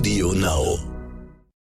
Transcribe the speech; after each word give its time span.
Audio 0.00 0.32
Now. 0.32 0.78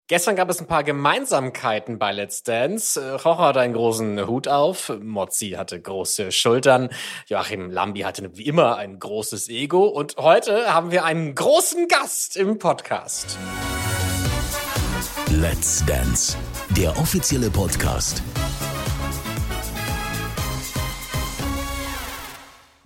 Gestern 0.09 0.35
gab 0.35 0.49
es 0.49 0.59
ein 0.59 0.67
paar 0.67 0.83
Gemeinsamkeiten 0.83 1.97
bei 1.97 2.11
Let's 2.11 2.43
Dance. 2.43 2.99
Äh, 2.99 3.11
Rocher 3.11 3.37
hatte 3.37 3.61
einen 3.61 3.73
großen 3.73 4.27
Hut 4.27 4.49
auf, 4.49 4.91
Mozzi 5.01 5.51
hatte 5.51 5.81
große 5.81 6.33
Schultern, 6.33 6.89
Joachim 7.27 7.71
Lambi 7.71 8.01
hatte 8.01 8.29
wie 8.35 8.43
immer 8.43 8.75
ein 8.75 8.99
großes 8.99 9.47
Ego 9.47 9.85
und 9.85 10.17
heute 10.17 10.73
haben 10.73 10.91
wir 10.91 11.05
einen 11.05 11.35
großen 11.35 11.87
Gast 11.87 12.35
im 12.35 12.59
Podcast. 12.59 13.37
Let's 15.31 15.85
Dance, 15.85 16.35
der 16.75 16.89
offizielle 16.99 17.49
Podcast. 17.49 18.21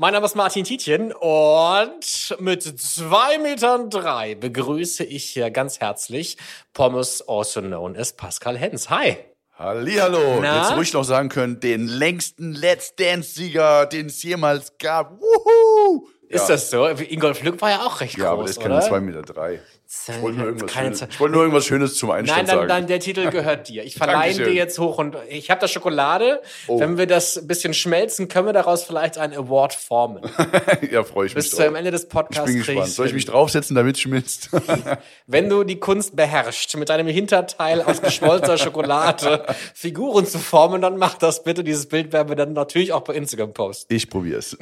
Mein 0.02 0.14
Name 0.14 0.26
ist 0.26 0.36
Martin 0.36 0.64
Tietjen 0.64 1.14
und 1.14 2.36
mit 2.40 2.64
zwei 2.64 3.38
Metern 3.38 3.92
drei 3.92 4.34
begrüße 4.34 5.04
ich 5.04 5.26
hier 5.26 5.52
ganz 5.52 5.80
herzlich 5.80 6.38
Pommes, 6.74 7.24
also 7.28 7.62
known 7.62 7.96
as 7.96 8.12
Pascal 8.12 8.58
Hens. 8.58 8.90
Hi. 8.90 9.18
Hallihallo. 9.60 10.40
Na? 10.42 10.64
Jetzt 10.64 10.76
ruhig 10.76 10.94
noch 10.94 11.04
sagen 11.04 11.30
können, 11.30 11.60
den 11.60 11.88
längsten 11.88 12.52
Let's 12.52 12.96
Dance-Sieger, 12.96 13.86
den 13.86 14.08
es 14.08 14.24
jemals 14.24 14.76
gab. 14.80 15.22
Wuhu! 15.22 16.08
Ist 16.32 16.48
das 16.48 16.70
so? 16.70 16.88
Ingolf 16.88 17.44
Lück 17.44 17.62
war 17.62 17.70
ja 17.70 17.86
auch 17.86 18.02
recht 18.02 18.18
Ja, 18.18 18.32
aber 18.32 18.44
groß, 18.44 18.56
das 18.56 18.58
ist 18.58 18.64
keine 18.64 18.80
2,3 18.80 19.00
Meter. 19.02 19.22
Drei. 19.22 19.60
Ich 20.08 20.22
wollte 20.22 20.38
nur, 20.40 20.70
Schönes, 20.70 21.02
ich 21.02 21.20
wollte 21.20 21.34
nur 21.34 21.42
irgendwas 21.44 21.66
Schönes 21.66 21.96
zum 21.96 22.10
Nein, 22.10 22.20
Einstand 22.20 22.48
dann, 22.48 22.58
sagen. 22.60 22.68
dann 22.70 22.88
der 22.88 23.02
Titel 23.02 23.30
gehört 23.30 23.68
dir. 23.68 23.84
Ich 23.84 23.96
verleihe 23.96 24.34
dir 24.34 24.54
jetzt 24.54 24.80
hoch 24.80 24.98
und 25.00 25.18
ich 25.28 25.52
habe 25.52 25.60
da 25.60 25.68
Schokolade. 25.68 26.42
Oh. 26.68 26.80
Wenn 26.80 26.98
wir 26.98 27.08
das 27.08 27.38
ein 27.38 27.46
bisschen 27.46 27.74
schmelzen, 27.74 28.30
können 28.30 28.46
wir 28.46 28.54
daraus 28.54 28.86
vielleicht 28.86 29.18
einen 29.18 29.34
Award 29.34 29.74
formen. 29.74 30.22
ja, 30.92 31.04
freue 31.04 31.26
ich 31.28 31.36
mich 31.36 31.44
Bis 31.44 31.52
zum 31.52 31.76
Ende 31.76 31.92
des 31.92 32.04
Ich 32.04 32.10
Podcasts. 32.10 32.46
bin 32.46 32.62
krieg 32.62 32.76
gespannt. 32.76 32.94
Soll 32.94 33.08
ich 33.08 33.14
mich 33.14 33.26
draufsetzen, 33.26 33.76
damit 33.76 33.98
es 33.98 34.02
schmilzt? 34.02 34.50
Wenn 35.28 35.50
du 35.50 35.66
die 35.66 35.78
Kunst 35.82 36.16
beherrschst, 36.16 36.78
mit 36.78 36.88
deinem 36.88 37.08
Hinterteil 37.08 37.82
aus 37.82 38.02
geschmolzener 38.02 38.58
Schokolade 38.58 39.46
Figuren 39.74 40.26
zu 40.26 40.40
formen, 40.40 40.82
dann 40.82 40.96
mach 40.98 41.16
das 41.16 41.44
bitte. 41.44 41.66
Dieses 41.66 41.88
Bild 41.88 42.14
werden 42.14 42.30
wir 42.30 42.38
dann 42.38 42.54
natürlich 42.54 42.94
auch 42.94 43.02
bei 43.02 43.14
Instagram 43.16 43.54
posten. 43.54 43.94
ich 43.94 44.10
probier's. 44.10 44.58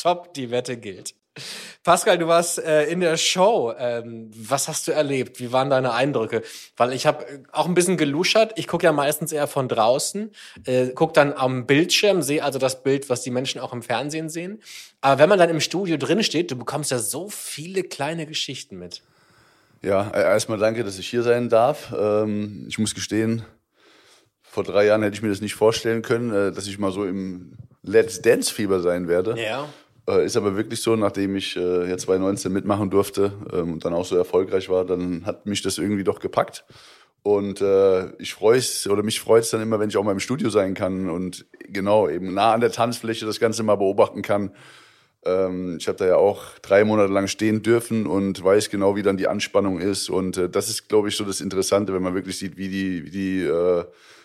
Top, 0.00 0.34
die 0.34 0.50
Wette 0.50 0.76
gilt. 0.76 1.14
Pascal, 1.84 2.18
du 2.18 2.26
warst 2.26 2.58
äh, 2.58 2.84
in 2.86 3.00
der 3.00 3.16
Show. 3.16 3.72
Ähm, 3.78 4.30
was 4.34 4.68
hast 4.68 4.88
du 4.88 4.92
erlebt? 4.92 5.40
Wie 5.40 5.52
waren 5.52 5.70
deine 5.70 5.92
Eindrücke? 5.92 6.42
Weil 6.76 6.92
ich 6.92 7.06
habe 7.06 7.24
auch 7.52 7.66
ein 7.66 7.74
bisschen 7.74 7.96
geluschert. 7.96 8.52
Ich 8.56 8.66
gucke 8.66 8.84
ja 8.84 8.92
meistens 8.92 9.32
eher 9.32 9.46
von 9.46 9.68
draußen, 9.68 10.32
äh, 10.64 10.88
guck 10.94 11.14
dann 11.14 11.32
am 11.32 11.66
Bildschirm, 11.66 12.22
sehe 12.22 12.42
also 12.42 12.58
das 12.58 12.82
Bild, 12.82 13.08
was 13.08 13.22
die 13.22 13.30
Menschen 13.30 13.60
auch 13.60 13.72
im 13.72 13.82
Fernsehen 13.82 14.28
sehen. 14.28 14.60
Aber 15.00 15.20
wenn 15.20 15.28
man 15.28 15.38
dann 15.38 15.50
im 15.50 15.60
Studio 15.60 15.96
drin 15.96 16.22
steht, 16.22 16.50
du 16.50 16.56
bekommst 16.56 16.90
ja 16.90 16.98
so 16.98 17.28
viele 17.28 17.84
kleine 17.84 18.26
Geschichten 18.26 18.78
mit. 18.78 19.02
Ja, 19.82 20.10
äh, 20.10 20.22
erstmal 20.22 20.58
danke, 20.58 20.82
dass 20.82 20.98
ich 20.98 21.08
hier 21.08 21.22
sein 21.22 21.48
darf. 21.48 21.94
Ähm, 21.96 22.66
ich 22.68 22.78
muss 22.78 22.94
gestehen, 22.94 23.44
vor 24.42 24.64
drei 24.64 24.86
Jahren 24.86 25.02
hätte 25.02 25.14
ich 25.14 25.22
mir 25.22 25.28
das 25.28 25.40
nicht 25.40 25.54
vorstellen 25.54 26.02
können, 26.02 26.32
äh, 26.32 26.52
dass 26.52 26.66
ich 26.66 26.78
mal 26.78 26.90
so 26.90 27.04
im 27.04 27.52
Let's 27.82 28.20
Dance-Fieber 28.20 28.80
sein 28.80 29.06
werde. 29.06 29.40
Ja. 29.40 29.68
Äh, 30.08 30.24
Ist 30.24 30.36
aber 30.36 30.56
wirklich 30.56 30.80
so, 30.80 30.96
nachdem 30.96 31.36
ich 31.36 31.56
äh, 31.56 31.88
ja 31.88 31.96
2019 31.98 32.52
mitmachen 32.52 32.88
durfte 32.90 33.32
ähm, 33.52 33.74
und 33.74 33.84
dann 33.84 33.92
auch 33.92 34.06
so 34.06 34.16
erfolgreich 34.16 34.68
war, 34.70 34.84
dann 34.84 35.26
hat 35.26 35.46
mich 35.46 35.62
das 35.62 35.78
irgendwie 35.78 36.04
doch 36.04 36.18
gepackt. 36.18 36.64
Und 37.22 37.60
äh, 37.60 38.10
ich 38.18 38.32
freue 38.32 38.58
es 38.58 38.88
oder 38.88 39.02
mich 39.02 39.20
freut 39.20 39.42
es 39.42 39.50
dann 39.50 39.60
immer, 39.60 39.78
wenn 39.80 39.90
ich 39.90 39.96
auch 39.96 40.04
mal 40.04 40.12
im 40.12 40.20
Studio 40.20 40.48
sein 40.50 40.72
kann 40.74 41.10
und 41.10 41.44
genau 41.68 42.08
eben 42.08 42.32
nah 42.32 42.54
an 42.54 42.60
der 42.60 42.72
Tanzfläche 42.72 43.26
das 43.26 43.38
Ganze 43.40 43.62
mal 43.62 43.76
beobachten 43.76 44.22
kann. 44.22 44.52
Ähm, 45.26 45.76
ich 45.78 45.88
habe 45.88 45.98
da 45.98 46.06
ja 46.06 46.16
auch 46.16 46.58
drei 46.62 46.84
Monate 46.84 47.12
lang 47.12 47.26
stehen 47.26 47.62
dürfen 47.62 48.06
und 48.06 48.42
weiß 48.42 48.70
genau, 48.70 48.96
wie 48.96 49.02
dann 49.02 49.18
die 49.18 49.28
Anspannung 49.28 49.78
ist. 49.78 50.08
Und 50.08 50.38
äh, 50.38 50.48
das 50.48 50.70
ist, 50.70 50.88
glaube 50.88 51.08
ich, 51.08 51.16
so 51.16 51.24
das 51.24 51.42
Interessante, 51.42 51.92
wenn 51.92 52.02
man 52.02 52.14
wirklich 52.14 52.38
sieht, 52.38 52.56
wie 52.56 52.68
die, 52.68 53.04
wie 53.04 53.10
die, 53.10 53.42
äh, 53.42 53.84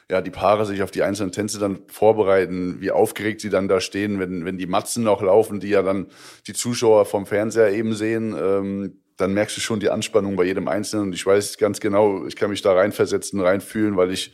ja, 0.10 0.22
die 0.22 0.32
Paare 0.32 0.66
sich 0.66 0.84
auf 0.84 0.92
die 0.92 1.04
einzelnen 1.04 1.32
Tänze 1.32 1.60
dann 1.60 1.80
vorbereiten, 1.88 2.78
wie 2.80 2.92
aufgeregt 2.92 3.42
sie 3.42 3.50
dann 3.50 3.68
da 3.68 3.80
stehen, 3.80 4.20
wenn, 4.20 4.46
wenn 4.46 4.58
die 4.58 4.68
Matzen 4.68 5.04
noch 5.04 5.22
laufen, 5.22 5.60
die 5.60 5.70
ja 5.70 5.82
dann 5.82 6.08
die 6.48 6.54
Zuschauer 6.54 7.06
vom 7.06 7.26
Fernseher 7.26 7.72
eben 7.72 7.94
sehen. 7.94 8.36
Ähm, 8.38 9.00
dann 9.18 9.34
merkst 9.34 9.56
du 9.58 9.62
schon 9.62 9.80
die 9.80 9.90
Anspannung 9.90 10.36
bei 10.36 10.44
jedem 10.44 10.68
Einzelnen. 10.68 11.08
Und 11.08 11.14
ich 11.14 11.26
weiß 11.26 11.58
ganz 11.58 11.80
genau, 11.80 12.26
ich 12.26 12.36
kann 12.36 12.50
mich 12.50 12.62
da 12.62 12.74
reinversetzen, 12.74 13.40
reinfühlen, 13.40 13.96
weil 13.96 14.12
ich 14.12 14.34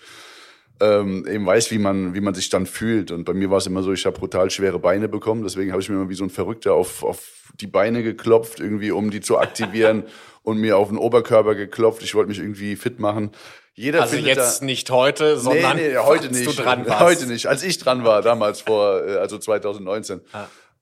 ähm, 0.82 1.28
eben 1.28 1.46
weiß, 1.46 1.72
wie 1.72 1.78
man, 1.78 2.14
wie 2.14 2.22
man 2.22 2.34
sich 2.34 2.50
dann 2.50 2.66
fühlt. 2.66 3.12
Und 3.12 3.26
bei 3.26 3.34
mir 3.34 3.50
war 3.50 3.58
es 3.58 3.68
immer 3.68 3.84
so, 3.84 3.92
ich 3.92 4.06
habe 4.06 4.18
brutal 4.18 4.50
schwere 4.50 4.80
Beine 4.80 5.10
bekommen. 5.10 5.44
Deswegen 5.44 5.72
habe 5.72 5.82
ich 5.82 5.90
mir 5.90 5.96
immer 5.96 6.10
wie 6.10 6.16
so 6.16 6.24
ein 6.24 6.30
Verrückter 6.30 6.74
auf, 6.74 7.04
auf 7.04 7.52
die 7.60 7.68
Beine 7.68 8.04
geklopft, 8.04 8.60
irgendwie, 8.60 8.92
um 8.92 9.12
die 9.12 9.22
zu 9.22 9.38
aktivieren 9.38 10.04
und 10.44 10.60
mir 10.60 10.78
auf 10.78 10.90
den 10.90 10.98
Oberkörper 10.98 11.56
geklopft. 11.56 12.04
Ich 12.04 12.16
wollte 12.16 12.30
mich 12.30 12.40
irgendwie 12.40 12.76
fit 12.76 13.00
machen. 13.00 13.32
Jeder 13.80 14.02
Also 14.02 14.18
jetzt 14.18 14.62
da, 14.62 14.66
nicht 14.66 14.92
heute, 14.92 15.40
sondern 15.40 15.78
nee, 15.78 15.88
nee, 15.92 15.98
heute 15.98 16.28
nicht. 16.28 16.46
du 16.46 16.52
dran 16.52 16.86
warst. 16.86 17.00
Heute 17.00 17.28
nicht. 17.28 17.48
Als 17.48 17.64
ich 17.64 17.78
dran 17.78 18.04
war, 18.04 18.22
damals 18.22 18.60
vor, 18.60 19.08
äh, 19.08 19.16
also 19.16 19.38
2019. 19.38 20.20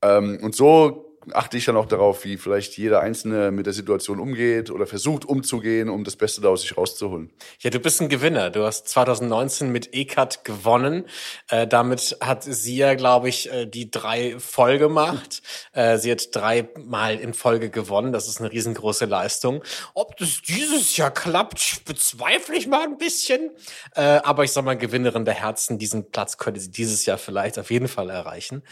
Ähm, 0.02 0.40
und 0.42 0.56
so 0.56 1.07
achte 1.34 1.58
ich 1.58 1.66
dann 1.66 1.78
auch 1.78 1.86
darauf, 1.86 2.24
wie 2.24 2.38
vielleicht 2.38 2.78
jeder 2.78 3.02
Einzelne 3.02 3.52
mit 3.52 3.66
der 3.66 3.74
Situation 3.74 4.20
umgeht 4.20 4.72
oder 4.72 4.88
versucht 4.88 5.26
umzugehen, 5.26 5.90
um 5.90 6.04
das 6.04 6.16
Beste 6.16 6.42
da 6.42 6.50
aus 6.50 6.62
sich 6.62 6.78
rauszuholen. 6.78 7.32
Ja, 7.60 7.70
du 7.70 7.80
bist 7.80 8.02
ein 8.02 8.10
Gewinner. 8.10 8.50
Du 8.50 8.64
hast 8.64 8.88
2019 8.90 9.72
mit 9.72 9.94
ECAT 9.94 10.44
gewonnen. 10.44 11.06
Äh, 11.50 11.68
damit 11.68 12.18
hat 12.22 12.44
sie 12.44 12.78
ja, 12.78 12.96
glaube 12.96 13.30
ich, 13.30 13.52
äh, 13.52 13.66
die 13.66 13.92
drei 13.92 14.40
voll 14.40 14.78
gemacht. 14.78 15.42
Äh, 15.74 15.98
sie 15.98 16.12
hat 16.12 16.36
dreimal 16.36 17.16
in 17.16 17.34
Folge 17.34 17.70
gewonnen. 17.70 18.12
Das 18.12 18.28
ist 18.28 18.40
eine 18.40 18.52
riesengroße 18.52 19.06
Leistung. 19.06 19.64
Ob 19.94 20.18
das 20.18 20.42
dieses 20.42 20.98
Jahr 20.98 21.12
klappt, 21.12 21.86
bezweifle 21.86 22.56
ich 22.56 22.68
mal 22.68 22.84
ein 22.84 22.98
bisschen. 22.98 23.52
Äh, 23.96 24.02
aber 24.02 24.44
ich 24.44 24.52
sag 24.52 24.66
mal, 24.66 24.78
Gewinnerin 24.78 25.26
der 25.26 25.34
Herzen, 25.34 25.78
diesen 25.78 26.12
Platz 26.12 26.38
könnte 26.38 26.60
sie 26.60 26.72
dieses 26.72 27.06
Jahr 27.06 27.18
vielleicht 27.18 27.60
auf 27.60 27.72
jeden 27.72 27.88
Fall 27.88 28.10
erreichen. 28.10 28.64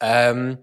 Ähm, 0.00 0.58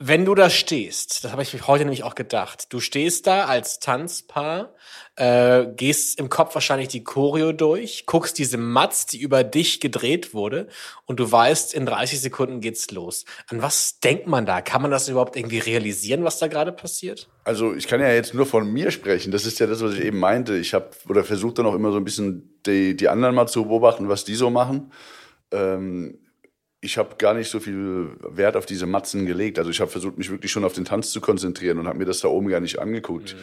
wenn 0.00 0.24
du 0.24 0.36
da 0.36 0.48
stehst, 0.48 1.24
das 1.24 1.32
habe 1.32 1.42
ich 1.42 1.52
mir 1.52 1.66
heute 1.66 1.84
nämlich 1.84 2.04
auch 2.04 2.14
gedacht, 2.14 2.72
du 2.72 2.78
stehst 2.78 3.26
da 3.26 3.46
als 3.46 3.80
Tanzpaar, 3.80 4.72
äh, 5.16 5.66
gehst 5.74 6.20
im 6.20 6.28
Kopf 6.28 6.54
wahrscheinlich 6.54 6.86
die 6.86 7.02
Choreo 7.02 7.50
durch, 7.50 8.06
guckst 8.06 8.38
diese 8.38 8.58
Matz, 8.58 9.06
die 9.06 9.20
über 9.20 9.42
dich 9.42 9.80
gedreht 9.80 10.34
wurde 10.34 10.68
und 11.06 11.18
du 11.18 11.30
weißt, 11.30 11.74
in 11.74 11.84
30 11.84 12.20
Sekunden 12.20 12.60
geht's 12.60 12.92
los. 12.92 13.24
An 13.48 13.60
was 13.60 13.98
denkt 13.98 14.28
man 14.28 14.46
da? 14.46 14.60
Kann 14.60 14.82
man 14.82 14.92
das 14.92 15.08
überhaupt 15.08 15.34
irgendwie 15.34 15.58
realisieren, 15.58 16.22
was 16.22 16.38
da 16.38 16.46
gerade 16.46 16.70
passiert? 16.70 17.28
Also 17.42 17.74
ich 17.74 17.88
kann 17.88 18.00
ja 18.00 18.12
jetzt 18.12 18.34
nur 18.34 18.46
von 18.46 18.72
mir 18.72 18.92
sprechen. 18.92 19.32
Das 19.32 19.46
ist 19.46 19.58
ja 19.58 19.66
das, 19.66 19.82
was 19.82 19.94
ich 19.94 20.04
eben 20.04 20.20
meinte. 20.20 20.56
Ich 20.56 20.74
habe 20.74 20.90
oder 21.08 21.24
versuche 21.24 21.54
dann 21.54 21.66
auch 21.66 21.74
immer 21.74 21.90
so 21.90 21.96
ein 21.96 22.04
bisschen 22.04 22.60
die, 22.66 22.96
die 22.96 23.08
anderen 23.08 23.34
mal 23.34 23.48
zu 23.48 23.64
beobachten, 23.64 24.08
was 24.08 24.24
die 24.24 24.36
so 24.36 24.48
machen. 24.48 24.92
Ähm, 25.50 26.20
ich 26.80 26.96
habe 26.96 27.16
gar 27.18 27.34
nicht 27.34 27.50
so 27.50 27.58
viel 27.60 28.10
Wert 28.20 28.56
auf 28.56 28.64
diese 28.66 28.86
Matzen 28.86 29.26
gelegt. 29.26 29.58
Also 29.58 29.70
ich 29.70 29.80
habe 29.80 29.90
versucht, 29.90 30.16
mich 30.18 30.30
wirklich 30.30 30.52
schon 30.52 30.64
auf 30.64 30.72
den 30.74 30.84
Tanz 30.84 31.10
zu 31.10 31.20
konzentrieren 31.20 31.78
und 31.78 31.88
habe 31.88 31.98
mir 31.98 32.04
das 32.04 32.20
da 32.20 32.28
oben 32.28 32.48
gar 32.48 32.60
nicht 32.60 32.78
angeguckt. 32.78 33.34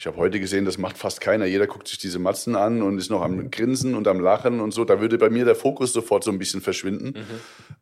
Ich 0.00 0.06
habe 0.06 0.16
heute 0.16 0.38
gesehen, 0.38 0.64
das 0.64 0.78
macht 0.78 0.96
fast 0.96 1.20
keiner. 1.20 1.44
Jeder 1.44 1.66
guckt 1.66 1.88
sich 1.88 1.98
diese 1.98 2.18
Matzen 2.20 2.54
an 2.54 2.82
und 2.82 2.98
ist 2.98 3.10
noch 3.10 3.20
am 3.20 3.50
Grinsen 3.50 3.94
und 3.96 4.06
am 4.06 4.20
Lachen 4.20 4.60
und 4.60 4.72
so. 4.72 4.84
Da 4.84 5.00
würde 5.00 5.18
bei 5.18 5.28
mir 5.28 5.44
der 5.44 5.56
Fokus 5.56 5.92
sofort 5.92 6.22
so 6.22 6.30
ein 6.30 6.38
bisschen 6.38 6.60
verschwinden 6.60 7.14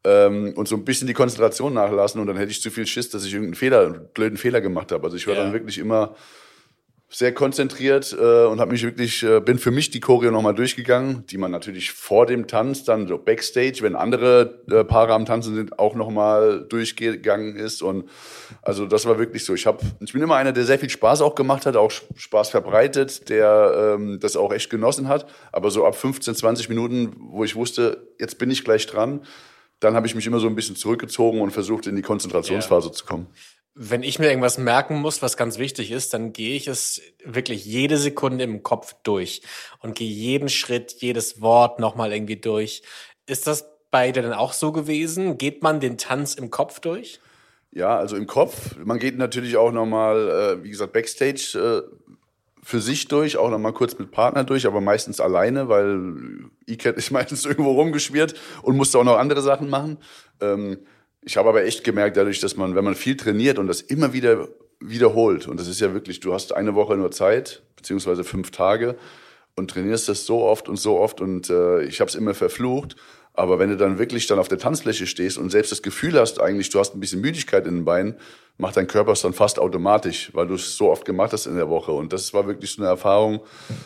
ähm, 0.05 0.55
und 0.57 0.67
so 0.67 0.77
ein 0.77 0.85
bisschen 0.85 1.07
die 1.07 1.13
Konzentration 1.15 1.75
nachlassen. 1.75 2.21
Und 2.21 2.27
dann 2.27 2.37
hätte 2.39 2.51
ich 2.51 2.63
zu 2.63 2.71
viel 2.71 2.87
Schiss, 2.87 3.11
dass 3.11 3.25
ich 3.27 3.33
irgendeinen 3.35 3.55
Fehler, 3.57 3.87
einen 3.87 4.09
blöden 4.15 4.39
Fehler 4.39 4.61
gemacht 4.63 4.93
habe. 4.93 5.05
Also 5.05 5.17
ich 5.17 5.27
war 5.27 5.35
Ja. 5.35 5.43
dann 5.45 5.53
wirklich 5.53 5.79
immer 5.79 6.17
sehr 7.09 7.33
konzentriert 7.33 8.17
äh, 8.19 8.45
und 8.47 8.61
habe 8.61 8.73
mich 8.73 8.83
wirklich 8.83 9.23
äh, 9.23 9.41
bin 9.41 9.59
für 9.59 9.71
mich 9.71 9.91
die 9.91 10.01
Choreo 10.01 10.33
nochmal 10.33 10.55
durchgegangen, 10.55 11.25
die 11.27 11.39
man 11.39 11.53
natürlich 11.53 11.93
vor 11.93 12.27
dem 12.27 12.49
Tanz 12.49 12.83
dann 12.83 13.07
so 13.07 13.17
backstage, 13.17 13.79
wenn 13.83 13.95
andere 13.95 14.65
äh, 14.71 14.83
Paare 14.83 15.15
am 15.15 15.25
Tanzen 15.25 15.55
sind, 15.55 15.79
auch 15.79 15.95
nochmal 15.95 16.67
durchgegangen 16.69 17.55
ist 17.55 17.81
und 17.81 18.09
also 18.63 18.87
das 18.87 19.07
war 19.07 19.19
wirklich 19.19 19.45
so. 19.45 19.55
Ich 19.55 19.67
habe 19.67 19.85
ich 20.01 20.13
bin 20.13 20.23
immer 20.23 20.35
einer, 20.35 20.53
der 20.53 20.65
sehr 20.65 20.81
viel 20.81 20.91
Spaß 20.91 21.23
auch 21.23 21.37
gemacht 21.37 21.65
hat, 21.65 21.77
auch 21.77 21.93
Spaß 21.93 22.51
verbreitet, 22.51 23.29
der 23.29 23.95
ähm, 23.95 24.19
das 24.21 24.37
auch 24.37 24.53
echt 24.53 24.69
genossen 24.69 25.07
hat, 25.07 25.27
aber 25.53 25.71
so 25.71 25.87
ab 25.87 25.95
15, 25.95 26.35
20 26.35 26.69
Minuten, 26.69 27.15
wo 27.19 27.45
ich 27.45 27.55
wusste, 27.55 28.09
jetzt 28.19 28.39
bin 28.39 28.51
ich 28.51 28.65
gleich 28.65 28.87
dran, 28.87 29.21
dann 29.79 29.95
habe 29.95 30.07
ich 30.07 30.15
mich 30.15 30.27
immer 30.27 30.41
so 30.41 30.49
ein 30.49 30.57
bisschen 30.57 30.75
zurückgezogen 30.75 31.41
und 31.41 31.53
versucht 31.53 31.87
in 31.87 31.95
die 31.95 32.03
Konzentrationsphase 32.03 32.91
zu 32.91 33.05
kommen. 33.05 33.29
Wenn 33.79 34.03
ich 34.03 34.19
mir 34.19 34.29
irgendwas 34.29 34.57
merken 34.57 34.97
muss, 35.03 35.21
was 35.21 35.37
ganz 35.37 35.59
wichtig 35.59 35.91
ist, 35.91 36.15
dann 36.15 36.33
gehe 36.33 36.57
ich 36.57 36.67
es 36.67 37.03
wirklich 37.23 37.67
jede 37.67 37.99
Sekunde 37.99 38.45
im 38.45 38.63
Kopf 38.63 38.95
durch 39.03 39.43
und 39.81 39.95
gehe 39.95 40.09
jeden 40.09 40.49
Schritt, 40.49 40.97
jedes 41.01 41.43
Wort 41.43 41.79
nochmal 41.79 42.11
irgendwie 42.11 42.37
durch. 42.37 42.83
Ist 43.27 43.47
das 43.47 43.69
bei 43.91 44.13
dir 44.13 44.23
denn 44.23 44.33
auch 44.33 44.55
so 44.55 44.73
gewesen? 44.73 45.37
Geht 45.37 45.63
man 45.63 45.81
den 45.81 45.99
Tanz 45.99 46.35
im 46.35 46.51
Kopf 46.51 46.81
durch? 46.81 47.21
Ja, 47.71 47.99
also 47.99 48.17
im 48.17 48.27
Kopf. 48.27 48.77
Man 48.83 48.99
geht 48.99 49.19
natürlich 49.19 49.59
auch 49.59 49.73
nochmal, 49.73 50.31
äh, 50.61 50.65
wie 50.65 50.71
gesagt, 50.71 50.95
Backstage 50.95 51.85
äh, 51.85 52.17
für 52.63 52.81
sich 52.81 53.09
durch, 53.09 53.37
auch 53.37 53.51
nochmal 53.51 53.75
kurz 53.75 53.99
mit 53.99 54.11
Partner 54.11 54.45
durch, 54.45 54.67
aber 54.67 54.81
meistens 54.81 55.21
alleine, 55.21 55.69
weil 55.69 56.51
E-Cat 56.67 56.97
ist 56.97 57.11
meistens 57.13 57.45
irgendwo 57.45 57.73
rumgeschwirrt 57.73 58.35
und 58.63 58.77
musste 58.77 58.99
auch 58.99 59.05
noch 59.05 59.19
andere 59.19 59.43
Sachen 59.43 59.69
machen. 59.69 59.99
Ähm, 60.41 60.79
ich 61.27 61.37
habe 61.37 61.49
aber 61.49 61.65
echt 61.65 61.83
gemerkt, 61.83 62.17
dadurch, 62.17 62.39
dass 62.39 62.57
man, 62.57 62.77
wenn 62.77 62.85
man 62.85 62.95
viel 62.95 63.17
trainiert 63.17 63.59
und 63.59 63.67
das 63.67 63.81
immer 63.81 64.13
wieder 64.13 64.49
wiederholt. 64.79 65.49
Und 65.49 65.59
das 65.59 65.67
ist 65.67 65.81
ja 65.81 65.93
wirklich, 65.93 66.21
du 66.21 66.33
hast 66.33 66.55
eine 66.55 66.77
Woche 66.77 66.97
nur 66.97 67.11
Zeit, 67.11 67.63
beziehungsweise 67.75 68.23
fünf 68.23 68.53
Tage 68.53 68.97
und 69.57 69.69
trainierst 69.69 70.09
das 70.09 70.25
so 70.25 70.45
oft 70.45 70.69
und 70.69 70.77
so 70.77 70.99
oft 70.99 71.21
und 71.21 71.51
äh, 71.51 71.83
ich 71.83 72.01
habe 72.01 72.09
es 72.09 72.15
immer 72.15 72.33
verflucht. 72.33 72.95
Aber 73.37 73.59
wenn 73.59 73.69
du 73.69 73.77
dann 73.77 73.99
wirklich 73.99 74.27
dann 74.27 74.39
auf 74.39 74.49
der 74.49 74.59
Tanzfläche 74.59 75.07
stehst 75.07 75.37
und 75.37 75.51
selbst 75.51 75.71
das 75.71 75.83
Gefühl 75.83 76.19
hast, 76.19 76.41
eigentlich 76.41 76.71
du 76.71 76.79
hast 76.79 76.95
ein 76.95 77.01
bisschen 77.01 77.21
Müdigkeit 77.21 77.67
in 77.67 77.77
den 77.77 77.85
Beinen, 77.85 78.17
macht 78.59 78.77
dein 78.77 78.87
Körper 78.87 79.13
es 79.13 79.21
dann 79.21 79.35
fast 79.35 79.59
automatisch, 79.59 80.31
weil 80.33 80.47
du 80.47 80.55
es 80.55 80.77
so 80.77 80.91
oft 80.91 81.05
gemacht 81.05 81.33
hast 81.33 81.47
in 81.47 81.57
der 81.57 81.69
Woche. 81.69 81.93
Und 81.93 82.15
das 82.15 82.33
war 82.33 82.47
wirklich 82.47 82.73
so 82.73 82.83
eine 82.83 82.89
Erfahrung, 82.89 83.41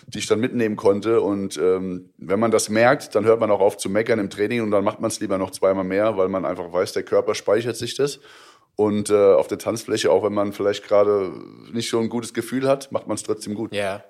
die 0.07 0.19
ich 0.19 0.27
dann 0.27 0.39
mitnehmen 0.39 0.77
konnte. 0.77 1.21
Und 1.21 1.57
ähm, 1.57 2.11
wenn 2.19 2.39
man 2.39 2.53
das 2.53 2.69
merkt, 2.69 3.15
dann 3.17 3.25
hört 3.25 3.41
man 3.41 3.51
auch 3.51 3.61
auf 3.61 3.77
zu 3.77 3.91
meckern 3.91 4.21
im 4.21 4.31
Training 4.31 4.63
und 4.63 4.71
dann 4.71 4.85
macht 4.85 5.01
man 5.01 5.11
es 5.11 5.19
lieber 5.19 5.39
noch 5.39 5.51
zweimal 5.51 5.85
mehr, 5.85 6.17
weil 6.17 6.29
man 6.29 6.45
einfach 6.45 6.73
weiß, 6.73 6.93
der 6.93 7.03
Körper 7.03 7.35
speichert 7.35 7.77
sich 7.77 7.97
das. 7.97 8.21
Und 8.77 9.11
äh, 9.11 9.35
auf 9.35 9.49
der 9.49 9.59
Tanzfläche, 9.59 10.11
auch 10.11 10.23
wenn 10.23 10.33
man 10.33 10.53
vielleicht 10.53 10.87
gerade 10.87 11.33
nicht 11.73 11.91
so 11.91 11.99
ein 11.99 12.09
gutes 12.09 12.33
Gefühl 12.33 12.69
hat, 12.69 12.93
macht 12.93 13.09
man 13.09 13.17
es 13.17 13.25
trotzdem 13.25 13.55
gut. 13.55 13.75
Ja. 13.75 14.05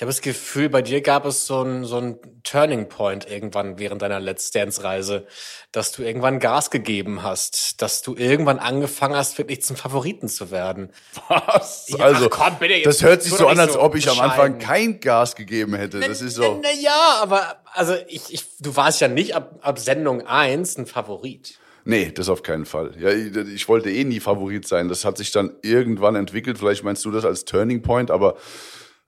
Ich 0.00 0.02
habe 0.02 0.12
das 0.12 0.22
Gefühl, 0.22 0.70
bei 0.70 0.80
dir 0.80 1.02
gab 1.02 1.26
es 1.26 1.46
so 1.46 1.60
ein, 1.60 1.84
so 1.84 1.98
ein 1.98 2.18
Turning 2.42 2.88
Point 2.88 3.28
irgendwann 3.28 3.78
während 3.78 4.00
deiner 4.00 4.18
Let's 4.18 4.50
Dance-Reise, 4.50 5.26
dass 5.72 5.92
du 5.92 6.02
irgendwann 6.02 6.38
Gas 6.38 6.70
gegeben 6.70 7.22
hast, 7.22 7.82
dass 7.82 8.00
du 8.00 8.16
irgendwann 8.16 8.58
angefangen 8.60 9.14
hast, 9.14 9.36
wirklich 9.36 9.60
zum 9.60 9.76
Favoriten 9.76 10.30
zu 10.30 10.50
werden. 10.50 10.90
Was? 11.28 11.88
Ja, 11.90 11.98
also, 11.98 12.30
komm, 12.30 12.58
bitte, 12.58 12.80
das 12.82 13.02
hört 13.02 13.22
sich 13.22 13.34
so 13.34 13.46
an, 13.46 13.58
als 13.58 13.74
so 13.74 13.82
ob 13.82 13.94
ich 13.94 14.08
am 14.08 14.18
Anfang 14.20 14.58
kein 14.58 15.00
Gas 15.00 15.36
gegeben 15.36 15.74
hätte. 15.74 16.00
Das 16.00 16.22
ist 16.22 16.36
so. 16.36 16.44
Na, 16.44 16.60
na 16.62 16.80
ja, 16.80 17.18
aber 17.20 17.60
also 17.74 17.94
ich, 18.08 18.32
ich, 18.32 18.46
du 18.58 18.74
warst 18.76 19.02
ja 19.02 19.08
nicht 19.08 19.36
ab, 19.36 19.58
ab 19.60 19.78
Sendung 19.78 20.26
eins 20.26 20.78
ein 20.78 20.86
Favorit. 20.86 21.58
Nee, 21.84 22.10
das 22.10 22.30
auf 22.30 22.42
keinen 22.42 22.64
Fall. 22.64 22.94
Ja, 22.98 23.10
ich, 23.10 23.36
ich 23.36 23.68
wollte 23.68 23.90
eh 23.90 24.04
nie 24.04 24.20
Favorit 24.20 24.66
sein. 24.66 24.88
Das 24.88 25.04
hat 25.04 25.18
sich 25.18 25.30
dann 25.30 25.56
irgendwann 25.60 26.16
entwickelt. 26.16 26.56
Vielleicht 26.56 26.84
meinst 26.84 27.04
du 27.04 27.10
das 27.10 27.26
als 27.26 27.44
Turning 27.44 27.82
Point, 27.82 28.10
aber 28.10 28.38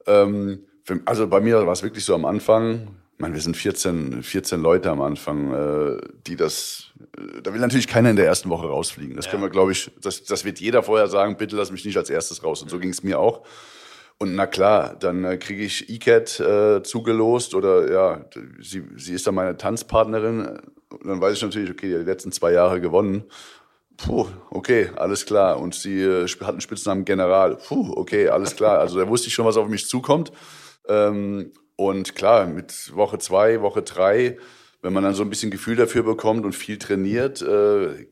ähm, 0.06 0.67
für, 0.84 1.00
also 1.05 1.26
bei 1.29 1.40
mir 1.40 1.67
war 1.67 1.73
es 1.73 1.82
wirklich 1.82 2.05
so 2.05 2.14
am 2.14 2.25
Anfang, 2.25 2.88
ich 3.14 3.20
meine, 3.20 3.34
wir 3.34 3.40
sind 3.40 3.56
14, 3.56 4.23
14 4.23 4.61
Leute 4.61 4.90
am 4.90 5.00
Anfang, 5.00 5.52
äh, 5.52 6.00
die 6.26 6.37
das, 6.37 6.93
äh, 7.17 7.43
da 7.43 7.52
will 7.52 7.61
natürlich 7.61 7.87
keiner 7.87 8.11
in 8.11 8.17
der 8.17 8.26
ersten 8.26 8.50
Woche 8.50 8.67
rausfliegen. 8.67 9.14
Das 9.14 9.26
ja. 9.26 9.31
können 9.31 9.43
wir, 9.43 9.50
glaube 9.50 9.73
ich, 9.73 9.90
das, 10.00 10.25
das 10.25 10.44
wird 10.44 10.58
jeder 10.61 10.82
vorher 10.82 11.06
sagen, 11.08 11.37
bitte 11.37 11.56
lass 11.56 11.70
mich 11.70 11.84
nicht 11.84 11.96
als 11.96 12.11
erstes 12.11 12.43
raus. 12.43 12.62
Und 12.62 12.70
so 12.70 12.79
ging 12.79 12.90
es 12.90 13.02
mir 13.02 13.20
auch. 13.20 13.43
Und 14.19 14.34
na 14.34 14.46
klar, 14.46 14.96
dann 14.99 15.25
äh, 15.25 15.37
kriege 15.37 15.62
ich 15.62 15.88
ICAT 15.88 16.40
äh, 16.40 16.82
zugelost 16.82 17.55
oder 17.55 17.90
ja, 17.93 18.25
sie, 18.61 18.85
sie 18.96 19.14
ist 19.14 19.26
dann 19.26 19.35
meine 19.35 19.56
Tanzpartnerin. 19.56 20.61
Und 20.90 21.06
dann 21.06 21.20
weiß 21.20 21.37
ich 21.37 21.43
natürlich, 21.43 21.70
okay, 21.70 21.88
die, 21.88 21.99
die 21.99 22.05
letzten 22.05 22.32
zwei 22.32 22.52
Jahre 22.52 22.81
gewonnen. 22.81 23.25
Puh, 23.96 24.26
okay, 24.50 24.90
alles 24.96 25.26
klar. 25.26 25.61
Und 25.61 25.75
sie 25.75 26.02
äh, 26.02 26.26
hat 26.26 26.49
einen 26.50 26.61
Spitznamen 26.61 27.05
General. 27.05 27.56
Puh, 27.56 27.93
okay, 27.96 28.28
alles 28.28 28.56
klar. 28.56 28.78
Also 28.78 28.99
da 28.99 29.08
wusste 29.08 29.28
ich 29.28 29.35
schon, 29.35 29.46
was 29.46 29.56
auf 29.56 29.69
mich 29.69 29.88
zukommt. 29.88 30.32
Ähm, 30.88 31.52
und 31.76 32.14
klar, 32.14 32.46
mit 32.46 32.94
Woche 32.94 33.19
zwei, 33.19 33.61
Woche 33.61 33.82
drei, 33.82 34.37
wenn 34.82 34.93
man 34.93 35.05
dann 35.05 35.14
so 35.14 35.23
ein 35.23 35.31
bisschen 35.31 35.50
Gefühl 35.50 35.76
dafür 35.76 36.02
bekommt 36.02 36.44
und 36.44 36.55
viel 36.55 36.76
trainiert, 36.76 37.40
äh, 37.40 38.06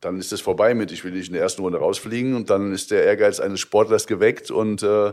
dann 0.00 0.18
ist 0.18 0.32
es 0.32 0.40
vorbei 0.40 0.74
mit, 0.74 0.92
ich 0.92 1.04
will 1.04 1.12
nicht 1.12 1.28
in 1.28 1.34
der 1.34 1.42
ersten 1.42 1.62
Runde 1.62 1.78
rausfliegen 1.78 2.34
und 2.34 2.50
dann 2.50 2.72
ist 2.72 2.90
der 2.90 3.04
Ehrgeiz 3.04 3.40
eines 3.40 3.60
Sportlers 3.60 4.06
geweckt 4.06 4.50
und 4.50 4.82
äh, 4.82 5.12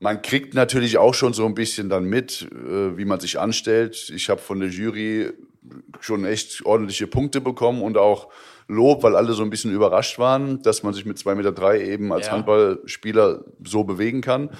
man 0.00 0.22
kriegt 0.22 0.54
natürlich 0.54 0.98
auch 0.98 1.14
schon 1.14 1.32
so 1.32 1.46
ein 1.46 1.54
bisschen 1.54 1.88
dann 1.88 2.04
mit, 2.04 2.48
äh, 2.52 2.96
wie 2.96 3.04
man 3.04 3.20
sich 3.20 3.38
anstellt. 3.38 4.12
Ich 4.14 4.28
habe 4.28 4.40
von 4.40 4.58
der 4.58 4.68
Jury 4.68 5.30
schon 6.00 6.24
echt 6.24 6.66
ordentliche 6.66 7.06
Punkte 7.06 7.40
bekommen 7.40 7.80
und 7.82 7.96
auch 7.96 8.28
Lob, 8.66 9.02
weil 9.02 9.14
alle 9.14 9.34
so 9.34 9.42
ein 9.42 9.50
bisschen 9.50 9.72
überrascht 9.72 10.18
waren, 10.18 10.62
dass 10.62 10.82
man 10.82 10.94
sich 10.94 11.04
mit 11.04 11.18
zwei 11.18 11.34
Meter 11.34 11.52
drei 11.52 11.84
eben 11.84 12.12
als 12.12 12.26
ja. 12.26 12.32
Handballspieler 12.32 13.44
so 13.62 13.84
bewegen 13.84 14.20
kann 14.20 14.50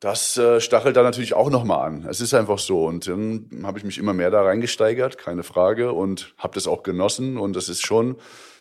das 0.00 0.38
äh, 0.38 0.60
stachelt 0.60 0.96
da 0.96 1.02
natürlich 1.02 1.34
auch 1.34 1.50
nochmal 1.50 1.86
an. 1.86 2.06
Es 2.08 2.22
ist 2.22 2.32
einfach 2.32 2.58
so. 2.58 2.86
Und 2.86 3.06
dann 3.06 3.62
habe 3.62 3.78
ich 3.78 3.84
mich 3.84 3.98
immer 3.98 4.14
mehr 4.14 4.30
da 4.30 4.42
reingesteigert, 4.42 5.18
keine 5.18 5.42
Frage, 5.42 5.92
und 5.92 6.34
habe 6.38 6.54
das 6.54 6.66
auch 6.66 6.82
genossen. 6.82 7.36
Und 7.36 7.54
das 7.54 7.68
ist 7.68 7.86
schon 7.86 8.16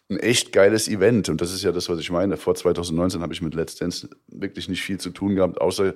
ein 0.10 0.20
echt 0.20 0.52
geiles 0.52 0.90
Event. 0.90 1.30
Und 1.30 1.40
das 1.40 1.54
ist 1.54 1.64
ja 1.64 1.72
das, 1.72 1.88
was 1.88 2.00
ich 2.00 2.12
meine. 2.12 2.36
Vor 2.36 2.56
2019 2.56 3.22
habe 3.22 3.34
ich 3.34 3.42
mit 3.42 3.54
Let's 3.54 3.78
Dance 3.78 4.10
wirklich 4.28 4.68
nicht 4.68 4.82
viel 4.82 5.00
zu 5.00 5.12
tun 5.12 5.36
gehabt, 5.36 5.62
außer 5.62 5.94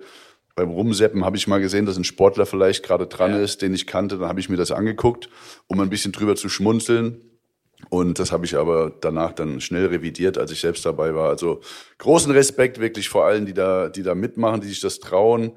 beim 0.55 0.69
Rumseppen 0.69 1.25
habe 1.25 1.35
ich 1.35 1.47
mal 1.47 1.59
gesehen, 1.59 1.85
dass 1.85 1.97
ein 1.97 2.03
Sportler 2.03 2.45
vielleicht 2.45 2.85
gerade 2.85 3.07
dran 3.07 3.31
ja. 3.31 3.39
ist, 3.39 3.61
den 3.61 3.73
ich 3.73 3.87
kannte. 3.87 4.19
Dann 4.19 4.29
habe 4.29 4.39
ich 4.39 4.49
mir 4.49 4.57
das 4.57 4.71
angeguckt, 4.71 5.27
um 5.67 5.79
ein 5.79 5.89
bisschen 5.89 6.11
drüber 6.11 6.35
zu 6.35 6.47
schmunzeln. 6.47 7.21
Und 7.89 8.19
das 8.19 8.31
habe 8.31 8.45
ich 8.45 8.55
aber 8.55 8.91
danach 9.01 9.33
dann 9.33 9.61
schnell 9.61 9.87
revidiert, 9.87 10.37
als 10.37 10.51
ich 10.51 10.61
selbst 10.61 10.85
dabei 10.85 11.15
war. 11.15 11.29
Also 11.29 11.61
großen 11.97 12.31
Respekt 12.31 12.79
wirklich 12.79 13.09
vor 13.09 13.25
allen, 13.25 13.45
die 13.45 13.53
da, 13.53 13.89
die 13.89 14.03
da 14.03 14.15
mitmachen, 14.15 14.61
die 14.61 14.67
sich 14.67 14.79
das 14.79 14.99
trauen 14.99 15.51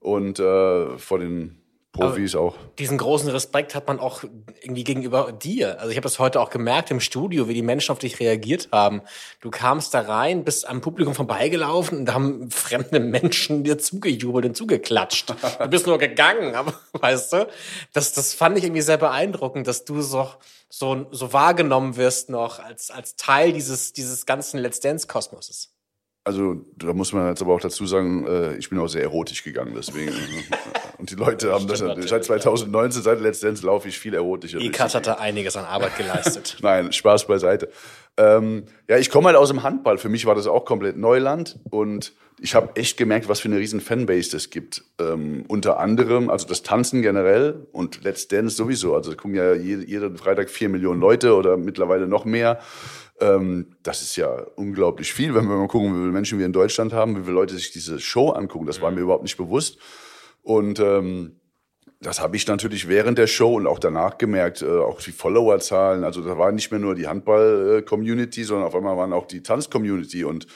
und 0.00 0.38
äh, 0.38 0.98
vor 0.98 1.18
den 1.18 1.58
Profis 1.96 2.34
Aber 2.34 2.44
auch. 2.44 2.56
Diesen 2.78 2.98
großen 2.98 3.30
Respekt 3.30 3.74
hat 3.74 3.86
man 3.86 3.98
auch 3.98 4.22
irgendwie 4.60 4.84
gegenüber 4.84 5.32
dir. 5.32 5.80
Also 5.80 5.90
ich 5.90 5.96
habe 5.96 6.04
das 6.04 6.18
heute 6.18 6.40
auch 6.40 6.50
gemerkt 6.50 6.90
im 6.90 7.00
Studio, 7.00 7.48
wie 7.48 7.54
die 7.54 7.62
Menschen 7.62 7.92
auf 7.92 7.98
dich 7.98 8.20
reagiert 8.20 8.68
haben. 8.72 9.02
Du 9.40 9.50
kamst 9.50 9.94
da 9.94 10.00
rein, 10.00 10.44
bist 10.44 10.68
am 10.68 10.80
Publikum 10.80 11.14
vorbeigelaufen 11.14 11.98
und 11.98 12.06
da 12.06 12.14
haben 12.14 12.50
fremde 12.50 13.00
Menschen 13.00 13.64
dir 13.64 13.78
zugejubelt 13.78 14.44
und 14.46 14.56
zugeklatscht. 14.56 15.34
Du 15.58 15.68
bist 15.68 15.86
nur 15.86 15.98
gegangen, 15.98 16.54
aber 16.54 16.74
weißt 16.92 17.32
du, 17.32 17.48
das, 17.92 18.12
das 18.12 18.34
fand 18.34 18.58
ich 18.58 18.64
irgendwie 18.64 18.82
sehr 18.82 18.98
beeindruckend, 18.98 19.66
dass 19.66 19.84
du 19.84 20.02
so, 20.02 20.28
so, 20.68 21.06
so 21.10 21.32
wahrgenommen 21.32 21.96
wirst 21.96 22.30
noch 22.30 22.58
als, 22.58 22.90
als 22.90 23.16
Teil 23.16 23.52
dieses, 23.52 23.92
dieses 23.92 24.26
ganzen 24.26 24.58
Let's 24.58 24.80
Dance 24.80 25.06
Kosmoses 25.06 25.75
also 26.26 26.66
da 26.76 26.92
muss 26.92 27.12
man 27.12 27.28
jetzt 27.28 27.40
aber 27.40 27.54
auch 27.54 27.60
dazu 27.60 27.86
sagen, 27.86 28.26
äh, 28.26 28.56
ich 28.56 28.68
bin 28.68 28.80
auch 28.80 28.88
sehr 28.88 29.02
erotisch 29.02 29.44
gegangen, 29.44 29.74
deswegen. 29.76 30.12
und 30.98 31.08
die 31.08 31.14
Leute 31.14 31.52
haben 31.52 31.68
das, 31.68 31.78
das 31.78 32.08
seit 32.08 32.24
2019, 32.24 33.00
seit 33.00 33.20
letztens 33.20 33.62
laufe 33.62 33.88
ich 33.88 33.96
viel 33.96 34.12
erotischer. 34.12 34.58
EKAT 34.58 34.96
hat 34.96 35.06
da 35.06 35.14
einiges 35.14 35.56
an 35.56 35.64
Arbeit 35.64 35.96
geleistet. 35.96 36.56
Nein, 36.62 36.92
Spaß 36.92 37.28
beiseite. 37.28 37.70
Ähm, 38.16 38.64
ja, 38.88 38.98
ich 38.98 39.08
komme 39.08 39.28
halt 39.28 39.36
aus 39.36 39.50
dem 39.50 39.62
Handball. 39.62 39.98
Für 39.98 40.08
mich 40.08 40.26
war 40.26 40.34
das 40.34 40.48
auch 40.48 40.64
komplett 40.64 40.96
Neuland 40.96 41.60
und 41.70 42.12
ich 42.40 42.56
habe 42.56 42.74
echt 42.74 42.96
gemerkt, 42.96 43.28
was 43.28 43.38
für 43.38 43.48
eine 43.48 43.58
riesen 43.58 43.80
Fanbase 43.80 44.32
das 44.32 44.50
gibt. 44.50 44.82
Ähm, 45.00 45.44
unter 45.46 45.78
anderem, 45.78 46.28
also 46.28 46.48
das 46.48 46.64
Tanzen 46.64 47.02
generell 47.02 47.66
und 47.70 48.02
Let's 48.02 48.26
Dance 48.26 48.56
sowieso. 48.56 48.96
Also 48.96 49.14
gucken 49.14 49.36
ja 49.36 49.54
jeden 49.54 50.18
Freitag 50.18 50.50
vier 50.50 50.70
Millionen 50.70 51.00
Leute 51.00 51.36
oder 51.36 51.56
mittlerweile 51.56 52.08
noch 52.08 52.24
mehr. 52.24 52.58
Ähm, 53.20 53.76
das 53.82 54.02
ist 54.02 54.16
ja 54.16 54.28
unglaublich 54.56 55.12
viel, 55.12 55.34
wenn 55.34 55.46
wir 55.48 55.56
mal 55.56 55.68
gucken, 55.68 55.94
wie 55.94 56.00
viele 56.00 56.12
Menschen 56.12 56.38
wir 56.38 56.46
in 56.46 56.52
Deutschland 56.52 56.92
haben, 56.92 57.16
wie 57.16 57.22
viele 57.22 57.34
Leute 57.34 57.54
sich 57.54 57.72
diese 57.72 57.98
Show 57.98 58.30
angucken. 58.30 58.66
Das 58.66 58.80
war 58.80 58.90
mir 58.90 59.00
überhaupt 59.00 59.22
nicht 59.22 59.36
bewusst. 59.36 59.78
Und 60.42 60.78
ähm, 60.80 61.36
das 62.00 62.20
habe 62.20 62.36
ich 62.36 62.46
natürlich 62.46 62.88
während 62.88 63.18
der 63.18 63.26
Show 63.26 63.54
und 63.54 63.66
auch 63.66 63.78
danach 63.78 64.18
gemerkt, 64.18 64.62
äh, 64.62 64.66
auch 64.66 65.00
die 65.00 65.12
Followerzahlen. 65.12 66.04
Also 66.04 66.20
da 66.22 66.36
war 66.36 66.52
nicht 66.52 66.70
mehr 66.70 66.80
nur 66.80 66.94
die 66.94 67.08
Handball-Community, 67.08 68.44
sondern 68.44 68.66
auf 68.66 68.74
einmal 68.74 68.96
waren 68.96 69.12
auch 69.12 69.26
die 69.26 69.42
Tanz-Community. 69.42 70.24
Und 70.24 70.46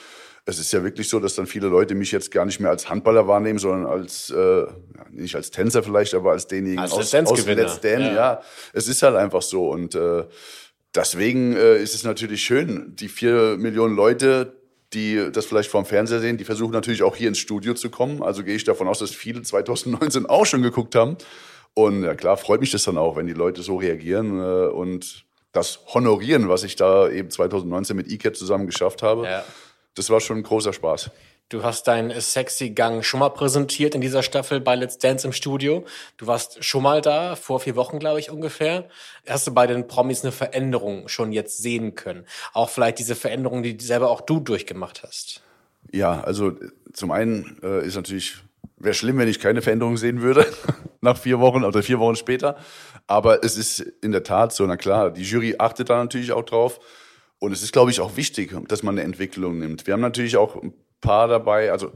es 0.45 0.59
ist 0.59 0.73
ja 0.73 0.85
wirklich 0.85 1.09
so, 1.09 1.19
dass 1.19 1.35
dann 1.35 1.47
viele 1.47 1.69
Leute 1.69 1.95
mich 1.95 2.13
jetzt 2.13 2.31
gar 2.31 2.45
nicht 2.45 2.61
mehr 2.61 2.71
als 2.71 2.91
Handballer 2.91 3.27
wahrnehmen, 3.27 3.59
sondern 3.59 3.91
als, 3.91 4.31
äh, 4.31 4.67
nicht 5.11 5.35
als 5.35 5.51
Tänzer 5.51 5.83
vielleicht, 5.83 6.15
aber 6.15 6.33
als 6.33 6.47
denjenigen 6.47 6.81
als 6.81 6.93
aus, 6.93 7.15
aus 7.15 7.47
Let's 7.47 7.81
Dance. 7.81 8.07
Ja. 8.07 8.15
ja, 8.15 8.43
es 8.75 8.89
ist 8.89 9.03
halt 9.03 9.17
einfach 9.17 9.43
so. 9.43 9.71
Und 9.71 9.95
äh, 9.95 10.25
deswegen 10.95 11.55
äh, 11.57 11.77
ist 11.83 11.95
es 11.95 12.05
natürlich 12.05 12.43
schön, 12.43 12.95
die 12.97 13.09
vier 13.09 13.57
Millionen 13.59 13.95
Leute, 13.95 14.57
die 14.93 15.31
das 15.33 15.47
vielleicht 15.47 15.71
vom 15.71 15.85
Fernseher 15.85 16.21
sehen, 16.21 16.37
die 16.37 16.45
versuchen 16.45 16.73
natürlich 16.73 17.03
auch 17.03 17.17
hier 17.17 17.29
ins 17.29 17.39
Studio 17.39 17.75
zu 17.75 17.91
kommen. 17.91 18.23
Also 18.23 18.43
gehe 18.43 18.57
ich 18.57 18.65
davon 18.65 18.89
aus, 18.89 18.99
dass 18.99 19.11
viele 19.11 19.43
2019 19.43 20.27
auch 20.27 20.47
schon 20.47 20.63
geguckt 20.63 20.95
haben. 20.95 21.17
Und 21.75 22.03
ja 22.03 22.15
klar, 22.15 22.37
freut 22.37 22.61
mich 22.61 22.73
das 22.73 22.85
dann 22.85 22.99
auch, 22.99 23.17
wenn 23.17 23.27
die 23.27 23.33
Leute 23.33 23.63
so 23.63 23.77
reagieren 23.77 24.41
äh, 24.41 24.67
und 24.67 25.25
das 25.53 25.81
honorieren, 25.95 26.49
was 26.49 26.65
ich 26.65 26.77
da 26.77 27.09
eben 27.09 27.31
2019 27.31 27.97
mit 27.97 28.11
ICAT 28.11 28.37
zusammen 28.37 28.67
geschafft 28.67 29.03
habe. 29.03 29.25
Ja. 29.25 29.45
Das 29.95 30.11
war 30.11 30.21
schon 30.21 30.39
ein 30.39 30.43
großer 30.43 30.73
Spaß. 30.73 31.11
Du 31.51 31.65
hast 31.65 31.89
deinen 31.89 32.19
sexy 32.21 32.71
Gang 32.71 33.05
schon 33.05 33.19
mal 33.19 33.31
präsentiert 33.31 33.97
in 33.97 34.01
dieser 34.01 34.23
Staffel 34.23 34.61
bei 34.61 34.77
Let's 34.77 34.99
Dance 34.99 35.27
im 35.27 35.33
Studio. 35.33 35.85
Du 36.17 36.29
warst 36.29 36.63
schon 36.63 36.85
mal 36.85 37.01
da, 37.01 37.35
vor 37.35 37.59
vier 37.59 37.75
Wochen, 37.75 37.99
glaube 37.99 38.21
ich, 38.21 38.31
ungefähr. 38.31 38.89
Hast 39.29 39.49
du 39.49 39.53
bei 39.53 39.67
den 39.67 39.89
Promis 39.89 40.23
eine 40.23 40.31
Veränderung 40.31 41.09
schon 41.09 41.33
jetzt 41.33 41.59
sehen 41.59 41.97
können? 41.97 42.25
Auch 42.53 42.71
vielleicht 42.71 43.01
diese 43.01 43.17
Veränderung, 43.17 43.65
die 43.65 43.77
selber 43.81 44.11
auch 44.11 44.21
du 44.21 44.39
durchgemacht 44.39 45.03
hast? 45.03 45.43
Ja, 45.91 46.21
also 46.21 46.53
zum 46.93 47.11
einen 47.11 47.59
äh, 47.65 47.85
ist 47.85 47.97
natürlich, 47.97 48.37
wäre 48.77 48.95
schlimm, 48.95 49.19
wenn 49.19 49.27
ich 49.27 49.41
keine 49.41 49.61
Veränderung 49.61 49.97
sehen 49.97 50.23
würde, 50.23 50.47
nach 51.01 51.19
vier 51.19 51.41
Wochen 51.41 51.65
oder 51.65 51.83
vier 51.83 51.99
Wochen 51.99 52.15
später. 52.15 52.59
Aber 53.09 53.43
es 53.43 53.59
ist 53.59 53.81
in 53.81 54.13
der 54.13 54.23
Tat 54.23 54.55
so, 54.55 54.65
na 54.67 54.77
klar, 54.77 55.11
die 55.11 55.25
Jury 55.25 55.57
achtet 55.59 55.91
da 55.91 55.97
natürlich 55.97 56.31
auch 56.31 56.45
drauf. 56.45 56.79
Und 57.41 57.51
es 57.51 57.65
ist, 57.65 57.73
glaube 57.73 57.91
ich, 57.91 58.01
auch 58.01 58.17
wichtig, 58.17 58.55
dass 58.69 58.85
man 58.85 58.97
eine 58.97 59.03
Entwicklung 59.03 59.59
nimmt. 59.59 59.89
Wir 59.89 59.95
haben 59.95 60.01
natürlich 60.01 60.37
auch 60.37 60.63
Paar 61.01 61.29
dabei. 61.29 61.73
Also 61.73 61.93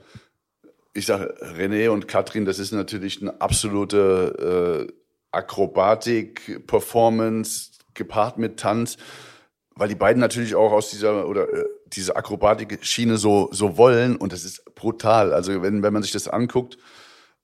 ich 0.93 1.07
sage, 1.07 1.35
René 1.59 1.91
und 1.91 2.09
Katrin, 2.09 2.45
das 2.45 2.59
ist 2.59 2.73
natürlich 2.73 3.21
eine 3.21 3.41
absolute 3.41 4.87
äh, 4.89 4.93
Akrobatik, 5.33 6.67
Performance, 6.67 7.73
gepaart 7.95 8.39
mit 8.39 8.59
Tanz, 8.59 8.97
weil 9.75 9.89
die 9.89 9.95
beiden 9.95 10.21
natürlich 10.21 10.55
auch 10.55 10.73
aus 10.73 10.91
dieser, 10.91 11.29
oder 11.29 11.53
äh, 11.53 11.65
diese 11.87 12.17
Akrobatik-Schiene 12.17 13.17
so, 13.17 13.49
so 13.53 13.77
wollen 13.77 14.17
und 14.17 14.33
das 14.33 14.45
ist 14.45 14.65
brutal. 14.75 15.33
Also 15.33 15.63
wenn, 15.63 15.83
wenn 15.83 15.93
man 15.93 16.03
sich 16.03 16.13
das 16.13 16.29
anguckt, 16.29 16.79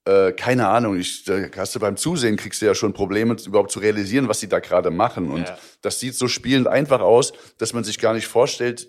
äh, 0.04 0.32
keine 0.32 0.68
Ahnung, 0.68 0.96
ich, 0.96 1.24
da 1.24 1.40
hast 1.56 1.74
du 1.74 1.80
beim 1.80 1.96
Zusehen 1.96 2.36
kriegst 2.36 2.62
du 2.62 2.66
ja 2.66 2.74
schon 2.74 2.92
Probleme, 2.92 3.36
überhaupt 3.44 3.70
zu 3.70 3.80
realisieren, 3.80 4.28
was 4.28 4.40
sie 4.40 4.48
da 4.48 4.60
gerade 4.60 4.90
machen. 4.90 5.30
Und 5.30 5.48
Ja. 5.48 5.58
das 5.82 6.00
sieht 6.00 6.14
so 6.14 6.26
spielend 6.28 6.68
einfach 6.68 7.00
aus, 7.00 7.32
dass 7.58 7.72
man 7.72 7.84
sich 7.84 7.98
gar 7.98 8.14
nicht 8.14 8.26
vorstellt, 8.26 8.88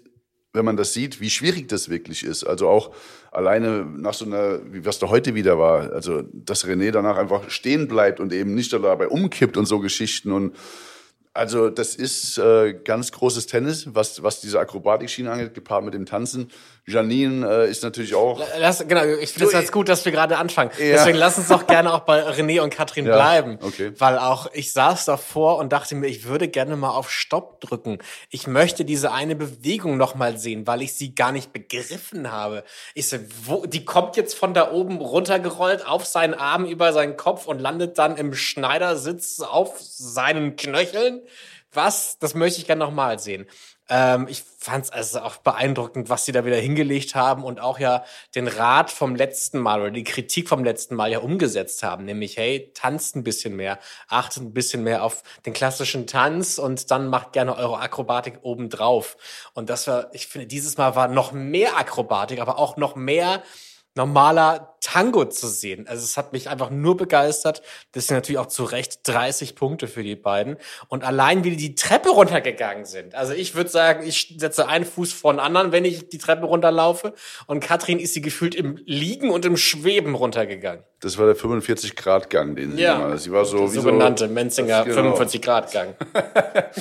wenn 0.54 0.66
man 0.66 0.78
das 0.78 0.94
sieht, 0.94 1.22
wie 1.22 1.30
schwierig 1.30 1.68
das 1.70 1.90
wirklich 1.90 2.24
ist. 2.24 2.44
Also 2.44 2.68
auch 2.68 2.94
alleine 3.32 3.86
nach 3.86 4.14
so 4.14 4.26
einer, 4.26 4.60
wie 4.72 4.86
was 4.86 5.00
da 5.00 5.10
heute 5.10 5.34
wieder 5.36 5.58
war, 5.58 5.94
also 5.94 6.24
dass 6.34 6.66
René 6.66 6.92
danach 6.92 7.18
einfach 7.18 7.50
stehen 7.50 7.88
bleibt 7.88 8.20
und 8.20 8.34
eben 8.34 8.54
nicht 8.54 8.74
dabei 8.74 9.08
umkippt 9.08 9.56
und 9.56 9.66
so 9.66 9.80
Geschichten 9.80 10.32
und 10.32 10.56
also 11.34 11.70
das 11.70 11.96
ist 11.96 12.38
äh, 12.38 12.74
ganz 12.74 13.12
großes 13.14 13.46
Tennis, 13.46 13.86
was, 13.94 14.22
was 14.22 14.42
diese 14.42 14.60
Akrobatikschiene 14.60 15.32
angeht, 15.32 15.54
gepaart 15.54 15.84
mit 15.86 15.94
dem 15.94 16.06
Tanzen. 16.06 16.52
Janine 16.88 17.48
äh, 17.48 17.70
ist 17.70 17.84
natürlich 17.84 18.16
auch. 18.16 18.42
Lass, 18.60 18.86
genau, 18.86 19.06
ich 19.06 19.32
finde 19.32 19.46
es 19.46 19.52
ganz 19.54 19.72
gut, 19.72 19.88
dass 19.88 20.04
wir 20.04 20.12
gerade 20.12 20.38
anfangen. 20.38 20.72
Ja. 20.78 20.94
Deswegen 20.94 21.18
lass 21.18 21.38
uns 21.38 21.48
doch 21.48 21.68
gerne 21.68 21.94
auch 21.94 22.02
bei 22.02 22.22
René 22.28 22.60
und 22.62 22.72
Katrin 22.72 23.06
Ja, 23.06 23.16
bleiben. 23.16 23.60
okay. 23.62 23.94
Weil 23.98 24.18
auch 24.18 24.48
ich 24.54 24.74
saß 24.74 25.06
davor 25.06 25.58
und 25.60 25.72
dachte 25.72 25.96
mir, 25.96 26.08
ich 26.08 26.26
würde 26.26 26.48
gerne 26.50 26.76
mal 26.76 26.90
auf 26.90 27.10
Stopp 27.10 27.62
drücken. 27.62 28.00
Ich 28.30 28.48
möchte 28.48 28.84
diese 28.84 29.12
eine 29.12 29.36
Bewegung 29.36 29.96
noch 29.98 30.16
mal 30.16 30.38
sehen, 30.38 30.68
weil 30.68 30.82
ich 30.82 30.94
sie 30.96 31.16
gar 31.16 31.32
nicht 31.32 31.54
begriffen 31.54 32.32
habe. 32.32 32.64
Ich 32.94 33.08
so, 33.08 33.18
wo, 33.46 33.66
die 33.66 33.86
kommt 33.86 34.18
jetzt 34.18 34.34
von 34.34 34.54
da 34.54 34.72
oben 34.72 34.98
runtergerollt 34.98 35.88
auf 35.88 36.06
seinen 36.06 36.34
Arm 36.34 36.66
über 36.66 36.92
seinen 36.94 37.16
Kopf 37.16 37.46
und 37.48 37.60
landet 37.60 37.98
dann 38.00 38.18
im 38.18 38.34
Schneidersitz 38.34 39.40
auf 39.40 39.80
seinen 39.80 40.56
Knöcheln. 40.56 41.21
Was? 41.74 42.20
Das 42.20 42.34
möchte 42.34 42.60
ich 42.60 42.68
gerne 42.68 42.84
noch 42.84 42.92
mal 42.92 43.20
sehen. 43.20 43.48
Ähm, 43.90 44.28
ich 44.30 44.44
fand 44.58 44.86
es 44.86 44.90
also 44.92 45.20
auch 45.20 45.38
beeindruckend, 45.38 46.10
was 46.10 46.26
sie 46.26 46.32
da 46.32 46.46
wieder 46.46 46.56
hingelegt 46.56 47.16
haben 47.16 47.44
und 47.44 47.60
auch 47.60 47.78
ja 47.78 48.06
den 48.36 48.48
Rat 48.48 48.90
vom 48.90 49.16
letzten 49.16 49.60
Mal 49.60 49.82
oder 49.82 49.92
die 49.92 50.04
Kritik 50.04 50.48
vom 50.48 50.64
letzten 50.64 50.96
Mal 50.96 51.12
ja 51.12 51.20
umgesetzt 51.20 51.84
haben, 51.84 52.06
nämlich 52.06 52.38
hey, 52.38 52.72
tanzt 52.74 53.16
ein 53.16 53.24
bisschen 53.24 53.56
mehr, 53.56 53.80
achtet 54.08 54.44
ein 54.44 54.54
bisschen 54.54 54.84
mehr 54.84 55.04
auf 55.04 55.24
den 55.46 55.54
klassischen 55.54 56.08
Tanz 56.08 56.58
und 56.58 56.90
dann 56.90 57.08
macht 57.08 57.34
gerne 57.34 57.56
eure 57.58 57.80
Akrobatik 57.80 58.40
obendrauf. 58.44 59.18
Und 59.54 59.70
das 59.70 59.88
war, 59.88 60.14
ich 60.14 60.28
finde, 60.28 60.48
dieses 60.48 60.78
Mal 60.78 60.96
war 60.96 61.10
noch 61.10 61.34
mehr 61.34 61.78
Akrobatik, 61.78 62.40
aber 62.40 62.60
auch 62.60 62.78
noch 62.78 62.96
mehr 62.96 63.44
normaler 63.96 64.76
Tango 64.82 65.26
zu 65.26 65.48
sehen. 65.48 65.88
Also 65.88 66.04
es 66.04 66.18
hat 66.18 66.34
mich 66.34 66.50
einfach 66.50 66.70
nur 66.72 66.98
begeistert. 66.98 67.62
Das 67.92 68.08
sind 68.08 68.18
natürlich 68.18 68.40
auch 68.40 68.48
zu 68.48 68.64
Recht 68.64 69.02
30 69.04 69.56
Punkte 69.56 69.88
für 69.88 70.02
die 70.02 70.16
beiden. 70.16 70.58
Und 70.88 71.04
allein 71.04 71.44
wie 71.44 71.52
die 71.52 71.58
die 71.58 71.76
Treppe 71.76 72.10
runtergegangen 72.10 72.86
sind. 72.86 73.14
Also 73.14 73.34
ich 73.34 73.54
würde 73.54 73.70
sagen, 73.70 74.06
ich 74.08 74.36
setze 74.38 74.68
einen 74.68 74.86
Fuß 74.86 75.14
vor 75.14 75.34
den 75.34 75.40
anderen, 75.40 75.72
wenn 75.72 75.86
ich 75.86 76.10
die 76.10 76.18
Treppe 76.18 76.46
runterlaufe. 76.46 77.14
Und 77.48 77.60
Katrin 77.60 78.00
ist 78.00 78.14
sie 78.14 78.22
gefühlt 78.22 78.56
im 78.56 78.78
Liegen 78.86 79.30
und 79.30 79.46
im 79.46 79.56
Schweben 79.58 80.16
runtergegangen. 80.16 80.84
Das 81.02 81.18
war 81.18 81.28
der 81.28 81.36
45-Grad-Gang, 81.36 82.56
den 82.56 82.76
sie 82.76 82.82
Ja. 82.82 82.98
hat. 82.98 83.20
Sie 83.20 83.32
war 83.32 83.46
so 83.46 83.58
Der 83.60 83.68
wie 83.74 83.76
sogenannte 83.76 84.28
so, 84.28 84.34
Menzinger 84.34 84.84
genau. 84.86 85.16
45-Grad-Gang. 85.16 85.96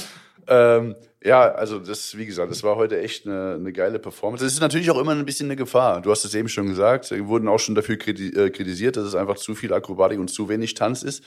Ähm, 0.53 0.97
ja, 1.23 1.53
also 1.53 1.79
das, 1.79 2.17
wie 2.17 2.25
gesagt, 2.25 2.51
das 2.51 2.63
war 2.63 2.77
heute 2.77 2.99
echt 3.01 3.27
eine, 3.27 3.55
eine 3.55 3.73
geile 3.73 3.99
Performance. 3.99 4.43
Das 4.43 4.55
ist 4.55 4.61
natürlich 4.61 4.91
auch 4.91 4.99
immer 4.99 5.13
ein 5.13 5.27
bisschen 5.27 5.49
eine 5.49 5.57
Gefahr. 5.57 6.01
Du 6.01 6.11
hast 6.11 6.25
es 6.25 6.35
eben 6.35 6.49
schon 6.49 6.67
gesagt. 6.69 7.11
Wir 7.11 7.27
wurden 7.29 7.47
auch 7.47 7.59
schon 7.59 7.75
dafür 7.75 7.97
äh, 7.97 8.51
kritisiert, 8.51 8.97
dass 8.97 9.05
es 9.05 9.15
einfach 9.15 9.37
zu 9.37 9.55
viel 9.55 9.73
Akrobatik 9.75 10.19
und 10.19 10.29
zu 10.29 10.49
wenig 10.49 10.75
Tanz 10.75 11.03
ist. 11.03 11.23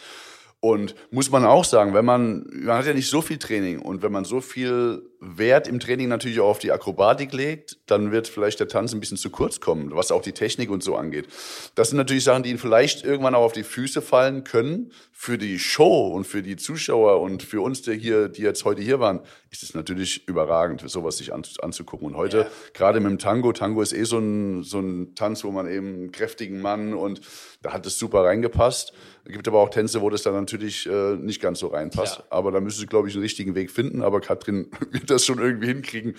Und 0.60 0.96
muss 1.12 1.30
man 1.30 1.46
auch 1.46 1.66
sagen, 1.66 1.94
wenn 1.94 2.06
man, 2.06 2.46
man 2.52 2.78
hat 2.78 2.86
ja 2.86 2.94
nicht 2.94 3.10
so 3.10 3.22
viel 3.22 3.38
Training 3.38 3.80
und 3.80 4.02
wenn 4.02 4.12
man 4.12 4.26
so 4.26 4.42
viel 4.42 5.04
Wert 5.26 5.68
im 5.70 5.80
Training 5.80 6.10
natürlich 6.10 6.40
auch 6.42 6.50
auf 6.50 6.60
die 6.60 6.72
Akrobatik 6.72 7.32
legt, 7.32 7.78
dann 7.86 8.12
wird 8.12 8.28
vielleicht 8.28 8.60
der 8.60 8.68
Tanz 8.68 8.94
ein 8.94 9.00
bisschen 9.00 9.18
zu 9.18 9.30
kurz 9.30 9.62
kommen, 9.62 9.92
was 9.96 10.12
auch 10.12 10.22
die 10.22 10.34
Technik 10.34 10.70
und 10.70 10.84
so 10.84 10.96
angeht. 10.98 11.28
Das 11.76 11.90
sind 11.90 11.98
natürlich 11.98 12.26
Sachen, 12.26 12.44
die 12.44 12.50
ihnen 12.50 12.60
vielleicht 12.60 13.04
irgendwann 13.06 13.34
auch 13.34 13.44
auf 13.44 13.54
die 13.54 13.64
Füße 13.64 14.02
fallen 14.02 14.44
können. 14.44 14.92
Für 15.16 15.38
die 15.38 15.58
Show 15.60 16.08
und 16.10 16.26
für 16.28 16.42
die 16.42 16.58
Zuschauer 16.58 17.22
und 17.22 17.44
für 17.44 17.62
uns, 17.62 17.82
die 17.84 17.94
hier, 17.98 18.28
die 18.28 18.42
jetzt 18.42 18.66
heute 18.66 18.82
hier 18.82 19.00
waren, 19.00 19.22
ist 19.52 19.64
es 19.64 19.74
natürlich 19.74 20.28
überragend, 20.28 20.84
sowas 20.90 21.18
sich 21.18 21.34
an, 21.34 21.44
anzugucken. 21.62 22.08
Und 22.08 22.18
heute, 22.18 22.40
Ja. 22.40 22.48
gerade 22.74 23.00
mit 23.00 23.10
dem 23.10 23.20
Tango, 23.20 23.54
Tango 23.54 23.82
ist 23.82 23.94
eh 23.94 24.04
so 24.04 24.18
ein, 24.18 24.64
so 24.64 24.80
ein 24.80 25.16
Tanz, 25.16 25.46
wo 25.46 25.52
man 25.52 25.70
eben 25.72 25.88
einen 25.88 26.12
kräftigen 26.12 26.60
Mann 26.62 26.94
und 26.94 27.22
da 27.62 27.72
hat 27.72 27.86
es 27.86 27.98
super 27.98 28.26
reingepasst. 28.26 28.92
Es 29.26 29.32
gibt 29.32 29.48
aber 29.48 29.60
auch 29.60 29.70
Tänze, 29.70 30.02
wo 30.02 30.10
das 30.10 30.24
dann 30.24 30.34
natürlich 30.34 30.86
äh, 30.90 31.16
nicht 31.16 31.42
ganz 31.42 31.60
so 31.60 31.68
reinpasst. 31.68 32.16
Klar. 32.16 32.28
Aber 32.30 32.52
da 32.52 32.60
müssen 32.60 32.80
sie, 32.82 32.88
glaube 32.88 33.08
ich, 33.08 33.14
einen 33.14 33.24
richtigen 33.24 33.56
Weg 33.56 33.72
finden. 33.72 34.02
Aber 34.02 34.20
Katrin 34.20 34.68
wird 34.92 35.10
das 35.14 35.26
schon 35.26 35.40
irgendwie 35.40 35.68
hinkriegen. 35.68 36.16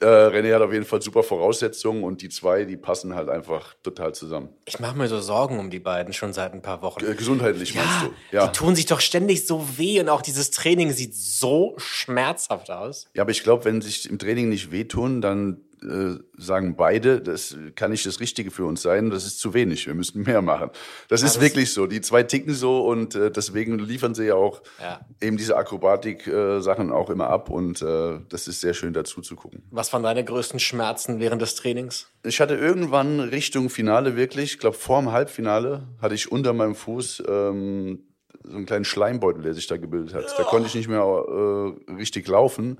Äh, 0.00 0.04
René 0.06 0.54
hat 0.54 0.62
auf 0.62 0.72
jeden 0.72 0.84
Fall 0.84 1.02
super 1.02 1.24
Voraussetzungen 1.24 2.04
und 2.04 2.22
die 2.22 2.28
zwei, 2.28 2.64
die 2.64 2.76
passen 2.76 3.16
halt 3.16 3.28
einfach 3.28 3.74
total 3.82 4.14
zusammen. 4.14 4.50
Ich 4.66 4.78
mache 4.78 4.96
mir 4.96 5.08
so 5.08 5.18
Sorgen 5.20 5.58
um 5.58 5.68
die 5.68 5.80
beiden 5.80 6.12
schon 6.12 6.32
seit 6.32 6.52
ein 6.52 6.62
paar 6.62 6.80
Wochen. 6.82 7.04
Äh, 7.04 7.14
gesundheitlich 7.16 7.74
meinst 7.74 7.90
Ja, 8.02 8.06
du? 8.30 8.36
Ja. 8.36 8.46
die 8.46 8.52
tun 8.56 8.76
sich 8.76 8.86
doch 8.86 9.00
ständig 9.00 9.48
so 9.48 9.66
weh 9.78 9.98
und 9.98 10.08
auch 10.08 10.22
dieses 10.22 10.52
Training 10.52 10.92
sieht 10.92 11.16
so 11.16 11.74
schmerzhaft 11.78 12.70
aus. 12.70 13.08
Ja, 13.14 13.22
aber 13.22 13.32
ich 13.32 13.42
glaube, 13.42 13.64
wenn 13.64 13.80
sich 13.80 14.08
im 14.08 14.18
Training 14.20 14.48
nicht 14.48 14.70
wehtun, 14.70 15.20
dann 15.20 15.60
äh, 15.82 16.18
sagen 16.36 16.76
beide, 16.76 17.20
das 17.20 17.56
kann 17.74 17.90
nicht 17.90 18.04
das 18.06 18.20
Richtige 18.20 18.50
für 18.50 18.64
uns 18.64 18.82
sein, 18.82 19.10
das 19.10 19.24
ist 19.24 19.38
zu 19.40 19.54
wenig, 19.54 19.86
wir 19.86 19.94
müssen 19.94 20.22
mehr 20.22 20.42
machen. 20.42 20.70
Das 21.08 21.22
ist 21.22 21.36
das- 21.36 21.42
wirklich 21.42 21.72
so. 21.72 21.86
Die 21.86 22.00
zwei 22.00 22.22
ticken 22.22 22.54
so 22.54 22.86
und 22.86 23.14
äh, 23.14 23.30
deswegen 23.30 23.78
liefern 23.78 24.14
sie 24.14 24.26
ja 24.26 24.34
auch 24.34 24.62
Ja. 24.80 25.00
eben 25.20 25.36
diese 25.36 25.56
Akrobatik-Sachen 25.56 26.90
auch 26.92 27.10
immer 27.10 27.28
ab 27.28 27.50
und 27.50 27.82
äh, 27.82 28.20
das 28.28 28.48
ist 28.48 28.60
sehr 28.60 28.74
schön 28.74 28.92
dazu 28.92 29.20
zu 29.20 29.36
gucken. 29.36 29.62
Was 29.70 29.92
waren 29.92 30.02
deine 30.02 30.24
größten 30.24 30.60
Schmerzen 30.60 31.20
während 31.20 31.42
des 31.42 31.54
Trainings? 31.54 32.08
Ich 32.24 32.40
hatte 32.40 32.54
irgendwann 32.54 33.20
Richtung 33.20 33.70
Finale 33.70 34.16
wirklich, 34.16 34.52
ich 34.54 34.58
glaube 34.58 34.76
vor 34.76 35.00
dem 35.00 35.12
Halbfinale, 35.12 35.84
hatte 36.00 36.14
ich 36.14 36.30
unter 36.30 36.52
meinem 36.52 36.74
Fuß 36.74 37.22
ähm, 37.28 38.00
so 38.42 38.56
einen 38.56 38.66
kleinen 38.66 38.84
Schleimbeutel, 38.84 39.42
der 39.42 39.54
sich 39.54 39.66
da 39.66 39.76
gebildet 39.76 40.14
hat. 40.14 40.24
Da 40.38 40.44
konnte 40.44 40.66
ich 40.66 40.74
nicht 40.74 40.88
mehr 40.88 41.00
äh, 41.02 41.92
richtig 41.92 42.26
laufen. 42.28 42.78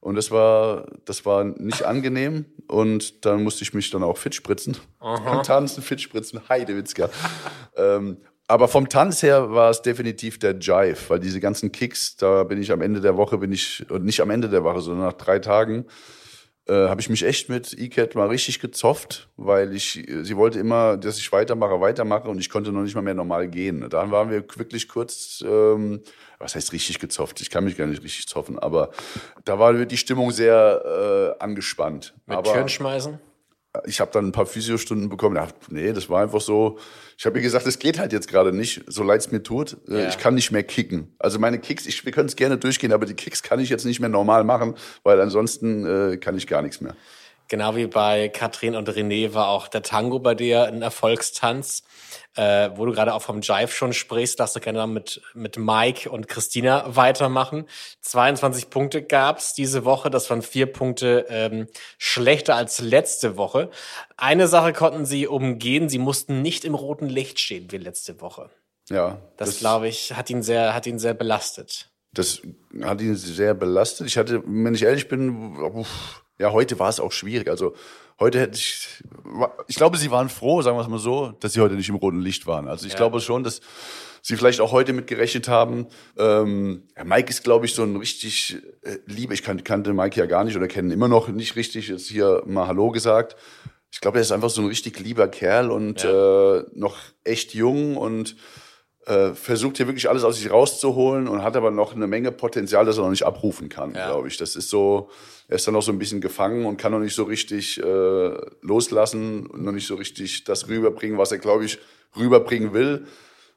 Und 0.00 0.14
das 0.14 0.30
war, 0.30 0.86
das 1.04 1.26
war 1.26 1.44
nicht 1.44 1.82
angenehm. 1.82 2.46
Und 2.68 3.24
dann 3.24 3.42
musste 3.42 3.62
ich 3.62 3.74
mich 3.74 3.90
dann 3.90 4.02
auch 4.02 4.18
fit 4.18 4.34
spritzen. 4.34 4.76
Beim 5.00 5.42
Tanzen, 5.42 5.82
fit 5.82 6.00
spritzen, 6.00 6.40
Heidewitzka. 6.48 7.10
ähm, 7.76 8.18
aber 8.46 8.66
vom 8.66 8.88
Tanz 8.88 9.22
her 9.22 9.50
war 9.50 9.68
es 9.68 9.82
definitiv 9.82 10.38
der 10.38 10.58
Jive, 10.58 10.96
weil 11.08 11.20
diese 11.20 11.38
ganzen 11.38 11.70
Kicks, 11.70 12.16
da 12.16 12.44
bin 12.44 12.60
ich 12.62 12.72
am 12.72 12.80
Ende 12.80 13.02
der 13.02 13.16
Woche, 13.18 13.36
bin 13.36 13.52
ich, 13.52 13.84
und 13.90 14.04
nicht 14.04 14.20
am 14.20 14.30
Ende 14.30 14.48
der 14.48 14.64
Woche, 14.64 14.80
sondern 14.80 15.06
nach 15.06 15.12
drei 15.12 15.38
Tagen, 15.38 15.84
äh, 16.68 16.88
habe 16.88 17.00
ich 17.00 17.08
mich 17.08 17.24
echt 17.24 17.48
mit 17.48 17.72
E-Cat 17.78 18.14
mal 18.14 18.28
richtig 18.28 18.60
gezofft, 18.60 19.28
weil 19.36 19.74
ich, 19.74 20.06
sie 20.22 20.36
wollte 20.36 20.58
immer, 20.58 20.96
dass 20.96 21.18
ich 21.18 21.32
weitermache, 21.32 21.80
weitermache 21.80 22.28
und 22.28 22.38
ich 22.38 22.50
konnte 22.50 22.72
noch 22.72 22.82
nicht 22.82 22.94
mal 22.94 23.02
mehr 23.02 23.14
normal 23.14 23.48
gehen. 23.48 23.88
Dann 23.88 24.10
waren 24.10 24.30
wir 24.30 24.44
wirklich 24.56 24.88
kurz, 24.88 25.42
ähm, 25.46 26.02
was 26.38 26.54
heißt 26.54 26.72
richtig 26.72 26.98
gezofft? 26.98 27.40
Ich 27.40 27.50
kann 27.50 27.64
mich 27.64 27.76
gar 27.76 27.86
nicht 27.86 28.02
richtig 28.02 28.28
zoffen, 28.28 28.58
aber 28.58 28.90
da 29.44 29.58
war 29.58 29.72
die 29.72 29.96
Stimmung 29.96 30.30
sehr 30.30 31.36
äh, 31.38 31.42
angespannt. 31.42 32.14
Mit 32.26 32.36
aber 32.36 32.52
Türen 32.52 32.68
schmeißen? 32.68 33.18
Ich 33.86 34.00
habe 34.00 34.10
dann 34.12 34.26
ein 34.26 34.32
paar 34.32 34.46
Physiostunden 34.46 35.08
bekommen. 35.08 35.36
Ja, 35.36 35.48
nee, 35.70 35.92
das 35.92 36.08
war 36.08 36.22
einfach 36.22 36.40
so. 36.40 36.78
Ich 37.16 37.26
habe 37.26 37.38
ihr 37.38 37.42
gesagt, 37.42 37.66
es 37.66 37.78
geht 37.78 37.98
halt 37.98 38.12
jetzt 38.12 38.28
gerade 38.28 38.52
nicht, 38.52 38.82
so 38.86 39.02
leid 39.02 39.20
es 39.20 39.30
mir 39.32 39.42
tut. 39.42 39.76
Äh, 39.88 40.02
Ja. 40.02 40.08
Ich 40.08 40.18
kann 40.18 40.34
nicht 40.34 40.52
mehr 40.52 40.62
kicken. 40.62 41.12
Also 41.18 41.38
meine 41.38 41.58
Kicks, 41.58 41.86
ich, 41.86 42.04
wir 42.04 42.12
können 42.12 42.28
es 42.28 42.36
gerne 42.36 42.58
durchgehen, 42.58 42.92
aber 42.92 43.06
die 43.06 43.14
Kicks 43.14 43.42
kann 43.42 43.58
ich 43.60 43.68
jetzt 43.70 43.84
nicht 43.84 44.00
mehr 44.00 44.08
normal 44.08 44.44
machen, 44.44 44.74
weil 45.02 45.20
ansonsten 45.20 45.84
äh, 45.84 46.16
kann 46.16 46.36
ich 46.36 46.46
gar 46.46 46.62
nichts 46.62 46.80
mehr. 46.80 46.94
Genau 47.48 47.76
wie 47.76 47.86
bei 47.86 48.28
Katrin 48.28 48.76
und 48.76 48.88
René 48.90 49.32
war 49.32 49.48
auch 49.48 49.68
der 49.68 49.82
Tango 49.82 50.18
bei 50.18 50.34
dir 50.34 50.64
ein 50.64 50.82
Erfolgstanz. 50.82 51.82
Äh, 52.34 52.70
wo 52.76 52.86
du 52.86 52.92
gerade 52.92 53.14
auch 53.14 53.22
vom 53.22 53.40
Jive 53.40 53.72
schon 53.72 53.92
sprichst, 53.92 54.38
darfst 54.38 54.54
du 54.54 54.60
gerne 54.60 54.78
mal 54.78 54.86
mit, 54.86 55.20
mit 55.34 55.56
Mike 55.56 56.08
und 56.08 56.28
Christina 56.28 56.94
weitermachen. 56.94 57.64
22 58.02 58.70
Punkte 58.70 59.02
gab's 59.02 59.54
diese 59.54 59.84
Woche, 59.84 60.08
das 60.08 60.30
waren 60.30 60.42
vier 60.42 60.66
Punkte 60.66 61.26
ähm, 61.30 61.66
schlechter 61.96 62.54
als 62.54 62.80
letzte 62.80 63.36
Woche. 63.36 63.70
Eine 64.16 64.46
Sache 64.46 64.72
konnten 64.72 65.04
sie 65.04 65.26
umgehen, 65.26 65.88
sie 65.88 65.98
mussten 65.98 66.40
nicht 66.40 66.64
im 66.64 66.74
roten 66.74 67.08
Licht 67.08 67.40
stehen 67.40 67.72
wie 67.72 67.78
letzte 67.78 68.20
Woche. 68.20 68.50
Ja, 68.88 69.18
Das, 69.36 69.58
glaube 69.58 69.88
ich, 69.88 70.14
hat 70.14 70.30
ihn 70.30 70.42
sehr, 70.42 70.74
hat 70.74 70.86
ihn 70.86 70.98
sehr 70.98 71.14
belastet. 71.14 71.90
Das 72.12 72.40
hat 72.82 73.00
ihn 73.00 73.16
sehr 73.16 73.54
belastet. 73.54 74.06
Ich 74.06 74.16
hatte, 74.16 74.42
wenn 74.46 74.74
ich 74.74 74.82
ehrlich 74.82 75.08
bin, 75.08 75.56
uff, 75.56 76.24
ja, 76.38 76.52
heute 76.52 76.78
war 76.78 76.88
es 76.88 77.00
auch 77.00 77.12
schwierig. 77.12 77.48
Also 77.48 77.74
heute 78.20 78.40
hätte 78.40 78.58
ich, 78.58 79.02
ich 79.66 79.76
glaube, 79.76 79.96
sie 79.98 80.10
waren 80.10 80.28
froh, 80.28 80.62
sagen 80.62 80.76
wir 80.76 80.82
es 80.82 80.88
mal 80.88 80.98
so, 80.98 81.32
dass 81.40 81.52
sie 81.52 81.60
heute 81.60 81.74
nicht 81.74 81.88
im 81.88 81.96
roten 81.96 82.20
Licht 82.20 82.46
waren. 82.46 82.68
Also 82.68 82.86
ich 82.86 82.92
Ja. 82.92 82.98
glaube 82.98 83.20
schon, 83.20 83.44
dass 83.44 83.60
sie 84.22 84.36
vielleicht 84.36 84.60
auch 84.60 84.72
heute 84.72 84.92
mitgerechnet 84.92 85.48
haben. 85.48 85.86
Ähm, 86.16 86.82
Mike 87.04 87.30
ist, 87.30 87.44
glaube 87.44 87.66
ich, 87.66 87.74
so 87.74 87.82
ein 87.82 87.96
richtig 87.96 88.56
äh, 88.82 88.98
lieber. 89.06 89.32
Ich 89.34 89.42
kan 89.42 89.62
kannte 89.64 89.92
Mike 89.92 90.18
ja 90.18 90.26
gar 90.26 90.44
nicht 90.44 90.56
oder 90.56 90.68
kenne 90.68 90.88
ihn 90.88 90.92
immer 90.92 91.08
noch 91.08 91.28
nicht 91.28 91.56
richtig. 91.56 91.88
Jetzt 91.88 92.08
hier 92.08 92.42
mal 92.46 92.66
Hallo 92.66 92.90
gesagt. 92.90 93.36
Ich 93.90 94.00
glaube, 94.00 94.18
er 94.18 94.22
ist 94.22 94.32
einfach 94.32 94.50
so 94.50 94.60
ein 94.60 94.66
richtig 94.68 94.98
lieber 95.00 95.28
Kerl 95.28 95.70
und 95.70 96.02
Ja. 96.02 96.58
äh, 96.58 96.64
noch 96.74 96.96
echt 97.24 97.54
jung 97.54 97.96
und 97.96 98.36
äh, 99.08 99.34
versucht 99.34 99.78
hier 99.78 99.86
wirklich 99.86 100.08
alles 100.08 100.22
aus 100.24 100.36
sich 100.36 100.50
rauszuholen 100.50 101.28
und 101.28 101.42
hat 101.42 101.56
aber 101.56 101.70
noch 101.70 101.94
eine 101.94 102.06
Menge 102.06 102.30
Potenzial, 102.30 102.84
das 102.84 102.98
er 102.98 103.02
noch 103.04 103.10
nicht 103.10 103.24
abrufen 103.24 103.68
kann, 103.68 103.94
Ja. 103.94 104.06
glaube 104.08 104.28
ich. 104.28 104.36
Das 104.36 104.54
ist 104.54 104.68
so, 104.70 105.10
er 105.48 105.56
ist 105.56 105.66
dann 105.66 105.74
noch 105.74 105.82
so 105.82 105.92
ein 105.92 105.98
bisschen 105.98 106.20
gefangen 106.20 106.66
und 106.66 106.76
kann 106.76 106.92
noch 106.92 106.98
nicht 107.00 107.14
so 107.14 107.24
richtig 107.24 107.82
äh, 107.82 108.30
loslassen 108.62 109.46
und 109.46 109.62
noch 109.64 109.72
nicht 109.72 109.86
so 109.86 109.94
richtig 109.94 110.44
das 110.44 110.68
rüberbringen, 110.68 111.18
was 111.18 111.32
er, 111.32 111.38
glaube 111.38 111.64
ich, 111.64 111.78
rüberbringen 112.16 112.72
will. 112.74 113.06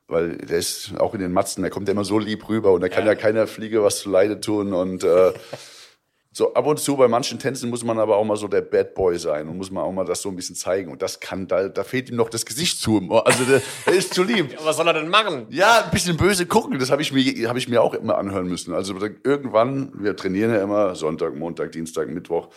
Weil 0.07 0.37
der 0.37 0.57
ist 0.57 0.91
auch 0.97 1.13
in 1.13 1.21
den 1.21 1.31
Matzen, 1.31 1.61
der 1.61 1.71
kommt 1.71 1.87
ja 1.87 1.93
immer 1.93 2.03
so 2.03 2.19
lieb 2.19 2.49
rüber 2.49 2.71
und 2.73 2.81
da 2.81 2.89
kann 2.89 3.05
ja, 3.05 3.15
keiner 3.15 3.47
Fliege 3.47 3.81
was 3.83 3.99
zu 3.99 4.09
Leide 4.09 4.41
tun 4.41 4.73
und 4.73 5.03
äh, 5.03 5.31
so 6.33 6.53
ab 6.53 6.65
und 6.65 6.79
zu 6.79 6.95
bei 6.95 7.09
manchen 7.09 7.39
Tänzen 7.39 7.69
muss 7.69 7.83
man 7.83 7.99
aber 7.99 8.15
auch 8.15 8.23
mal 8.23 8.37
so 8.37 8.47
der 8.47 8.61
Bad 8.61 8.93
Boy 8.93 9.19
sein 9.19 9.49
und 9.49 9.57
muss 9.57 9.69
man 9.69 9.83
auch 9.83 9.91
mal 9.91 10.05
das 10.05 10.21
so 10.21 10.29
ein 10.29 10.35
bisschen 10.37 10.55
zeigen. 10.55 10.89
Und 10.89 11.01
das 11.01 11.19
kann, 11.19 11.45
da, 11.45 11.67
da 11.67 11.83
fehlt 11.83 12.09
ihm 12.09 12.15
noch 12.15 12.29
das 12.29 12.45
Gesicht 12.45 12.79
zu. 12.79 13.01
Also 13.25 13.43
der, 13.43 13.61
der 13.85 13.93
ist 13.93 14.13
zu 14.13 14.23
lieb. 14.23 14.55
Was 14.63 14.77
soll 14.77 14.87
er 14.87 14.93
denn 14.93 15.09
machen? 15.09 15.45
Ja, 15.49 15.83
ein 15.83 15.91
bisschen 15.91 16.15
böse 16.15 16.45
gucken, 16.45 16.79
das 16.79 16.89
habe 16.89 17.01
ich, 17.01 17.11
mir 17.11 17.49
hab 17.49 17.57
ich 17.57 17.67
mir 17.67 17.81
auch 17.81 17.93
immer 17.93 18.17
anhören 18.17 18.47
müssen. 18.47 18.73
Also 18.73 18.95
irgendwann, 19.23 19.91
wir 19.93 20.15
trainieren 20.15 20.53
ja 20.53 20.63
immer 20.63 20.95
Sonntag, 20.95 21.35
Montag, 21.35 21.73
Dienstag, 21.73 22.07
Mittwoch. 22.07 22.47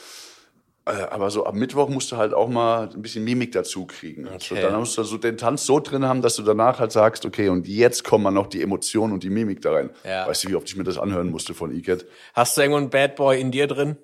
Äh, 0.87 0.91
Aber 1.11 1.31
so 1.31 1.47
am 1.47 1.57
Mittwoch 1.59 1.89
musst 1.89 2.13
du 2.13 2.17
halt 2.17 2.35
auch 2.35 2.49
mal 2.49 2.91
ein 2.93 3.01
bisschen 3.01 3.25
Mimik 3.25 3.53
dazu 3.53 3.87
kriegen. 3.87 4.27
So, 4.39 4.55
Okay. 4.55 4.63
dann 4.63 4.79
musst 4.79 4.99
du 4.99 5.03
so 5.03 5.17
den 5.17 5.37
Tanz 5.39 5.65
so 5.65 5.81
drin 5.81 6.05
haben, 6.05 6.21
dass 6.21 6.37
du 6.37 6.43
danach 6.43 6.79
halt 6.79 6.93
sagst, 6.93 7.25
okay, 7.25 7.49
und 7.49 7.67
jetzt 7.67 8.05
kommen 8.05 8.25
mal 8.25 8.31
noch 8.31 8.47
die 8.49 8.61
Emotionen 8.63 9.13
und 9.15 9.23
die 9.23 9.31
Mimik 9.31 9.63
da 9.63 9.73
rein. 9.73 9.91
Ja. 10.05 10.27
Weißt 10.29 10.45
du, 10.45 10.49
wie 10.49 10.55
oft 10.57 10.69
ich 10.69 10.77
mir 10.77 10.85
das 10.85 10.99
anhören 10.99 11.31
musste 11.31 11.55
von 11.55 11.75
Iket? 11.75 12.07
Hast 12.35 12.57
du 12.57 12.61
irgendwo 12.61 12.79
einen 12.79 12.91
Bad 12.91 13.17
Boy 13.17 13.41
in 13.41 13.51
dir 13.51 13.67
drin? 13.67 13.97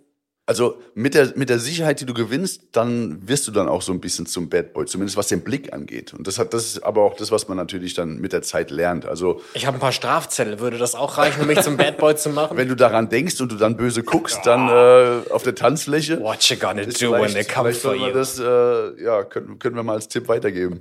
Also 0.51 0.83
mit 0.95 1.15
der, 1.15 1.33
mit 1.37 1.49
der 1.49 1.61
Sicherheit, 1.61 2.01
die 2.01 2.07
du 2.07 2.13
gewinnst, 2.13 2.63
dann 2.73 3.29
wirst 3.29 3.47
du 3.47 3.53
dann 3.53 3.69
auch 3.69 3.83
so 3.83 3.93
ein 3.93 4.01
bisschen 4.01 4.27
zum 4.27 4.49
Bad 4.49 4.73
Boy, 4.73 4.85
zumindest 4.85 5.17
was 5.17 5.29
den 5.29 5.43
Blick 5.43 5.73
angeht. 5.73 6.13
Und 6.13 6.27
das 6.27 6.41
hat 6.41 6.53
das 6.53 6.67
ist 6.67 6.83
aber 6.83 7.05
auch 7.05 7.15
das, 7.15 7.31
was 7.31 7.47
man 7.47 7.57
natürlich 7.57 7.95
dann 7.95 8.19
mit 8.19 8.33
der 8.33 8.43
Zeit 8.43 8.73
lernt. 8.73 9.07
Also 9.07 9.41
Ich 9.55 9.67
habe 9.67 9.77
ein 9.77 9.81
paar 9.81 9.93
Strafzettel. 9.93 10.59
Würde 10.59 10.77
das 10.77 10.97
auch 10.97 11.19
reichen, 11.19 11.43
um 11.43 11.47
mich 11.47 11.61
zum 11.61 11.77
Bad 11.77 11.99
Boy 11.99 12.17
zu 12.17 12.31
machen? 12.31 12.57
wenn 12.57 12.67
du 12.67 12.75
daran 12.75 13.09
denkst 13.09 13.41
und 13.41 13.53
du 13.53 13.55
dann 13.55 13.77
böse 13.77 14.03
guckst, 14.03 14.41
dann 14.43 14.69
äh, 14.69 15.31
auf 15.31 15.45
der 15.45 15.55
Tanzfläche. 15.55 16.21
What 16.21 16.43
you 16.43 16.57
gonna 16.57 16.83
do 16.83 17.13
when 17.13 17.33
they 17.33 17.45
come 17.45 17.73
for 17.73 17.95
you? 17.95 18.11
Das 18.13 18.41
äh, 18.41 19.05
ja, 19.05 19.23
können, 19.23 19.61
können 19.61 19.77
wir 19.77 19.85
mal 19.85 19.93
als 19.93 20.09
Tipp 20.09 20.27
weitergeben. 20.27 20.81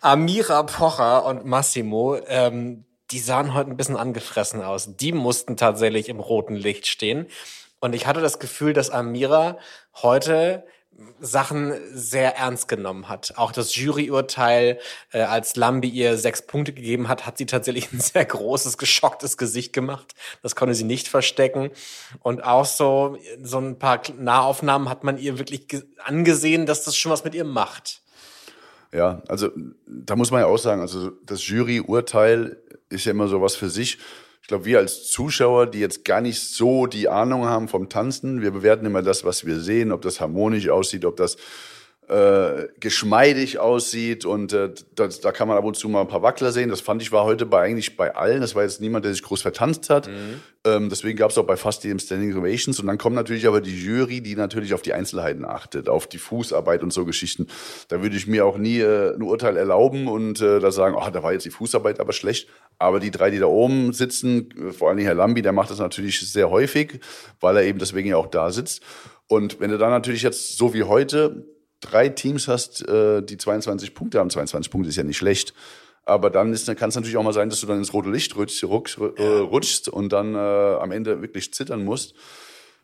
Amira 0.00 0.64
Pocher 0.64 1.24
und 1.24 1.44
Massimo, 1.44 2.18
ähm, 2.26 2.84
die 3.12 3.20
sahen 3.20 3.54
heute 3.54 3.70
ein 3.70 3.76
bisschen 3.76 3.96
angefressen 3.96 4.60
aus. 4.60 4.96
Die 4.96 5.12
mussten 5.12 5.56
tatsächlich 5.56 6.08
im 6.08 6.18
roten 6.18 6.56
Licht 6.56 6.88
stehen. 6.88 7.28
Und 7.80 7.94
ich 7.94 8.06
hatte 8.06 8.20
das 8.20 8.38
Gefühl, 8.38 8.72
dass 8.72 8.90
Amira 8.90 9.58
heute 9.94 10.64
Sachen 11.20 11.74
sehr 11.92 12.36
ernst 12.36 12.68
genommen 12.68 13.08
hat. 13.10 13.34
Auch 13.36 13.52
das 13.52 13.76
Juryurteil, 13.76 14.78
äh, 15.12 15.20
als 15.20 15.54
Lambi 15.54 15.88
ihr 15.88 16.16
sechs 16.16 16.40
Punkte 16.40 16.72
gegeben 16.72 17.08
hat, 17.08 17.26
hat 17.26 17.36
sie 17.36 17.44
tatsächlich 17.44 17.92
ein 17.92 18.00
sehr 18.00 18.24
großes, 18.24 18.78
geschocktes 18.78 19.36
Gesicht 19.36 19.74
gemacht. 19.74 20.14
Das 20.42 20.56
konnte 20.56 20.74
sie 20.74 20.84
nicht 20.84 21.08
verstecken. 21.08 21.70
Und 22.20 22.44
auch 22.44 22.64
so, 22.64 23.18
so 23.42 23.58
ein 23.58 23.78
paar 23.78 24.00
Nahaufnahmen 24.18 24.88
hat 24.88 25.04
man 25.04 25.18
ihr 25.18 25.38
wirklich 25.38 25.68
ge- 25.68 25.84
angesehen, 26.02 26.64
dass 26.64 26.84
das 26.84 26.96
schon 26.96 27.12
was 27.12 27.24
mit 27.24 27.34
ihr 27.34 27.44
macht. 27.44 28.00
Ja, 28.92 29.22
also 29.28 29.50
da 29.86 30.16
muss 30.16 30.30
man 30.30 30.40
ja 30.40 30.46
auch 30.46 30.56
sagen, 30.56 30.80
also 30.80 31.10
das 31.26 31.46
Juryurteil 31.46 32.56
ist 32.88 33.04
ja 33.04 33.10
immer 33.10 33.28
sowas 33.28 33.54
für 33.54 33.68
sich. 33.68 33.98
Ich 34.46 34.48
glaube, 34.48 34.64
wir 34.64 34.78
als 34.78 35.08
Zuschauer, 35.08 35.66
die 35.66 35.80
jetzt 35.80 36.04
gar 36.04 36.20
nicht 36.20 36.40
so 36.40 36.86
die 36.86 37.08
Ahnung 37.08 37.46
haben 37.46 37.66
vom 37.66 37.88
Tanzen, 37.88 38.42
wir 38.42 38.52
bewerten 38.52 38.86
immer 38.86 39.02
das, 39.02 39.24
was 39.24 39.44
wir 39.44 39.58
sehen, 39.58 39.90
ob 39.90 40.02
das 40.02 40.20
harmonisch 40.20 40.68
aussieht, 40.68 41.04
ob 41.04 41.16
das 41.16 41.36
äh, 42.08 42.68
geschmeidig 42.78 43.58
aussieht 43.58 44.24
und 44.24 44.52
äh, 44.52 44.70
das, 44.94 45.20
da 45.20 45.32
kann 45.32 45.48
man 45.48 45.56
ab 45.56 45.64
und 45.64 45.76
zu 45.76 45.88
mal 45.88 46.02
ein 46.02 46.08
paar 46.08 46.22
Wackler 46.22 46.52
sehen. 46.52 46.68
Das 46.68 46.80
fand 46.80 47.02
ich 47.02 47.10
war 47.10 47.24
heute 47.24 47.46
bei 47.46 47.62
eigentlich 47.62 47.96
bei 47.96 48.14
allen. 48.14 48.40
Das 48.40 48.54
war 48.54 48.62
jetzt 48.62 48.80
niemand, 48.80 49.04
der 49.04 49.12
sich 49.12 49.22
groß 49.24 49.42
vertanzt 49.42 49.90
hat. 49.90 50.08
Ähm, 50.64 50.88
deswegen 50.88 51.18
gab 51.18 51.30
es 51.30 51.38
auch 51.38 51.46
bei 51.46 51.56
fast 51.56 51.82
jedem 51.82 51.98
Standing 51.98 52.36
Ovations. 52.36 52.78
Und 52.78 52.86
dann 52.86 52.98
kommt 52.98 53.16
natürlich 53.16 53.46
aber 53.48 53.60
die 53.60 53.76
Jury, 53.76 54.20
die 54.20 54.36
natürlich 54.36 54.72
auf 54.72 54.82
die 54.82 54.92
Einzelheiten 54.92 55.44
achtet, 55.44 55.88
auf 55.88 56.06
die 56.06 56.18
Fußarbeit 56.18 56.82
und 56.82 56.92
so 56.92 57.04
Geschichten. 57.04 57.48
Da 57.88 58.02
würde 58.02 58.16
ich 58.16 58.28
mir 58.28 58.46
auch 58.46 58.56
nie 58.56 58.78
äh, 58.78 59.14
ein 59.14 59.22
Urteil 59.22 59.56
erlauben 59.56 60.06
und 60.06 60.40
äh, 60.40 60.60
da 60.60 60.70
sagen, 60.70 60.96
oh, 60.96 61.10
da 61.10 61.22
war 61.24 61.32
jetzt 61.32 61.44
die 61.44 61.50
Fußarbeit 61.50 61.98
aber 61.98 62.12
schlecht. 62.12 62.48
Aber 62.78 63.00
die 63.00 63.10
drei, 63.10 63.30
die 63.30 63.38
da 63.38 63.46
oben 63.46 63.92
sitzen, 63.92 64.50
äh, 64.56 64.72
vor 64.72 64.90
allem 64.90 64.98
Herr 64.98 65.14
Lambi, 65.14 65.42
der 65.42 65.52
macht 65.52 65.70
das 65.70 65.80
natürlich 65.80 66.20
sehr 66.20 66.50
häufig, 66.50 67.00
weil 67.40 67.56
er 67.56 67.64
eben 67.64 67.80
deswegen 67.80 68.08
ja 68.08 68.16
auch 68.16 68.26
da 68.26 68.52
sitzt. 68.52 68.82
Und 69.28 69.58
wenn 69.58 69.72
du 69.72 69.78
dann 69.78 69.90
natürlich 69.90 70.22
jetzt 70.22 70.56
so 70.56 70.72
wie 70.72 70.84
heute 70.84 71.44
drei 71.80 72.08
Teams 72.08 72.48
hast, 72.48 72.86
äh, 72.88 73.22
die 73.22 73.36
22 73.36 73.94
Punkte 73.94 74.18
haben, 74.18 74.30
22 74.30 74.70
Punkte 74.70 74.88
ist 74.88 74.96
ja 74.96 75.02
nicht 75.04 75.16
schlecht. 75.18 75.54
Aber 76.04 76.30
dann 76.30 76.52
ist, 76.52 76.66
kann 76.76 76.88
es 76.90 76.94
natürlich 76.94 77.16
auch 77.16 77.24
mal 77.24 77.32
sein, 77.32 77.50
dass 77.50 77.60
du 77.60 77.66
dann 77.66 77.78
ins 77.78 77.92
rote 77.92 78.10
Licht 78.10 78.36
rutschst, 78.36 78.62
rutschst, 78.64 78.98
äh, 79.16 79.22
rutschst 79.26 79.88
und 79.88 80.12
dann 80.12 80.34
äh, 80.34 80.38
am 80.38 80.92
Ende 80.92 81.20
wirklich 81.20 81.52
zittern 81.52 81.84
musst. 81.84 82.14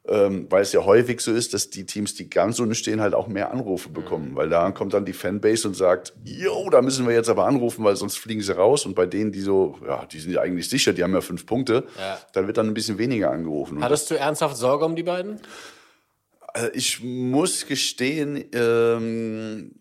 Ähm, 0.04 0.48
weil 0.50 0.62
es 0.62 0.72
ja 0.72 0.84
häufig 0.84 1.20
so 1.20 1.30
ist, 1.32 1.54
dass 1.54 1.70
die 1.70 1.86
Teams, 1.86 2.16
die 2.16 2.28
ganz 2.28 2.58
unten 2.58 2.74
stehen, 2.74 3.00
halt 3.00 3.14
auch 3.14 3.28
mehr 3.28 3.52
Anrufe 3.52 3.88
bekommen. 3.88 4.34
Weil 4.34 4.48
da 4.48 4.68
kommt 4.72 4.92
dann 4.94 5.04
die 5.04 5.12
Fanbase 5.12 5.68
und 5.68 5.74
sagt, 5.74 6.12
yo, 6.24 6.68
da 6.70 6.82
müssen 6.82 7.06
wir 7.06 7.14
jetzt 7.14 7.28
aber 7.28 7.46
anrufen, 7.46 7.84
weil 7.84 7.94
sonst 7.94 8.18
fliegen 8.18 8.40
sie 8.42 8.56
raus. 8.56 8.84
Und 8.84 8.96
bei 8.96 9.06
denen, 9.06 9.30
die 9.30 9.40
so, 9.42 9.78
ja, 9.86 10.04
die 10.06 10.18
sind 10.18 10.32
ja 10.32 10.40
eigentlich 10.40 10.68
sicher, 10.68 10.92
die 10.92 11.04
haben 11.04 11.14
ja 11.14 11.20
fünf 11.20 11.46
Punkte, 11.46 11.84
Ja. 12.00 12.18
dann 12.32 12.48
wird 12.48 12.56
dann 12.56 12.66
ein 12.66 12.74
bisschen 12.74 12.98
weniger 12.98 13.30
angerufen. 13.30 13.80
Hattest 13.84 14.10
du 14.10 14.16
ernsthaft 14.18 14.56
Sorge 14.56 14.84
um 14.84 14.96
die 14.96 15.04
beiden? 15.04 15.38
Also 16.54 16.68
ich 16.74 17.02
muss 17.02 17.66
gestehen, 17.66 18.44
ähm, 18.52 19.72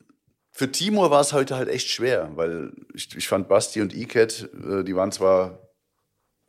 für 0.52 0.72
Timur 0.72 1.12
war 1.12 1.22
es 1.22 1.34
heute 1.34 1.56
halt 1.56 1.70
echt 1.70 1.90
schwer, 1.90 2.32
weil 2.36 2.72
ich, 2.94 3.16
ich 3.16 3.28
fand 3.28 3.48
Basti 3.48 3.82
und 3.82 3.96
Iket, 3.96 4.50
äh, 4.54 4.84
die 4.84 4.96
waren 4.96 5.12
zwar 5.12 5.72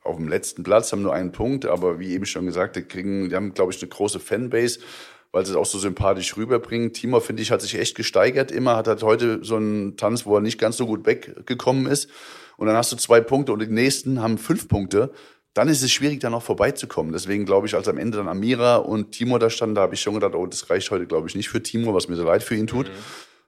auf 0.02 0.16
dem 0.16 0.28
letzten 0.28 0.64
Platz, 0.64 0.92
haben 0.92 1.02
nur 1.02 1.14
einen 1.14 1.32
Punkt, 1.32 1.64
aber 1.64 2.00
wie 2.00 2.12
eben 2.12 2.26
schon 2.26 2.46
gesagt, 2.46 2.76
die, 2.76 2.82
kriegen, 2.82 3.28
die 3.28 3.36
haben, 3.36 3.54
glaube 3.54 3.72
ich, 3.72 3.80
eine 3.80 3.88
große 3.88 4.18
Fanbase, 4.18 4.80
weil 5.30 5.46
sie 5.46 5.52
es 5.52 5.56
auch 5.56 5.66
so 5.66 5.78
sympathisch 5.78 6.36
rüberbringen. 6.36 6.92
Timur, 6.92 7.20
finde 7.20 7.42
ich, 7.42 7.50
hat 7.50 7.62
sich 7.62 7.78
echt 7.78 7.96
gesteigert 7.96 8.50
immer, 8.50 8.76
hat 8.76 8.88
halt 8.88 9.02
heute 9.02 9.44
so 9.44 9.56
einen 9.56 9.96
Tanz, 9.96 10.26
wo 10.26 10.34
er 10.34 10.40
nicht 10.40 10.58
ganz 10.58 10.76
so 10.76 10.86
gut 10.86 11.06
weggekommen 11.06 11.86
ist. 11.86 12.10
Und 12.56 12.66
dann 12.66 12.76
hast 12.76 12.92
du 12.92 12.96
zwei 12.96 13.20
Punkte 13.20 13.52
und 13.52 13.60
die 13.60 13.66
nächsten 13.66 14.20
haben 14.20 14.38
fünf 14.38 14.68
Punkte. 14.68 15.12
Dann 15.54 15.68
ist 15.68 15.82
es 15.82 15.92
schwierig, 15.92 16.20
da 16.20 16.30
noch 16.30 16.42
vorbeizukommen. 16.42 17.12
Deswegen 17.12 17.44
glaube 17.44 17.66
ich, 17.66 17.74
als 17.74 17.86
am 17.88 17.98
Ende 17.98 18.16
dann 18.18 18.28
Amira 18.28 18.76
und 18.76 19.12
Timur 19.12 19.38
da 19.38 19.50
standen, 19.50 19.74
da 19.74 19.82
habe 19.82 19.94
ich 19.94 20.00
schon 20.00 20.14
gedacht, 20.14 20.34
oh, 20.34 20.46
das 20.46 20.70
reicht 20.70 20.90
heute, 20.90 21.06
glaube 21.06 21.28
ich, 21.28 21.34
nicht 21.34 21.48
für 21.50 21.62
Timur, 21.62 21.94
was 21.94 22.08
mir 22.08 22.16
so 22.16 22.24
leid 22.24 22.42
für 22.42 22.54
ihn 22.54 22.66
tut. 22.66 22.90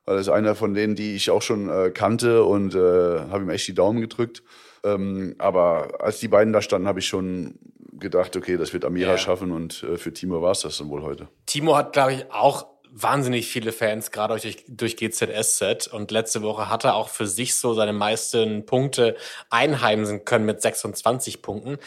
Weil 0.05 0.17
das 0.17 0.27
ist 0.27 0.33
einer 0.33 0.55
von 0.55 0.75
denen, 0.75 0.97
die 0.97 1.15
ich 1.17 1.31
auch 1.31 1.41
schon 1.41 1.71
äh, 1.71 1.91
kannte 1.91 2.45
und 2.45 2.75
äh, 2.75 2.79
habe 2.79 3.45
ihm 3.45 3.49
echt 3.51 3.67
die 3.69 3.75
Daumen 3.75 4.03
gedrückt. 4.03 4.43
Ähm, 4.85 5.35
aber 5.39 6.03
als 6.03 6.19
die 6.21 6.29
beiden 6.29 6.53
da 6.53 6.61
standen, 6.61 6.87
habe 6.87 6.99
ich 6.99 7.07
schon 7.07 7.55
gedacht, 7.93 8.37
okay, 8.37 8.59
das 8.59 8.75
wird 8.75 8.85
Amira 8.85 9.13
Ja. 9.13 9.19
schaffen 9.19 9.51
und 9.51 9.83
äh, 9.85 9.97
für 9.97 10.13
Timur 10.13 10.43
war 10.43 10.53
es 10.53 10.61
das 10.61 10.77
dann 10.77 10.91
wohl 10.91 11.01
heute. 11.03 11.29
Timo 11.47 11.75
hat, 11.75 11.95
glaube 11.95 12.13
ich, 12.13 12.31
auch 12.31 12.67
wahnsinnig 12.97 13.49
viele 13.49 13.73
Fans, 13.73 14.13
gerade 14.13 14.39
durch, 14.39 14.65
durch 14.69 14.97
GZSZ. 14.97 15.89
Und 15.89 16.11
letzte 16.11 16.43
Woche 16.43 16.71
hat 16.71 16.85
er 16.85 16.95
auch 16.95 17.09
für 17.09 17.27
sich 17.27 17.57
so 17.57 17.75
seine 17.75 17.93
meisten 17.93 18.65
Punkte 18.67 19.17
einheimsen 19.51 20.25
können 20.25 20.47
mit 20.47 20.63
26 20.63 21.43
Punkten. 21.43 21.79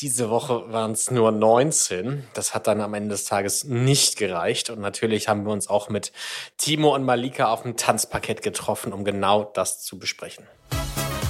Diese 0.00 0.30
Woche 0.30 0.72
waren 0.72 0.92
es 0.92 1.10
nur 1.10 1.30
19. 1.30 2.24
Das 2.34 2.54
hat 2.54 2.66
dann 2.66 2.80
am 2.80 2.94
Ende 2.94 3.10
des 3.10 3.24
Tages 3.24 3.64
nicht 3.64 4.16
gereicht. 4.16 4.68
Und 4.68 4.80
natürlich 4.80 5.28
haben 5.28 5.44
wir 5.44 5.52
uns 5.52 5.68
auch 5.68 5.88
mit 5.88 6.12
Timo 6.56 6.94
und 6.94 7.04
Malika 7.04 7.52
auf 7.52 7.62
dem 7.62 7.76
Tanzparkett 7.76 8.42
getroffen, 8.42 8.92
um 8.92 9.04
genau 9.04 9.44
das 9.54 9.82
zu 9.82 9.98
besprechen. 9.98 10.46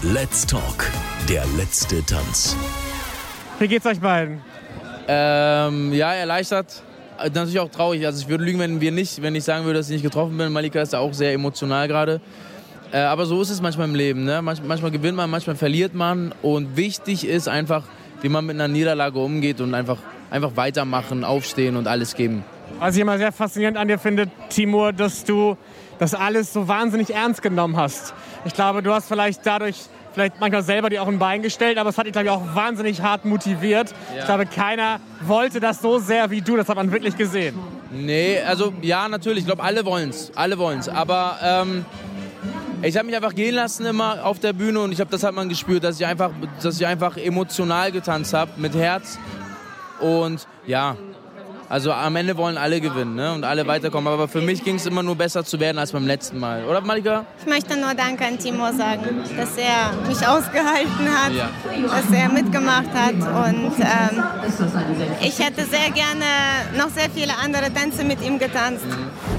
Let's 0.02 0.46
Talk, 0.46 0.90
der 1.28 1.44
letzte 1.58 2.04
Tanz. 2.06 2.56
Wie 3.58 3.68
geht's 3.68 3.84
euch 3.84 4.00
beiden? 4.00 4.42
Ähm, 5.06 5.92
ja, 5.92 6.14
erleichtert. 6.14 6.82
Äh, 7.18 7.30
Natürlich 7.30 7.60
auch 7.60 7.70
traurig. 7.70 8.06
Also 8.06 8.22
ich 8.22 8.28
würde 8.28 8.44
lügen, 8.44 8.58
wenn 8.58 8.80
wir 8.80 8.92
nicht, 8.92 9.22
wenn 9.22 9.34
ich 9.34 9.44
sagen 9.44 9.64
würde, 9.64 9.78
dass 9.78 9.88
ich 9.88 9.94
nicht 9.94 10.02
getroffen 10.04 10.36
bin. 10.36 10.52
Malika 10.52 10.80
ist 10.80 10.92
da 10.92 10.98
auch 10.98 11.12
sehr 11.12 11.32
emotional 11.32 11.88
gerade. 11.88 12.20
Äh, 12.92 12.98
aber 12.98 13.26
so 13.26 13.42
ist 13.42 13.50
es 13.50 13.60
manchmal 13.60 13.88
im 13.88 13.94
Leben. 13.94 14.24
Ne? 14.24 14.40
Manch, 14.42 14.62
manchmal 14.62 14.90
gewinnt 14.90 15.16
man, 15.16 15.28
manchmal 15.28 15.56
verliert 15.56 15.94
man. 15.94 16.34
Und 16.42 16.76
wichtig 16.76 17.26
ist 17.26 17.48
einfach, 17.48 17.84
wie 18.22 18.28
man 18.28 18.46
mit 18.46 18.56
einer 18.56 18.68
Niederlage 18.68 19.18
umgeht 19.18 19.60
und 19.60 19.74
einfach, 19.74 19.98
einfach 20.30 20.52
weitermachen, 20.56 21.24
aufstehen 21.24 21.76
und 21.76 21.86
alles 21.86 22.14
geben. 22.14 22.44
Was 22.78 22.94
ich 22.94 23.02
immer 23.02 23.18
sehr 23.18 23.32
faszinierend 23.32 23.76
an 23.76 23.88
dir 23.88 23.98
finde, 23.98 24.28
Timur, 24.50 24.92
dass 24.92 25.24
du 25.24 25.56
das 25.98 26.14
alles 26.14 26.52
so 26.52 26.68
wahnsinnig 26.68 27.12
ernst 27.12 27.42
genommen 27.42 27.76
hast. 27.76 28.14
Ich 28.44 28.54
glaube, 28.54 28.82
du 28.82 28.92
hast 28.92 29.08
vielleicht 29.08 29.44
dadurch 29.44 29.76
vielleicht 30.12 30.40
manchmal 30.40 30.62
selber 30.62 30.90
dir 30.90 31.02
auch 31.02 31.08
ein 31.08 31.18
Bein 31.18 31.42
gestellt, 31.42 31.78
aber 31.78 31.90
es 31.90 31.98
hat 31.98 32.06
dich, 32.06 32.12
glaube 32.12 32.26
ich, 32.26 32.32
auch 32.32 32.54
wahnsinnig 32.54 33.02
hart 33.02 33.24
motiviert. 33.24 33.94
Ich 34.18 34.24
glaube, 34.24 34.46
keiner 34.46 35.00
wollte 35.22 35.60
das 35.60 35.80
so 35.80 35.98
sehr 35.98 36.30
wie 36.30 36.40
du. 36.40 36.56
Das 36.56 36.68
hat 36.68 36.76
man 36.76 36.90
wirklich 36.92 37.16
gesehen. 37.16 37.58
Nee, 37.90 38.40
also 38.40 38.72
ja, 38.82 39.08
natürlich. 39.08 39.40
Ich 39.40 39.46
glaube, 39.46 39.62
alle 39.62 39.84
wollen's. 39.84 40.32
Alle 40.34 40.58
wollen's. 40.58 40.88
Aber 40.88 41.38
ähm, 41.42 41.84
ich 42.82 42.96
habe 42.96 43.06
mich 43.06 43.16
einfach 43.16 43.34
gehen 43.34 43.54
lassen 43.54 43.86
immer 43.86 44.24
auf 44.24 44.38
der 44.38 44.52
Bühne 44.52 44.80
und 44.80 44.92
ich 44.92 45.00
habe 45.00 45.10
das 45.10 45.24
hat 45.24 45.34
man 45.34 45.48
gespürt, 45.48 45.84
dass 45.84 45.98
ich 45.98 46.06
einfach, 46.06 46.30
dass 46.62 46.80
ich 46.80 46.86
einfach 46.86 47.16
emotional 47.16 47.90
getanzt 47.90 48.34
habe 48.34 48.52
mit 48.56 48.74
Herz 48.74 49.18
und 50.00 50.46
ja, 50.66 50.96
Also 51.68 51.92
am 51.92 52.16
Ende 52.16 52.36
wollen 52.36 52.56
alle 52.56 52.80
gewinnen 52.80 53.14
ne? 53.14 53.34
und 53.34 53.44
alle 53.44 53.66
weiterkommen. 53.66 54.12
Aber 54.12 54.26
für 54.26 54.40
mich 54.40 54.64
ging 54.64 54.76
es 54.76 54.86
immer 54.86 55.02
nur 55.02 55.16
besser 55.16 55.44
zu 55.44 55.60
werden 55.60 55.78
als 55.78 55.92
beim 55.92 56.06
letzten 56.06 56.38
Mal. 56.38 56.64
Oder 56.64 56.80
Malika? 56.80 57.26
Ich 57.40 57.46
möchte 57.46 57.76
nur 57.78 57.94
Danke 57.94 58.24
an 58.26 58.38
Timo 58.38 58.66
sagen, 58.72 59.22
dass 59.36 59.56
er 59.56 59.92
mich 60.06 60.26
ausgehalten 60.26 61.08
hat, 61.08 61.32
ja. 61.32 61.50
dass 61.86 62.10
er 62.10 62.28
mitgemacht 62.30 62.90
hat. 62.94 63.14
Und 63.14 63.72
ähm, 63.80 64.24
ich 65.20 65.38
hätte 65.38 65.64
sehr 65.64 65.90
gerne 65.90 66.24
noch 66.76 66.88
sehr 66.88 67.10
viele 67.10 67.36
andere 67.36 67.70
Tänze 67.70 68.04
mit 68.04 68.22
ihm 68.22 68.38
getanzt. 68.38 68.86
Mhm. 68.86 69.37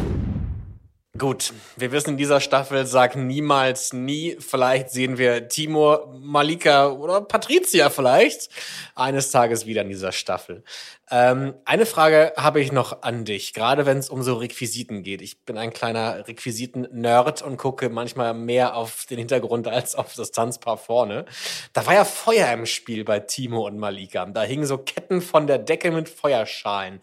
Gut, 1.20 1.52
wir 1.76 1.92
wissen 1.92 2.12
in 2.12 2.18
dieser 2.18 2.40
Staffel, 2.40 2.86
sag 2.86 3.18
niemals 3.18 3.92
nie. 3.92 4.38
Vielleicht 4.40 4.90
sehen 4.90 5.18
wir 5.18 5.50
Timur, 5.50 6.18
Malika 6.18 6.92
oder 6.92 7.20
Patricia 7.20 7.90
vielleicht 7.90 8.50
eines 8.96 9.30
Tages 9.30 9.66
wieder 9.66 9.82
in 9.82 9.90
dieser 9.90 10.14
Staffel. 10.14 10.64
Ähm, 11.12 11.56
eine 11.66 11.86
Frage 11.86 12.32
habe 12.38 12.62
ich 12.62 12.72
noch 12.72 13.02
an 13.02 13.26
dich, 13.26 13.54
gerade 13.54 13.86
wenn 13.86 13.98
es 13.98 14.10
um 14.10 14.24
so 14.24 14.36
Requisiten 14.36 15.04
geht. 15.04 15.22
Ich 15.22 15.44
bin 15.44 15.58
ein 15.58 15.74
kleiner 15.74 16.26
Requisiten-Nerd 16.26 17.42
und 17.42 17.58
gucke 17.58 17.90
manchmal 17.90 18.34
mehr 18.34 18.78
auf 18.78 19.06
den 19.06 19.18
Hintergrund 19.18 19.68
als 19.68 19.96
auf 19.96 20.14
das 20.14 20.32
Tanzpaar 20.32 20.78
vorne. 20.78 21.26
Da 21.74 21.86
war 21.86 21.96
ja 21.96 22.06
Feuer 22.06 22.50
im 22.54 22.66
Spiel 22.66 23.04
bei 23.04 23.20
Timo 23.20 23.68
und 23.68 23.78
Malika. 23.78 24.26
Da 24.26 24.44
hingen 24.44 24.66
so 24.66 24.78
Ketten 24.78 25.22
von 25.22 25.48
der 25.48 25.58
Decke 25.58 25.92
mit 25.92 26.08
Feuerschalen. 26.08 27.02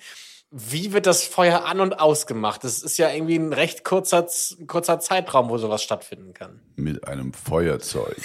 Wie 0.50 0.92
wird 0.92 1.06
das 1.06 1.24
Feuer 1.24 1.64
an- 1.64 1.80
und 1.80 1.98
ausgemacht? 1.98 2.62
Das 2.62 2.82
ist 2.82 2.98
ja 2.98 3.10
irgendwie 3.10 3.36
ein 3.36 3.52
recht 3.52 3.84
kurzer, 3.84 4.26
kurzer 4.66 5.00
Zeitraum, 5.00 5.48
wo 5.50 5.58
sowas 5.58 5.82
stattfinden 5.82 6.34
kann. 6.34 6.60
Mit 6.76 7.06
einem 7.08 7.32
Feuerzeug. 7.32 8.16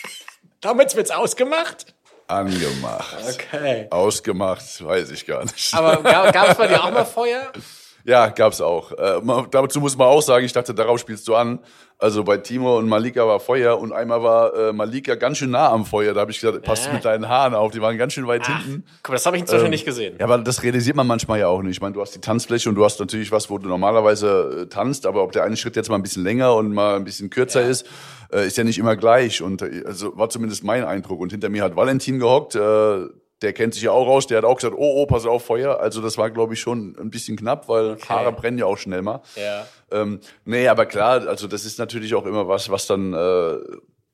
Damit 0.60 0.96
wird's 0.96 1.10
ausgemacht? 1.10 1.94
Angemacht. 2.28 3.16
Okay. 3.28 3.86
Ausgemacht, 3.90 4.84
weiß 4.84 5.10
ich 5.10 5.26
gar 5.26 5.44
nicht. 5.44 5.72
Aber 5.74 6.02
gab 6.02 6.48
es 6.50 6.56
bei 6.56 6.66
dir 6.66 6.82
auch 6.82 6.90
mal 6.90 7.04
Feuer? 7.04 7.52
Ja, 8.06 8.28
gab's 8.28 8.60
auch. 8.60 8.92
Äh, 8.92 9.20
dazu 9.50 9.80
muss 9.80 9.96
man 9.98 10.06
auch 10.06 10.22
sagen, 10.22 10.44
ich 10.44 10.52
dachte, 10.52 10.72
darauf 10.72 11.00
spielst 11.00 11.26
du 11.26 11.34
an. 11.34 11.58
Also 11.98 12.22
bei 12.22 12.36
Timo 12.36 12.78
und 12.78 12.88
Malika 12.88 13.26
war 13.26 13.40
Feuer 13.40 13.80
und 13.80 13.92
einmal 13.92 14.22
war 14.22 14.54
äh, 14.54 14.72
Malika 14.72 15.16
ganz 15.16 15.38
schön 15.38 15.50
nah 15.50 15.70
am 15.70 15.84
Feuer. 15.84 16.14
Da 16.14 16.20
habe 16.20 16.30
ich 16.30 16.40
gesagt, 16.40 16.62
passt 16.62 16.88
äh. 16.88 16.92
mit 16.92 17.04
deinen 17.04 17.28
Haaren 17.28 17.54
auf. 17.54 17.72
Die 17.72 17.80
waren 17.80 17.98
ganz 17.98 18.12
schön 18.12 18.28
weit 18.28 18.42
Ach, 18.44 18.62
hinten. 18.62 18.84
Guck 19.02 19.08
mal, 19.08 19.14
das 19.16 19.26
habe 19.26 19.36
ich 19.36 19.40
inzwischen 19.42 19.64
ähm, 19.64 19.70
nicht 19.70 19.84
gesehen. 19.84 20.14
Ja, 20.20 20.26
aber 20.26 20.38
das 20.38 20.62
realisiert 20.62 20.94
man 20.94 21.06
manchmal 21.06 21.40
ja 21.40 21.48
auch 21.48 21.62
nicht. 21.62 21.72
Ich 21.72 21.80
meine, 21.80 21.94
du 21.94 22.00
hast 22.00 22.14
die 22.14 22.20
Tanzfläche 22.20 22.68
und 22.68 22.76
du 22.76 22.84
hast 22.84 23.00
natürlich 23.00 23.32
was, 23.32 23.50
wo 23.50 23.58
du 23.58 23.68
normalerweise 23.68 24.62
äh, 24.62 24.66
tanzt, 24.66 25.04
aber 25.04 25.24
ob 25.24 25.32
der 25.32 25.42
eine 25.42 25.56
Schritt 25.56 25.74
jetzt 25.74 25.88
mal 25.88 25.96
ein 25.96 26.02
bisschen 26.02 26.22
länger 26.22 26.54
und 26.54 26.72
mal 26.72 26.94
ein 26.94 27.04
bisschen 27.04 27.28
kürzer 27.30 27.62
ja. 27.62 27.68
ist, 27.68 27.86
äh, 28.30 28.46
ist 28.46 28.56
ja 28.56 28.62
nicht 28.62 28.78
immer 28.78 28.94
gleich. 28.94 29.42
Und 29.42 29.62
äh, 29.62 29.82
also 29.84 30.16
war 30.16 30.28
zumindest 30.28 30.62
mein 30.62 30.84
Eindruck. 30.84 31.18
Und 31.18 31.32
hinter 31.32 31.48
mir 31.48 31.64
hat 31.64 31.74
Valentin 31.74 32.20
gehockt. 32.20 32.54
Äh, 32.54 33.06
der 33.42 33.52
kennt 33.52 33.74
sich 33.74 33.82
ja 33.82 33.90
auch 33.90 34.06
raus, 34.06 34.26
der 34.26 34.38
hat 34.38 34.44
auch 34.44 34.56
gesagt, 34.56 34.74
oh, 34.76 35.02
oh, 35.02 35.06
pass 35.06 35.26
auf, 35.26 35.44
Feuer. 35.44 35.78
Also 35.80 36.00
das 36.00 36.16
war, 36.16 36.30
glaube 36.30 36.54
ich, 36.54 36.60
schon 36.60 36.96
ein 36.98 37.10
bisschen 37.10 37.36
knapp, 37.36 37.68
weil 37.68 37.92
okay. 37.92 38.08
Haare 38.08 38.32
brennen 38.32 38.58
ja 38.58 38.66
auch 38.66 38.78
schnell 38.78 39.02
mal. 39.02 39.20
Ja. 39.36 39.66
Ähm, 39.90 40.20
nee, 40.44 40.68
aber 40.68 40.86
klar, 40.86 41.26
also 41.28 41.46
das 41.46 41.64
ist 41.64 41.78
natürlich 41.78 42.14
auch 42.14 42.24
immer 42.24 42.48
was, 42.48 42.70
was 42.70 42.86
dann 42.86 43.12
äh, 43.12 43.58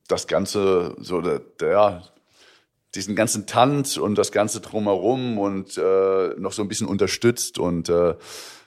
das 0.09 0.27
Ganze, 0.27 0.97
so 0.99 1.21
der, 1.21 1.41
der, 1.61 2.03
diesen 2.95 3.15
ganzen 3.15 3.47
Tanz 3.47 3.97
und 3.97 4.17
das 4.17 4.33
Ganze 4.33 4.61
drumherum 4.61 5.39
und 5.39 5.79
äh, 5.79 6.35
noch 6.37 6.53
so 6.53 6.63
ein 6.63 6.69
bisschen 6.69 6.89
unterstützt 6.89 7.59
und 7.59 7.89
äh, 7.89 8.15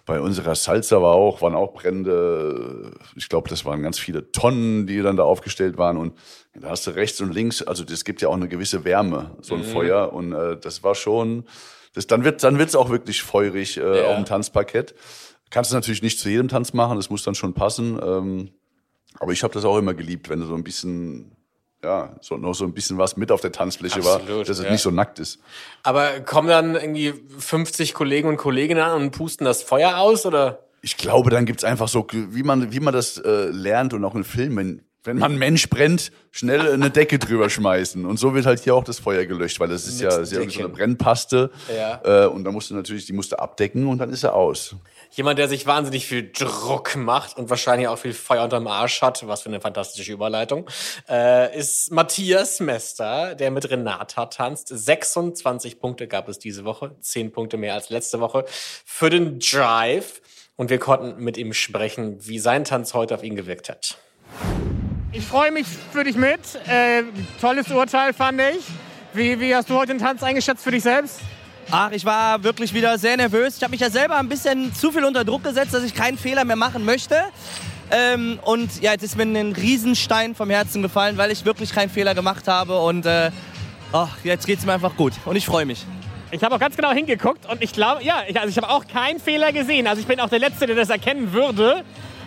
bei 0.05 0.21
unserer 0.21 0.53
Salsa 0.53 1.01
war 1.01 1.13
auch, 1.13 1.41
waren 1.41 1.55
auch 1.55 1.73
Brände. 1.73 2.91
Ich 3.15 3.27
glaube, 3.27 3.49
das 3.49 3.65
waren 3.65 3.81
ganz 3.81 3.97
viele 3.97 4.31
Tonnen, 4.31 4.85
die 4.85 5.01
dann 5.01 5.17
da 5.17 5.23
aufgestellt 5.23 5.77
waren. 5.77 5.97
Und 5.97 6.13
da 6.53 6.69
hast 6.69 6.85
du 6.85 6.91
rechts 6.91 7.21
und 7.21 7.33
links, 7.33 7.63
also 7.63 7.83
das 7.83 8.05
gibt 8.05 8.21
ja 8.21 8.29
auch 8.29 8.35
eine 8.35 8.47
gewisse 8.47 8.85
Wärme, 8.85 9.35
so 9.41 9.55
ein 9.55 9.61
mhm. 9.61 9.65
Feuer. 9.65 10.13
Und 10.13 10.33
äh, 10.33 10.57
das 10.57 10.83
war 10.83 10.93
schon, 10.93 11.45
das, 11.93 12.05
dann 12.05 12.23
wird 12.23 12.43
dann 12.43 12.59
wird's 12.59 12.75
auch 12.75 12.89
wirklich 12.89 13.23
feurig 13.23 13.77
äh, 13.77 14.01
ja. 14.01 14.07
auf 14.09 14.15
dem 14.15 14.25
Tanzparkett. 14.25 14.93
Kannst 15.49 15.71
du 15.71 15.75
natürlich 15.75 16.03
nicht 16.03 16.19
zu 16.19 16.29
jedem 16.29 16.49
Tanz 16.49 16.73
machen, 16.73 16.97
das 16.97 17.09
muss 17.09 17.23
dann 17.23 17.35
schon 17.35 17.53
passen. 17.53 17.99
Ähm, 18.01 18.49
aber 19.19 19.31
ich 19.31 19.43
habe 19.43 19.53
das 19.53 19.65
auch 19.65 19.77
immer 19.77 19.93
geliebt, 19.93 20.29
wenn 20.29 20.39
du 20.39 20.45
so 20.45 20.55
ein 20.55 20.63
bisschen 20.63 21.35
ja, 21.85 22.15
so 22.19 22.37
noch 22.37 22.55
so 22.55 22.65
ein 22.65 22.73
bisschen 22.73 22.97
was 22.97 23.15
mit 23.15 23.31
auf 23.31 23.41
der 23.41 23.51
Tanzfläche 23.51 23.99
Absolut, 23.99 24.29
war, 24.29 24.39
dass 24.39 24.57
es 24.57 24.65
ja. 24.65 24.71
nicht 24.71 24.81
so 24.81 24.89
nackt 24.89 25.19
ist. 25.19 25.39
Aber 25.83 26.19
kommen 26.21 26.47
dann 26.47 26.75
irgendwie 26.75 27.13
50 27.37 27.93
Kollegen 27.93 28.27
und 28.27 28.37
Kolleginnen 28.37 28.81
an 28.81 29.03
und 29.03 29.11
pusten 29.11 29.45
das 29.45 29.61
Feuer 29.61 29.97
aus 29.97 30.25
oder? 30.25 30.59
Ich 30.81 30.97
glaube, 30.97 31.29
dann 31.29 31.45
gibt's 31.45 31.63
einfach 31.63 31.87
so, 31.87 32.07
wie 32.11 32.43
man, 32.43 32.71
wie 32.71 32.79
man 32.79 32.93
das 32.93 33.17
äh, 33.17 33.49
lernt 33.49 33.93
und 33.93 34.03
auch 34.03 34.15
in 34.15 34.23
Filmen, 34.23 34.81
wenn 35.05 35.17
man 35.17 35.37
Mensch 35.37 35.69
brennt, 35.69 36.11
schnell 36.31 36.73
eine 36.73 36.89
Decke 36.89 37.19
drüber 37.19 37.49
schmeißen. 37.49 38.05
Und 38.05 38.17
so 38.17 38.33
wird 38.33 38.45
halt 38.45 38.59
hier 38.59 38.75
auch 38.75 38.83
das 38.83 38.99
Feuer 38.99 39.25
gelöscht, 39.25 39.59
weil 39.59 39.69
das 39.69 39.87
ist 39.87 40.01
Mit 40.01 40.11
ja, 40.11 40.19
ist 40.19 40.31
ja 40.31 40.49
so 40.49 40.59
eine 40.59 40.69
Brennpaste. 40.69 41.51
Ja. 41.75 42.25
Äh, 42.25 42.27
und 42.27 42.43
da 42.43 42.51
musst 42.51 42.69
du 42.69 42.75
natürlich, 42.75 43.05
die 43.05 43.13
musst 43.13 43.31
du 43.31 43.39
abdecken 43.39 43.87
und 43.87 43.99
dann 43.99 44.09
ist 44.09 44.23
er 44.23 44.33
aus. 44.33 44.75
Jemand, 45.11 45.39
der 45.39 45.47
sich 45.47 45.65
wahnsinnig 45.65 46.07
viel 46.07 46.31
Druck 46.31 46.95
macht 46.95 47.37
und 47.37 47.49
wahrscheinlich 47.49 47.87
auch 47.87 47.97
viel 47.97 48.13
Feuer 48.13 48.43
unterm 48.43 48.67
Arsch 48.67 49.01
hat, 49.01 49.25
was 49.27 49.43
für 49.43 49.49
eine 49.49 49.61
fantastische 49.61 50.11
Überleitung, 50.11 50.69
äh, 51.07 51.57
ist 51.57 51.91
Matthias 51.91 52.59
Mester, 52.59 53.35
der 53.35 53.51
mit 53.51 53.69
Renata 53.69 54.25
tanzt. 54.25 54.67
26 54.67 55.79
Punkte 55.79 56.07
gab 56.07 56.27
es 56.27 56.39
diese 56.39 56.65
Woche, 56.65 56.95
10 56.99 57.31
Punkte 57.31 57.57
mehr 57.57 57.75
als 57.75 57.89
letzte 57.89 58.19
Woche 58.19 58.45
für 58.83 59.09
den 59.09 59.39
Drive. 59.39 60.21
Und 60.57 60.69
wir 60.69 60.79
konnten 60.79 61.21
mit 61.21 61.37
ihm 61.37 61.53
sprechen, 61.53 62.17
wie 62.25 62.39
sein 62.39 62.63
Tanz 62.63 62.93
heute 62.93 63.13
auf 63.15 63.23
ihn 63.23 63.35
gewirkt 63.35 63.69
hat. 63.69 63.97
Ich 65.17 65.25
freue 65.25 65.49
mich 65.49 65.65
für 65.93 66.03
dich 66.03 66.17
mit. 66.17 66.41
Äh, 66.67 67.03
tolles 67.39 67.71
Urteil 67.71 68.11
fand 68.11 68.41
ich. 68.41 68.65
Wie, 69.13 69.39
wie 69.39 69.55
hast 69.55 69.69
du 69.69 69.75
heute 69.75 69.93
den 69.93 69.99
Tanz 69.99 70.21
eingeschätzt 70.21 70.61
für 70.61 70.71
dich 70.71 70.83
selbst? 70.83 71.21
Ach, 71.71 71.89
ich 71.91 72.03
war 72.03 72.43
wirklich 72.43 72.73
wieder 72.73 72.97
sehr 72.97 73.15
nervös. 73.15 73.55
Ich 73.55 73.63
habe 73.63 73.71
mich 73.71 73.79
ja 73.79 73.89
selber 73.89 74.17
ein 74.17 74.27
bisschen 74.27 74.75
zu 74.75 74.91
viel 74.91 75.05
unter 75.05 75.23
Druck 75.23 75.45
gesetzt, 75.45 75.73
dass 75.73 75.83
ich 75.83 75.93
keinen 75.93 76.17
Fehler 76.17 76.43
mehr 76.43 76.57
machen 76.57 76.83
möchte. 76.83 77.15
Ähm, 77.91 78.39
und 78.43 78.81
ja, 78.81 78.91
jetzt 78.91 79.03
ist 79.03 79.15
mir 79.15 79.23
ein 79.23 79.53
Riesenstein 79.53 80.35
vom 80.35 80.49
Herzen 80.49 80.81
gefallen, 80.81 81.15
weil 81.17 81.31
ich 81.31 81.45
wirklich 81.45 81.71
keinen 81.71 81.89
Fehler 81.89 82.13
gemacht 82.13 82.49
habe. 82.49 82.77
Und 82.81 83.05
äh, 83.05 83.31
oh, 83.93 84.09
jetzt 84.25 84.45
geht 84.45 84.59
es 84.59 84.65
mir 84.65 84.73
einfach 84.73 84.97
gut. 84.97 85.13
Und 85.23 85.37
ich 85.37 85.45
freue 85.45 85.65
mich. 85.65 85.85
Ich 86.31 86.43
habe 86.43 86.53
auch 86.55 86.59
ganz 86.59 86.75
genau 86.75 86.91
hingeguckt 86.91 87.49
und 87.49 87.61
ich 87.61 87.71
glaube, 87.71 88.03
ja, 88.03 88.23
ich, 88.27 88.37
also 88.37 88.49
ich 88.49 88.57
habe 88.57 88.67
auch 88.67 88.85
keinen 88.85 89.21
Fehler 89.21 89.53
gesehen. 89.53 89.87
Also 89.87 90.01
ich 90.01 90.07
bin 90.07 90.19
auch 90.19 90.27
der 90.27 90.39
Letzte, 90.39 90.67
der 90.67 90.75
das 90.75 90.89
erkennen 90.89 91.31
würde. 91.31 91.85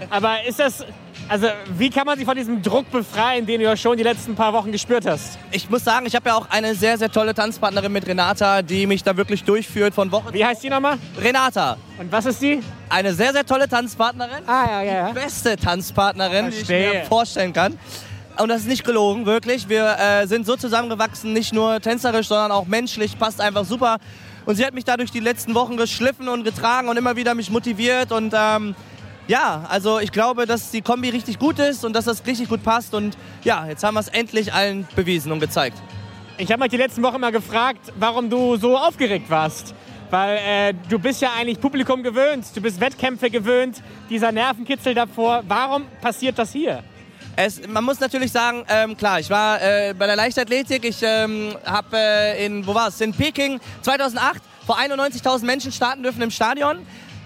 Aber 0.09 0.43
ist 0.45 0.59
das, 0.59 0.87
also 1.29 1.49
wie 1.77 1.91
kann 1.91 2.07
man 2.07 2.17
sich 2.17 2.27
von 2.27 2.37
diesem 2.37 2.63
Druck 2.63 2.91
befreien, 2.91 3.47
den 3.47 3.61
du 3.61 3.67
ja 3.67 3.77
schon 3.77 3.97
die 3.97 4.03
letzten 4.03 4.35
paar 4.35 4.53
Wochen 4.53 4.73
gespürt 4.73 5.07
hast? 5.07 5.39
Ich 5.51 5.69
muss 5.69 5.85
sagen, 5.85 6.07
ich 6.07 6.15
habe 6.15 6.29
ja 6.31 6.37
auch 6.37 6.49
eine 6.51 6.75
sehr, 6.75 6.97
sehr 6.99 7.11
tolle 7.11 7.35
Tanzpartnerin 7.35 7.93
mit 7.93 8.07
Renata, 8.07 8.63
die 8.63 8.87
mich 8.87 9.03
da 9.03 9.17
wirklich 9.17 9.45
durchführt 9.45 9.95
von 9.95 10.11
Woche. 10.11 10.33
Wie 10.33 10.45
heißt 10.45 10.63
die 10.63 10.71
nochmal? 10.71 10.99
Renata. 11.21 11.77
Und 11.99 12.11
was 12.11 12.27
ist 12.27 12.41
die? 12.41 12.63
Eine 12.89 13.13
sehr, 13.13 13.33
sehr 13.33 13.45
tolle 13.45 13.69
Tanzpartnerin. 13.69 14.43
Ah, 14.47 14.67
ja, 14.71 14.83
ja. 14.83 15.09
Die 15.09 15.15
beste 15.15 15.57
Tanzpartnerin, 15.57 16.53
Verstehe. 16.53 16.79
die 16.79 16.87
ich 16.87 17.03
mir 17.03 17.05
vorstellen 17.07 17.53
kann. 17.53 17.79
Und 18.39 18.49
das 18.49 18.63
ist 18.63 18.69
nicht 18.69 18.85
gelogen, 18.85 19.27
wirklich. 19.27 19.69
Wir 19.69 19.97
äh, 19.99 20.27
sind 20.27 20.47
so 20.47 20.57
zusammengewachsen, 20.57 21.33
nicht 21.33 21.53
nur 21.53 21.81
tänzerisch, 21.81 22.29
sondern 22.29 22.53
auch 22.53 22.67
menschlich. 22.67 23.19
Passt 23.19 23.41
einfach 23.41 23.65
super. 23.65 23.99
Und 24.47 24.55
sie 24.55 24.65
hat 24.65 24.73
mich 24.73 24.85
dadurch 24.85 25.11
die 25.11 25.21
letzten 25.21 25.55
Wochen 25.55 25.77
geschliffen 25.77 26.29
und 26.29 26.45
getragen 26.45 26.89
und 26.89 26.97
immer 26.97 27.17
wieder 27.17 27.35
mich 27.35 27.51
motiviert. 27.51 28.13
Und 28.13 28.33
ähm, 28.35 28.75
ja, 29.29 29.67
also 29.69 30.01
ich 30.01 30.11
glaube, 30.11 30.47
dass 30.47 30.71
die 30.71 30.81
Kombi 30.81 31.11
richtig 31.11 31.39
gut 31.39 31.59
ist 31.59 31.85
und 31.85 31.93
dass 31.93 32.07
das 32.07 32.27
richtig 32.27 32.49
gut 32.49 32.63
passt. 32.63 32.95
Und 32.95 33.17
ja, 33.45 33.67
jetzt 33.69 33.85
haben 33.85 33.95
wir 33.95 34.01
es 34.01 34.09
endlich 34.09 34.53
allen 34.53 34.89
bewiesen 34.97 35.31
und 35.31 35.39
gezeigt. 35.39 35.77
Ich 36.39 36.51
habe 36.51 36.63
mich 36.63 36.71
die 36.71 36.79
letzten 36.79 37.03
Wochen 37.03 37.21
mal 37.21 37.31
gefragt, 37.31 37.93
warum 37.99 38.31
du 38.31 38.57
so 38.57 38.77
aufgeregt 38.77 39.29
warst. 39.29 39.75
Weil 40.11 40.39
äh, 40.39 40.75
du 40.89 40.99
bist 40.99 41.21
ja 41.21 41.31
eigentlich 41.39 41.61
Publikum 41.61 42.03
gewöhnt, 42.03 42.47
du 42.55 42.63
bist 42.63 42.81
Wettkämpfe 42.81 43.29
gewöhnt, 43.29 43.83
dieser 44.09 44.33
Nervenkitzel 44.33 44.95
davor. 44.95 45.43
Warum 45.47 45.85
passiert 46.01 46.39
das 46.39 46.53
hier? 46.53 46.83
Es, 47.37 47.69
man 47.69 47.85
muss 47.85 48.01
natürlich 48.01 48.33
sagen, 48.33 48.65
ähm, 48.69 48.97
klar, 48.97 49.21
ich 49.21 49.29
war 49.29 49.61
äh, 49.61 49.95
bei 49.97 50.07
der 50.07 50.17
Leichtathletik, 50.17 50.85
ich 50.85 51.03
ähm, 51.03 51.55
habe 51.67 51.97
äh, 51.97 52.47
in, 52.47 52.67
wo 52.67 52.75
war 52.75 52.89
es, 52.89 53.01
in 53.03 53.13
Peking 53.13 53.61
2008 53.83 54.43
vor 54.65 54.79
91.000 54.79 55.45
Menschen 55.45 55.71
starten 55.71 56.03
dürfen 56.03 56.23
im 56.23 56.31
Stadion. 56.31 56.79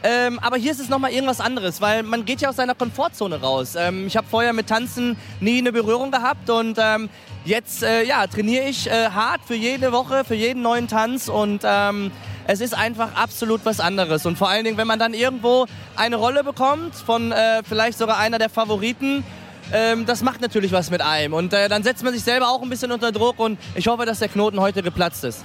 Ähm, 0.05 0.39
aber 0.41 0.57
hier 0.57 0.73
ist 0.73 0.81
es 0.81 0.89
nochmal 0.89 1.13
irgendwas 1.13 1.41
anderes, 1.41 1.81
weil 1.81 2.03
man 2.03 2.25
geht 2.25 2.41
ja 2.41 2.49
aus 2.49 2.57
seiner 2.57 2.75
Komfortzone 2.75 3.41
raus. 3.41 3.75
Ähm, 3.77 4.07
ich 4.07 4.17
habe 4.17 4.27
vorher 4.29 4.53
mit 4.53 4.67
Tanzen 4.67 5.17
nie 5.41 5.59
eine 5.59 5.73
Berührung 5.73 6.11
gehabt 6.11 6.51
und 6.51 6.77
ähm, 6.81 7.09
jetzt 7.45 7.83
äh, 7.83 8.03
ja, 8.03 8.27
trainiere 8.27 8.65
ich 8.69 8.89
äh, 8.89 9.11
hart 9.11 9.43
für 9.47 9.55
jede 9.55 9.93
Woche, 9.93 10.25
für 10.25 10.35
jeden 10.35 10.63
neuen 10.63 10.89
Tanz 10.89 11.29
und 11.29 11.63
ähm, 11.65 12.11
es 12.47 12.61
ist 12.61 12.77
einfach 12.77 13.15
absolut 13.15 13.65
was 13.65 13.79
anderes. 13.79 14.27
Und 14.27 14.37
vor 14.37 14.49
allen 14.49 14.65
Dingen, 14.65 14.77
wenn 14.77 14.89
man 14.89 14.99
dann 14.99 15.15
irgendwo 15.15 15.67
eine 15.95 16.17
Rolle 16.17 16.43
bekommt 16.43 16.95
von 16.95 17.31
äh, 17.31 17.63
vielleicht 17.63 17.99
sogar 17.99 18.19
einer 18.19 18.39
der 18.39 18.49
Favoriten, 18.49 19.23
ähm, 19.73 20.07
das 20.07 20.23
macht 20.23 20.41
natürlich 20.41 20.73
was 20.73 20.91
mit 20.91 21.01
einem. 21.01 21.35
Und 21.35 21.53
äh, 21.53 21.69
dann 21.69 21.83
setzt 21.83 22.03
man 22.03 22.13
sich 22.13 22.25
selber 22.25 22.49
auch 22.49 22.63
ein 22.63 22.69
bisschen 22.69 22.91
unter 22.91 23.13
Druck 23.13 23.39
und 23.39 23.59
ich 23.75 23.87
hoffe, 23.87 24.05
dass 24.05 24.19
der 24.19 24.29
Knoten 24.29 24.61
heute 24.61 24.83
geplatzt 24.83 25.23
ist. 25.25 25.45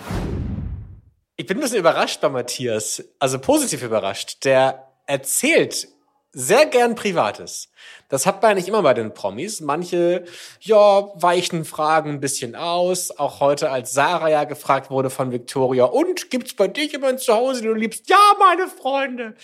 Ich 1.40 1.46
bin 1.46 1.58
ein 1.58 1.62
bisschen 1.62 1.78
überrascht 1.78 2.20
bei 2.20 2.30
Matthias, 2.30 3.04
also 3.20 3.38
positiv 3.38 3.84
überrascht. 3.84 4.44
Der 4.44 4.92
erzählt 5.06 5.88
sehr 6.32 6.66
gern 6.66 6.96
Privates. 6.96 7.70
Das 8.10 8.26
hat 8.26 8.42
man 8.42 8.56
nicht 8.56 8.68
immer 8.68 8.82
bei 8.82 8.96
den 8.96 9.14
Promis. 9.14 9.62
Manche, 9.62 10.26
ja, 10.62 11.12
weichen 11.14 11.64
Fragen 11.64 12.14
ein 12.14 12.20
bisschen 12.20 12.56
aus. 12.56 13.12
Auch 13.20 13.40
heute, 13.40 13.70
als 13.70 13.94
Sarah 13.94 14.30
ja 14.30 14.46
gefragt 14.46 14.90
wurde 14.90 15.12
von 15.12 15.32
Victoria, 15.32 15.86
und 15.86 16.32
gibt's 16.32 16.56
bei 16.56 16.68
dich 16.68 16.94
jemanden 16.94 17.20
zu 17.20 17.36
Hause, 17.36 17.62
den 17.62 17.74
du 17.74 17.80
liebst? 17.80 18.10
Ja, 18.10 18.18
meine 18.40 18.68
Freunde. 18.68 19.36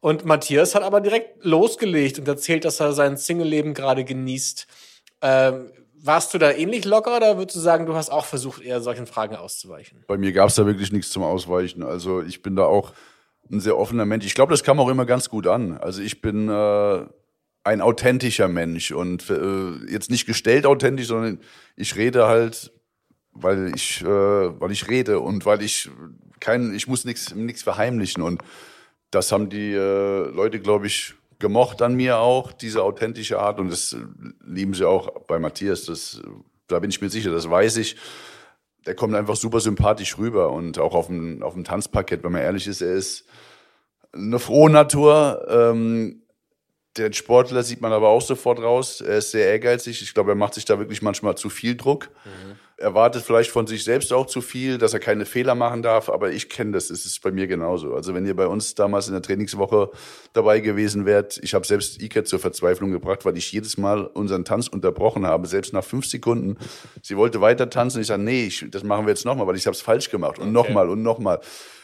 Und 0.00 0.24
Matthias 0.24 0.76
hat 0.76 0.84
aber 0.84 1.00
direkt 1.00 1.44
losgelegt 1.44 2.20
und 2.20 2.28
erzählt, 2.28 2.64
dass 2.64 2.78
er 2.78 2.92
sein 2.92 3.16
Single-Leben 3.16 3.74
gerade 3.74 4.04
genießt. 4.04 4.68
Ähm, 5.22 5.72
warst 6.02 6.34
du 6.34 6.38
da 6.38 6.50
ähnlich 6.50 6.84
locker 6.84 7.16
oder 7.16 7.38
würdest 7.38 7.56
du 7.56 7.60
sagen, 7.60 7.86
du 7.86 7.94
hast 7.94 8.10
auch 8.10 8.24
versucht, 8.24 8.62
eher 8.62 8.80
solchen 8.80 9.06
Fragen 9.06 9.36
auszuweichen? 9.36 10.04
Bei 10.06 10.18
mir 10.18 10.32
gab's 10.32 10.54
da 10.54 10.66
wirklich 10.66 10.92
nichts 10.92 11.10
zum 11.10 11.22
Ausweichen. 11.22 11.82
Also 11.82 12.22
ich 12.22 12.42
bin 12.42 12.56
da 12.56 12.64
auch 12.64 12.92
ein 13.50 13.60
sehr 13.60 13.76
offener 13.76 14.06
Mensch. 14.06 14.26
Ich 14.26 14.34
glaube, 14.34 14.52
das 14.52 14.62
kam 14.62 14.80
auch 14.80 14.88
immer 14.88 15.06
ganz 15.06 15.28
gut 15.28 15.46
an. 15.46 15.76
Also 15.78 16.02
ich 16.02 16.20
bin 16.20 16.48
äh, 16.48 17.04
ein 17.64 17.80
authentischer 17.80 18.48
Mensch 18.48 18.92
und 18.92 19.28
äh, 19.30 19.92
jetzt 19.92 20.10
nicht 20.10 20.26
gestellt 20.26 20.66
authentisch, 20.66 21.08
sondern 21.08 21.40
ich 21.76 21.96
rede 21.96 22.26
halt, 22.26 22.72
weil 23.32 23.72
ich, 23.74 24.02
äh, 24.02 24.06
weil 24.06 24.70
ich 24.70 24.88
rede 24.88 25.20
und 25.20 25.46
weil 25.46 25.62
ich 25.62 25.90
kein, 26.38 26.74
ich 26.74 26.86
muss 26.86 27.04
nichts 27.04 27.34
nichts 27.34 27.62
verheimlichen 27.62 28.22
und 28.22 28.42
das 29.10 29.32
haben 29.32 29.50
die 29.50 29.72
äh, 29.72 30.30
Leute, 30.30 30.60
glaube 30.60 30.86
ich, 30.86 31.14
gemocht 31.40 31.82
an 31.82 31.94
mir 31.94 32.18
auch, 32.18 32.52
diese 32.52 32.84
authentische 32.84 33.40
Art 33.40 33.58
und 33.58 33.70
das 33.70 33.96
lieben 34.44 34.74
sie 34.74 34.86
auch 34.86 35.22
bei 35.26 35.38
Matthias. 35.38 35.86
Das, 35.86 36.22
da 36.68 36.78
bin 36.78 36.90
ich 36.90 37.00
mir 37.00 37.10
sicher, 37.10 37.32
das 37.32 37.50
weiß 37.50 37.78
ich. 37.78 37.96
Der 38.86 38.94
kommt 38.94 39.14
einfach 39.14 39.36
super 39.36 39.60
sympathisch 39.60 40.16
rüber 40.18 40.52
und 40.52 40.78
auch 40.78 40.94
auf 40.94 41.08
dem, 41.08 41.42
auf 41.42 41.54
dem 41.54 41.64
Tanzparkett, 41.64 42.22
wenn 42.22 42.32
man 42.32 42.42
ehrlich 42.42 42.66
ist, 42.66 42.80
er 42.80 42.94
ist 42.94 43.24
eine 44.12 44.38
frohe 44.38 44.70
Natur. 44.70 45.46
Ähm, 45.48 46.22
der 46.96 47.12
Sportler 47.12 47.62
sieht 47.62 47.80
man 47.80 47.92
aber 47.92 48.08
auch 48.08 48.22
sofort 48.22 48.60
raus. 48.60 49.00
Er 49.00 49.18
ist 49.18 49.30
sehr 49.30 49.46
ehrgeizig. 49.46 50.02
Ich 50.02 50.14
glaube, 50.14 50.32
er 50.32 50.36
macht 50.36 50.54
sich 50.54 50.64
da 50.64 50.78
wirklich 50.78 51.02
manchmal 51.02 51.36
zu 51.36 51.48
viel 51.48 51.76
Druck. 51.76 52.10
Mhm. 52.24 52.56
Er 52.80 52.94
wartet 52.94 53.22
vielleicht 53.22 53.50
von 53.50 53.66
sich 53.66 53.84
selbst 53.84 54.10
auch 54.10 54.24
zu 54.24 54.40
viel, 54.40 54.78
dass 54.78 54.94
er 54.94 55.00
keine 55.00 55.26
Fehler 55.26 55.54
machen 55.54 55.82
darf. 55.82 56.08
Aber 56.08 56.32
ich 56.32 56.48
kenne 56.48 56.72
das. 56.72 56.88
Es 56.88 57.04
ist 57.04 57.22
bei 57.22 57.30
mir 57.30 57.46
genauso. 57.46 57.94
Also 57.94 58.14
wenn 58.14 58.24
ihr 58.24 58.34
bei 58.34 58.46
uns 58.46 58.74
damals 58.74 59.06
in 59.06 59.12
der 59.12 59.20
Trainingswoche 59.20 59.90
dabei 60.32 60.60
gewesen 60.60 61.04
wärt, 61.04 61.38
ich 61.42 61.52
habe 61.52 61.66
selbst 61.66 62.00
Iket 62.00 62.26
zur 62.26 62.38
Verzweiflung 62.38 62.90
gebracht, 62.90 63.26
weil 63.26 63.36
ich 63.36 63.52
jedes 63.52 63.76
Mal 63.76 64.06
unseren 64.06 64.46
Tanz 64.46 64.66
unterbrochen 64.66 65.26
habe, 65.26 65.46
selbst 65.46 65.74
nach 65.74 65.84
fünf 65.84 66.06
Sekunden. 66.06 66.56
Sie 67.02 67.18
wollte 67.18 67.42
weiter 67.42 67.68
tanzen. 67.68 68.00
Ich 68.00 68.06
sage, 68.06 68.22
nee, 68.22 68.46
ich, 68.46 68.64
das 68.70 68.82
machen 68.82 69.04
wir 69.04 69.10
jetzt 69.10 69.26
nochmal, 69.26 69.46
weil 69.46 69.56
ich 69.56 69.66
habe 69.66 69.74
es 69.74 69.82
falsch 69.82 70.10
gemacht. 70.10 70.38
Und 70.38 70.44
okay. 70.44 70.52
nochmal 70.52 70.88
und 70.88 71.02
nochmal. 71.02 71.40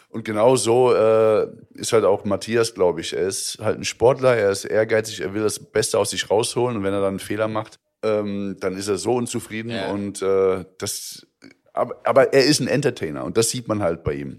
Und 0.08 0.24
genau 0.24 0.56
so 0.56 0.94
äh, 0.94 1.46
ist 1.74 1.92
halt 1.92 2.06
auch 2.06 2.24
Matthias, 2.24 2.72
glaube 2.72 3.02
ich. 3.02 3.12
Er 3.12 3.26
ist 3.26 3.58
halt 3.60 3.78
ein 3.78 3.84
Sportler, 3.84 4.34
er 4.34 4.50
ist 4.50 4.64
ehrgeizig, 4.64 5.20
er 5.20 5.34
will 5.34 5.42
das 5.42 5.58
Beste 5.58 5.98
aus 5.98 6.08
sich 6.08 6.30
rausholen 6.30 6.78
und 6.78 6.84
wenn 6.84 6.94
er 6.94 7.00
dann 7.00 7.10
einen 7.10 7.18
Fehler 7.18 7.48
macht, 7.48 7.78
ähm, 8.02 8.56
dann 8.60 8.76
ist 8.76 8.88
er 8.88 8.98
so 8.98 9.14
unzufrieden 9.14 9.70
ja. 9.70 9.90
und 9.90 10.22
äh, 10.22 10.64
das. 10.78 11.26
Aber, 11.72 11.96
aber 12.04 12.32
er 12.32 12.44
ist 12.44 12.60
ein 12.60 12.68
Entertainer 12.68 13.24
und 13.24 13.36
das 13.36 13.50
sieht 13.50 13.68
man 13.68 13.82
halt 13.82 14.02
bei 14.02 14.14
ihm. 14.14 14.38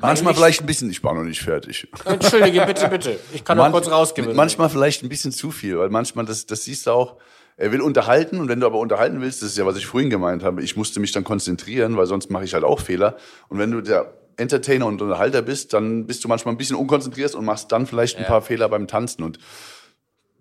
Manchmal 0.00 0.34
vielleicht 0.34 0.60
ein 0.60 0.66
bisschen, 0.66 0.90
ich 0.90 1.04
war 1.04 1.14
noch 1.14 1.22
nicht 1.22 1.40
fertig. 1.40 1.86
Entschuldige, 2.04 2.66
bitte, 2.66 2.88
bitte. 2.88 3.20
Ich 3.32 3.44
kann 3.44 3.56
noch 3.56 3.70
kurz 3.70 3.88
rausgehen. 3.88 4.34
Manchmal 4.34 4.68
vielleicht 4.68 5.04
ein 5.04 5.08
bisschen 5.08 5.30
zu 5.30 5.52
viel, 5.52 5.78
weil 5.78 5.90
manchmal, 5.90 6.24
das, 6.24 6.44
das 6.46 6.64
siehst 6.64 6.88
du 6.88 6.90
auch, 6.90 7.18
er 7.56 7.70
will 7.70 7.80
unterhalten 7.80 8.40
und 8.40 8.48
wenn 8.48 8.58
du 8.58 8.66
aber 8.66 8.78
unterhalten 8.78 9.20
willst, 9.20 9.42
das 9.42 9.50
ist 9.50 9.58
ja, 9.58 9.66
was 9.66 9.76
ich 9.76 9.86
vorhin 9.86 10.10
gemeint 10.10 10.42
habe, 10.42 10.62
ich 10.62 10.76
musste 10.76 10.98
mich 10.98 11.12
dann 11.12 11.22
konzentrieren, 11.22 11.96
weil 11.96 12.06
sonst 12.06 12.30
mache 12.30 12.44
ich 12.44 12.54
halt 12.54 12.64
auch 12.64 12.80
Fehler. 12.80 13.16
Und 13.48 13.58
wenn 13.58 13.70
du 13.70 13.80
der 13.80 14.12
Entertainer 14.36 14.86
und 14.86 15.00
Unterhalter 15.00 15.42
bist, 15.42 15.72
dann 15.72 16.06
bist 16.06 16.24
du 16.24 16.28
manchmal 16.28 16.54
ein 16.54 16.58
bisschen 16.58 16.76
unkonzentriert 16.76 17.34
und 17.34 17.44
machst 17.44 17.70
dann 17.70 17.86
vielleicht 17.86 18.16
ein 18.16 18.22
ja. 18.22 18.28
paar 18.28 18.42
Fehler 18.42 18.68
beim 18.68 18.88
Tanzen. 18.88 19.22
Und 19.22 19.38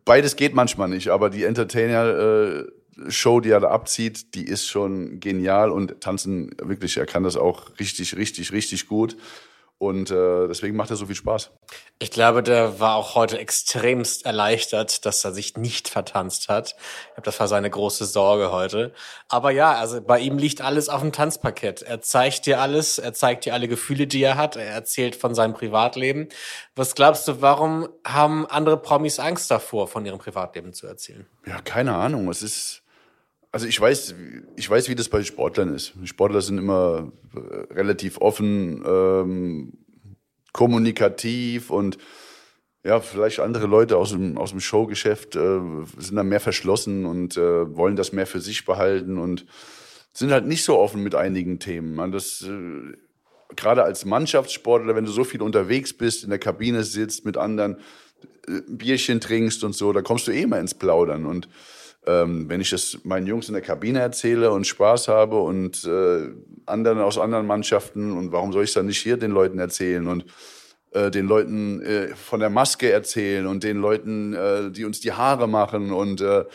beides 0.05 0.35
geht 0.35 0.53
manchmal 0.53 0.89
nicht, 0.89 1.09
aber 1.09 1.29
die 1.29 1.43
Entertainer-Show, 1.43 3.39
äh, 3.39 3.41
die 3.41 3.49
er 3.49 3.59
da 3.59 3.69
abzieht, 3.69 4.35
die 4.35 4.45
ist 4.45 4.67
schon 4.67 5.19
genial 5.19 5.71
und 5.71 6.01
tanzen 6.01 6.51
wirklich, 6.61 6.97
er 6.97 7.05
kann 7.05 7.23
das 7.23 7.37
auch 7.37 7.79
richtig, 7.79 8.15
richtig, 8.15 8.51
richtig 8.51 8.87
gut. 8.87 9.15
Und 9.81 10.11
äh, 10.11 10.47
deswegen 10.47 10.75
macht 10.77 10.91
er 10.91 10.95
so 10.95 11.07
viel 11.07 11.15
Spaß. 11.15 11.49
Ich 11.97 12.11
glaube, 12.11 12.43
der 12.43 12.79
war 12.79 12.97
auch 12.97 13.15
heute 13.15 13.39
extremst 13.39 14.27
erleichtert, 14.27 15.07
dass 15.07 15.25
er 15.25 15.31
sich 15.31 15.57
nicht 15.57 15.89
vertanzt 15.89 16.49
hat. 16.49 16.75
Ich 17.07 17.13
glaube, 17.15 17.23
das 17.23 17.39
war 17.39 17.47
seine 17.47 17.67
große 17.67 18.05
Sorge 18.05 18.51
heute. 18.51 18.93
Aber 19.27 19.49
ja, 19.49 19.73
also 19.73 19.99
bei 19.99 20.19
ihm 20.19 20.37
liegt 20.37 20.61
alles 20.61 20.87
auf 20.87 21.01
dem 21.01 21.11
Tanzparkett. 21.11 21.81
Er 21.81 21.99
zeigt 21.99 22.45
dir 22.45 22.61
alles, 22.61 22.99
er 22.99 23.13
zeigt 23.13 23.45
dir 23.45 23.55
alle 23.55 23.67
Gefühle, 23.67 24.05
die 24.05 24.21
er 24.21 24.37
hat. 24.37 24.55
Er 24.55 24.67
erzählt 24.67 25.15
von 25.15 25.33
seinem 25.33 25.55
Privatleben. 25.55 26.29
Was 26.75 26.93
glaubst 26.93 27.27
du, 27.27 27.41
warum 27.41 27.89
haben 28.05 28.45
andere 28.45 28.77
Promis 28.77 29.17
Angst 29.17 29.49
davor, 29.49 29.87
von 29.87 30.05
ihrem 30.05 30.19
Privatleben 30.19 30.73
zu 30.73 30.85
erzählen? 30.85 31.25
Ja, 31.47 31.59
keine 31.59 31.95
Ahnung. 31.95 32.29
Es 32.29 32.43
ist 32.43 32.80
also 33.51 33.67
ich 33.67 33.79
weiß, 33.79 34.15
ich 34.55 34.69
weiß, 34.69 34.89
wie 34.89 34.95
das 34.95 35.09
bei 35.09 35.23
Sportlern 35.23 35.73
ist. 35.73 35.93
Sportler 36.05 36.41
sind 36.41 36.57
immer 36.57 37.11
äh, 37.35 37.73
relativ 37.73 38.19
offen, 38.19 38.83
ähm, 38.85 39.73
kommunikativ 40.53 41.69
und 41.69 41.97
ja, 42.83 42.99
vielleicht 42.99 43.39
andere 43.39 43.67
Leute 43.67 43.97
aus 43.97 44.11
dem, 44.11 44.37
aus 44.37 44.51
dem 44.51 44.59
Showgeschäft 44.59 45.35
äh, 45.35 45.59
sind 45.97 46.15
da 46.15 46.23
mehr 46.23 46.39
verschlossen 46.39 47.05
und 47.05 47.37
äh, 47.37 47.75
wollen 47.75 47.95
das 47.95 48.11
mehr 48.11 48.25
für 48.25 48.41
sich 48.41 48.65
behalten 48.65 49.17
und 49.17 49.45
sind 50.13 50.31
halt 50.31 50.47
nicht 50.47 50.63
so 50.63 50.77
offen 50.77 51.03
mit 51.03 51.13
einigen 51.13 51.59
Themen. 51.59 51.93
Man, 51.93 52.11
das, 52.11 52.41
äh, 52.41 52.97
gerade 53.55 53.83
als 53.83 54.05
Mannschaftssportler, 54.05 54.95
wenn 54.95 55.05
du 55.05 55.11
so 55.11 55.23
viel 55.23 55.41
unterwegs 55.41 55.93
bist, 55.93 56.23
in 56.23 56.29
der 56.31 56.39
Kabine 56.39 56.83
sitzt, 56.83 57.23
mit 57.23 57.37
anderen 57.37 57.77
äh, 58.47 58.61
Bierchen 58.67 59.21
trinkst 59.21 59.63
und 59.63 59.73
so, 59.73 59.93
da 59.93 60.01
kommst 60.01 60.27
du 60.27 60.31
eh 60.31 60.47
mal 60.47 60.59
ins 60.59 60.73
Plaudern 60.73 61.25
und 61.25 61.49
ähm, 62.05 62.49
wenn 62.49 62.61
ich 62.61 62.71
das 62.71 62.99
meinen 63.03 63.27
Jungs 63.27 63.47
in 63.47 63.53
der 63.53 63.61
Kabine 63.61 63.99
erzähle 63.99 64.51
und 64.51 64.65
Spaß 64.65 65.07
habe 65.07 65.39
und 65.39 65.83
äh, 65.85 66.29
anderen 66.65 66.99
aus 66.99 67.17
anderen 67.17 67.45
Mannschaften 67.45 68.17
und 68.17 68.31
warum 68.31 68.51
soll 68.51 68.63
ich 68.63 68.71
es 68.71 68.73
dann 68.73 68.87
nicht 68.87 68.99
hier 68.99 69.17
den 69.17 69.31
Leuten 69.31 69.59
erzählen 69.59 70.07
und 70.07 70.25
äh, 70.91 71.11
den 71.11 71.27
Leuten 71.27 71.81
äh, 71.81 72.15
von 72.15 72.39
der 72.39 72.49
Maske 72.49 72.91
erzählen 72.91 73.45
und 73.45 73.63
den 73.63 73.77
Leuten, 73.77 74.33
äh, 74.33 74.71
die 74.71 74.85
uns 74.85 74.99
die 74.99 75.11
Haare 75.11 75.47
machen 75.47 75.91
und 75.91 76.21
äh, 76.21 76.45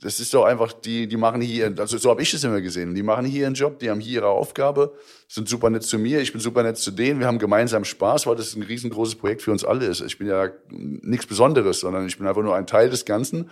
das 0.00 0.20
ist 0.20 0.32
doch 0.32 0.44
einfach, 0.44 0.72
die, 0.72 1.08
die 1.08 1.16
machen 1.16 1.40
hier, 1.40 1.74
also 1.76 1.98
so 1.98 2.10
habe 2.10 2.22
ich 2.22 2.32
es 2.32 2.44
immer 2.44 2.60
gesehen, 2.60 2.94
die 2.94 3.02
machen 3.02 3.24
hier 3.24 3.42
ihren 3.42 3.54
Job, 3.54 3.80
die 3.80 3.90
haben 3.90 3.98
hier 3.98 4.20
ihre 4.20 4.28
Aufgabe, 4.28 4.94
sind 5.26 5.48
super 5.48 5.70
nett 5.70 5.82
zu 5.82 5.98
mir, 5.98 6.20
ich 6.20 6.30
bin 6.30 6.40
super 6.40 6.62
nett 6.62 6.76
zu 6.76 6.92
denen, 6.92 7.18
wir 7.18 7.26
haben 7.26 7.40
gemeinsam 7.40 7.84
Spaß, 7.84 8.26
weil 8.28 8.36
das 8.36 8.54
ein 8.54 8.62
riesengroßes 8.62 9.16
Projekt 9.16 9.42
für 9.42 9.50
uns 9.50 9.64
alle 9.64 9.86
ist. 9.86 10.00
Ich 10.02 10.18
bin 10.18 10.28
ja 10.28 10.50
nichts 10.70 11.26
Besonderes, 11.26 11.80
sondern 11.80 12.06
ich 12.06 12.16
bin 12.16 12.28
einfach 12.28 12.42
nur 12.42 12.54
ein 12.54 12.68
Teil 12.68 12.90
des 12.90 13.06
Ganzen 13.06 13.50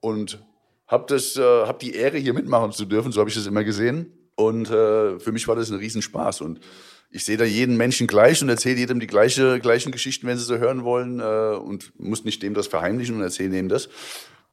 und 0.00 0.38
hab 0.86 1.06
das, 1.08 1.36
äh, 1.36 1.42
hab 1.42 1.78
die 1.80 1.94
Ehre, 1.94 2.18
hier 2.18 2.34
mitmachen 2.34 2.72
zu 2.72 2.84
dürfen, 2.84 3.12
so 3.12 3.20
habe 3.20 3.30
ich 3.30 3.36
das 3.36 3.46
immer 3.46 3.64
gesehen. 3.64 4.12
Und 4.36 4.70
äh, 4.70 5.18
für 5.18 5.32
mich 5.32 5.48
war 5.48 5.56
das 5.56 5.70
ein 5.70 5.78
Riesenspaß. 5.78 6.42
Und 6.42 6.60
ich 7.10 7.24
sehe 7.24 7.36
da 7.36 7.44
jeden 7.44 7.76
Menschen 7.76 8.06
gleich 8.06 8.42
und 8.42 8.48
erzähle 8.48 8.78
jedem 8.78 9.00
die 9.00 9.06
gleiche, 9.06 9.58
gleichen 9.60 9.92
Geschichten, 9.92 10.26
wenn 10.26 10.36
sie 10.36 10.44
so 10.44 10.58
hören 10.58 10.84
wollen. 10.84 11.20
Äh, 11.20 11.56
und 11.56 11.92
muss 11.98 12.24
nicht 12.24 12.42
dem 12.42 12.54
das 12.54 12.66
verheimlichen 12.66 13.16
und 13.16 13.22
erzähle 13.22 13.50
dem 13.50 13.68
das. 13.68 13.88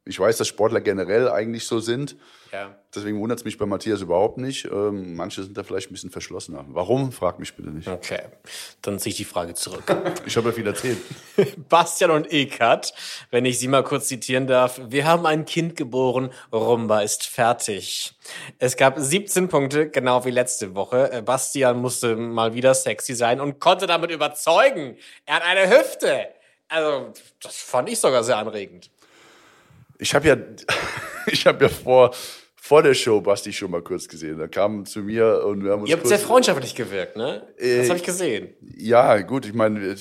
Ich 0.06 0.20
weiß, 0.20 0.38
dass 0.38 0.48
Sportler 0.50 0.82
generell 0.82 1.30
eigentlich 1.30 1.66
so 1.66 1.80
sind. 1.80 2.18
Ja. 2.52 2.76
Deswegen 2.94 3.20
wundert 3.20 3.40
es 3.40 3.46
mich 3.46 3.58
bei 3.58 3.66
Matthias 3.66 4.02
überhaupt 4.02 4.38
nicht. 4.38 4.66
Ähm, 4.66 5.16
manche 5.16 5.42
sind 5.44 5.58
da 5.58 5.64
vielleicht 5.64 5.90
ein 5.90 5.94
bisschen 5.94 6.12
verschlossener. 6.12 6.66
Warum? 6.68 7.12
Frag 7.14 7.40
mich 7.40 7.56
bitte 7.56 7.70
nicht. 7.70 7.88
Okay, 7.88 8.22
dann 8.82 9.00
ziehe 9.00 9.12
ich 9.12 9.18
die 9.18 9.24
Frage 9.24 9.54
zurück. 9.54 9.84
ich 10.26 10.36
habe 10.36 10.50
ja 10.50 10.54
viel 10.54 10.68
erzählt. 10.68 10.98
Bastian 11.70 12.12
und 12.12 12.32
Ekat, 12.32 12.94
wenn 13.32 13.46
ich 13.46 13.58
Sie 13.60 13.70
mal 13.70 13.84
kurz 13.84 14.08
zitieren 14.10 14.46
darf. 14.46 14.80
Wir 14.88 15.06
haben 15.06 15.26
ein 15.26 15.46
Kind 15.46 15.78
geboren, 15.78 16.32
Rumba 16.52 17.02
ist 17.02 17.26
fertig. 17.26 18.14
Es 18.60 18.76
gab 18.76 19.00
17 19.00 19.48
Punkte, 19.48 19.90
genau 19.90 20.26
wie 20.26 20.32
letzte 20.32 20.76
Woche. 20.76 21.12
Äh, 21.12 21.22
Bastian 21.22 21.78
musste 21.78 22.18
mal 22.18 22.54
wieder 22.54 22.74
sexy 22.74 23.16
sein 23.16 23.40
und 23.40 23.60
konnte 23.60 23.88
damit 23.88 24.12
überzeugen. 24.12 24.98
Er 25.26 25.36
hat 25.38 25.44
eine 25.44 25.70
Hüfte. 25.70 26.28
Also, 26.68 27.14
das 27.42 27.56
fand 27.56 27.90
ich 27.90 28.00
sogar 28.00 28.24
sehr 28.24 28.38
anregend. 28.38 28.90
Ich 30.04 30.14
habe 30.14 30.28
ja, 30.28 30.36
ich 31.28 31.48
habe 31.48 31.64
ja 31.64 31.70
vor, 31.70 32.14
vor 32.56 32.84
der 32.84 32.94
Show 32.94 33.22
Basti 33.22 33.54
schon 33.54 33.72
mal 33.72 33.82
kurz 33.82 34.08
gesehen. 34.08 34.38
Da 34.38 34.48
kam 34.48 34.86
zu 34.86 35.00
mir 35.00 35.46
und 35.46 35.64
wir 35.64 35.72
haben 35.72 35.82
uns. 35.82 35.90
Ihr 35.90 35.96
habt 35.96 36.08
sehr 36.08 36.20
freundschaftlich 36.20 36.76
gewirkt, 36.76 37.16
ne? 37.16 37.48
Äh, 37.58 37.78
das 37.78 37.90
habe 37.90 38.00
ich 38.00 38.06
gesehen. 38.06 38.54
Ja, 38.76 39.22
gut, 39.22 39.46
ich 39.46 39.54
meine, 39.54 39.96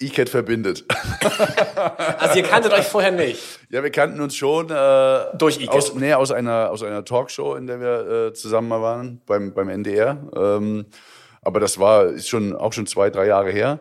E-Cat 0.00 0.30
verbindet. 0.30 0.86
also 2.18 2.38
ihr 2.38 2.44
kanntet 2.44 2.72
euch 2.72 2.86
vorher 2.86 3.10
nicht? 3.10 3.42
Ja, 3.68 3.82
wir 3.82 3.90
kannten 3.90 4.20
uns 4.22 4.34
schon. 4.34 4.70
Äh, 4.70 5.36
Durch 5.36 5.60
E-Cat? 5.60 5.74
Aus, 5.74 5.94
nee, 5.94 6.14
aus 6.14 6.30
einer, 6.30 6.70
aus 6.70 6.82
einer 6.82 7.04
Talkshow, 7.04 7.54
in 7.56 7.66
der 7.66 7.80
wir 7.80 8.28
äh, 8.28 8.32
zusammen 8.32 8.68
mal 8.68 8.80
waren, 8.80 9.20
beim, 9.26 9.52
beim 9.52 9.68
NDR. 9.68 10.26
Ähm, 10.34 10.86
aber 11.42 11.60
das 11.60 11.78
war 11.78 12.06
ist 12.06 12.28
schon 12.28 12.56
auch 12.56 12.72
schon 12.72 12.86
zwei, 12.86 13.10
drei 13.10 13.26
Jahre 13.26 13.50
her. 13.50 13.80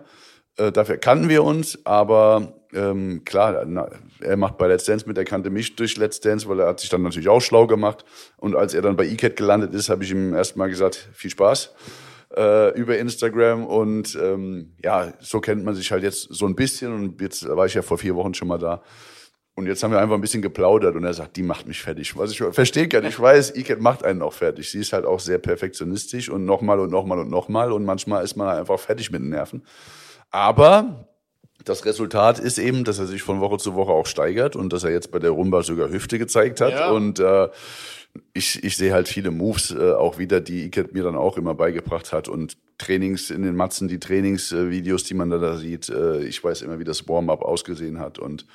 Äh, 0.57 0.73
dafür 0.73 0.97
kannten 0.97 1.29
wir 1.29 1.43
uns, 1.43 1.85
aber 1.85 2.53
ähm, 2.73 3.23
klar, 3.25 3.63
na, 3.65 3.89
er 4.19 4.37
macht 4.37 4.57
bei 4.57 4.67
Let's 4.67 4.85
Dance 4.85 5.07
mit, 5.07 5.17
er 5.17 5.25
kannte 5.25 5.49
mich 5.49 5.75
durch 5.75 5.97
Let's 5.97 6.19
Dance, 6.19 6.47
weil 6.49 6.59
er 6.59 6.67
hat 6.67 6.79
sich 6.79 6.89
dann 6.89 7.01
natürlich 7.01 7.29
auch 7.29 7.41
schlau 7.41 7.67
gemacht. 7.67 8.05
Und 8.37 8.55
als 8.55 8.73
er 8.73 8.81
dann 8.81 8.95
bei 8.95 9.05
ECAT 9.07 9.35
gelandet 9.35 9.73
ist, 9.73 9.89
habe 9.89 10.03
ich 10.03 10.11
ihm 10.11 10.33
erstmal 10.33 10.69
gesagt, 10.69 11.09
viel 11.13 11.31
Spaß. 11.31 11.73
äh, 12.35 12.77
über 12.77 12.97
Instagram 12.97 13.65
und 13.65 14.17
ähm, 14.21 14.73
ja, 14.83 15.13
so 15.19 15.39
kennt 15.39 15.63
man 15.63 15.75
sich 15.75 15.91
halt 15.91 16.03
jetzt 16.03 16.27
so 16.29 16.45
ein 16.45 16.55
bisschen 16.55 16.93
und 16.93 17.21
jetzt 17.21 17.47
war 17.47 17.65
ich 17.65 17.73
ja 17.73 17.81
vor 17.81 17.97
vier 17.97 18.15
Wochen 18.15 18.33
schon 18.33 18.47
mal 18.47 18.57
da. 18.59 18.81
Und 19.55 19.65
jetzt 19.65 19.81
haben 19.81 19.89
wir 19.91 19.99
einfach 19.99 20.13
ein 20.13 20.21
bisschen 20.21 20.43
geplaudert 20.43 20.95
und 20.95 21.03
er 21.03 21.15
sagt, 21.15 21.35
die 21.35 21.41
macht 21.41 21.67
mich 21.67 21.81
fertig. 21.81 22.15
Was 22.15 22.29
ich 22.29 22.37
verstehe 22.51 22.87
gar 22.87 23.01
nicht. 23.01 23.13
Ich 23.13 23.19
weiß, 23.19 23.55
Iket 23.55 23.81
macht 23.81 24.03
einen 24.03 24.21
auch 24.21 24.33
fertig. 24.33 24.69
Sie 24.69 24.79
ist 24.79 24.93
halt 24.93 25.03
auch 25.03 25.19
sehr 25.19 25.39
perfektionistisch 25.39 26.29
und 26.29 26.45
nochmal 26.45 26.79
und 26.79 26.91
nochmal 26.91 27.17
und 27.17 27.31
nochmal 27.31 27.71
und 27.71 27.83
manchmal 27.83 28.23
ist 28.23 28.35
man 28.35 28.55
einfach 28.55 28.79
fertig 28.79 29.09
mit 29.09 29.21
den 29.21 29.29
Nerven. 29.29 29.65
Aber 30.29 31.07
das 31.63 31.85
Resultat 31.85 32.39
ist 32.39 32.59
eben, 32.59 32.83
dass 32.83 32.99
er 32.99 33.07
sich 33.07 33.23
von 33.23 33.41
Woche 33.41 33.57
zu 33.57 33.75
Woche 33.75 33.91
auch 33.91 34.05
steigert 34.05 34.55
und 34.55 34.71
dass 34.71 34.83
er 34.83 34.91
jetzt 34.91 35.11
bei 35.11 35.19
der 35.19 35.31
Rumba 35.31 35.63
sogar 35.63 35.89
Hüfte 35.89 36.19
gezeigt 36.19 36.61
hat. 36.61 36.73
Ja. 36.73 36.91
Und 36.91 37.19
äh, 37.19 37.49
ich, 38.33 38.63
ich 38.63 38.77
sehe 38.77 38.93
halt 38.93 39.07
viele 39.07 39.31
Moves 39.31 39.71
äh, 39.71 39.91
auch 39.91 40.17
wieder, 40.17 40.39
die 40.39 40.65
Iket 40.65 40.93
mir 40.93 41.03
dann 41.03 41.15
auch 41.15 41.37
immer 41.37 41.53
beigebracht 41.55 42.13
hat 42.13 42.27
und 42.27 42.57
Trainings 42.77 43.29
in 43.29 43.43
den 43.43 43.55
Matzen, 43.55 43.87
die 43.87 43.99
Trainingsvideos, 43.99 45.03
die 45.03 45.13
man 45.13 45.29
da, 45.29 45.37
da 45.37 45.57
sieht. 45.57 45.89
Äh, 45.89 46.23
ich 46.23 46.43
weiß 46.43 46.61
immer, 46.61 46.79
wie 46.79 46.83
das 46.83 47.07
Warm-up 47.07 47.41
ausgesehen 47.41 47.99
hat 47.99 48.19
und 48.19 48.45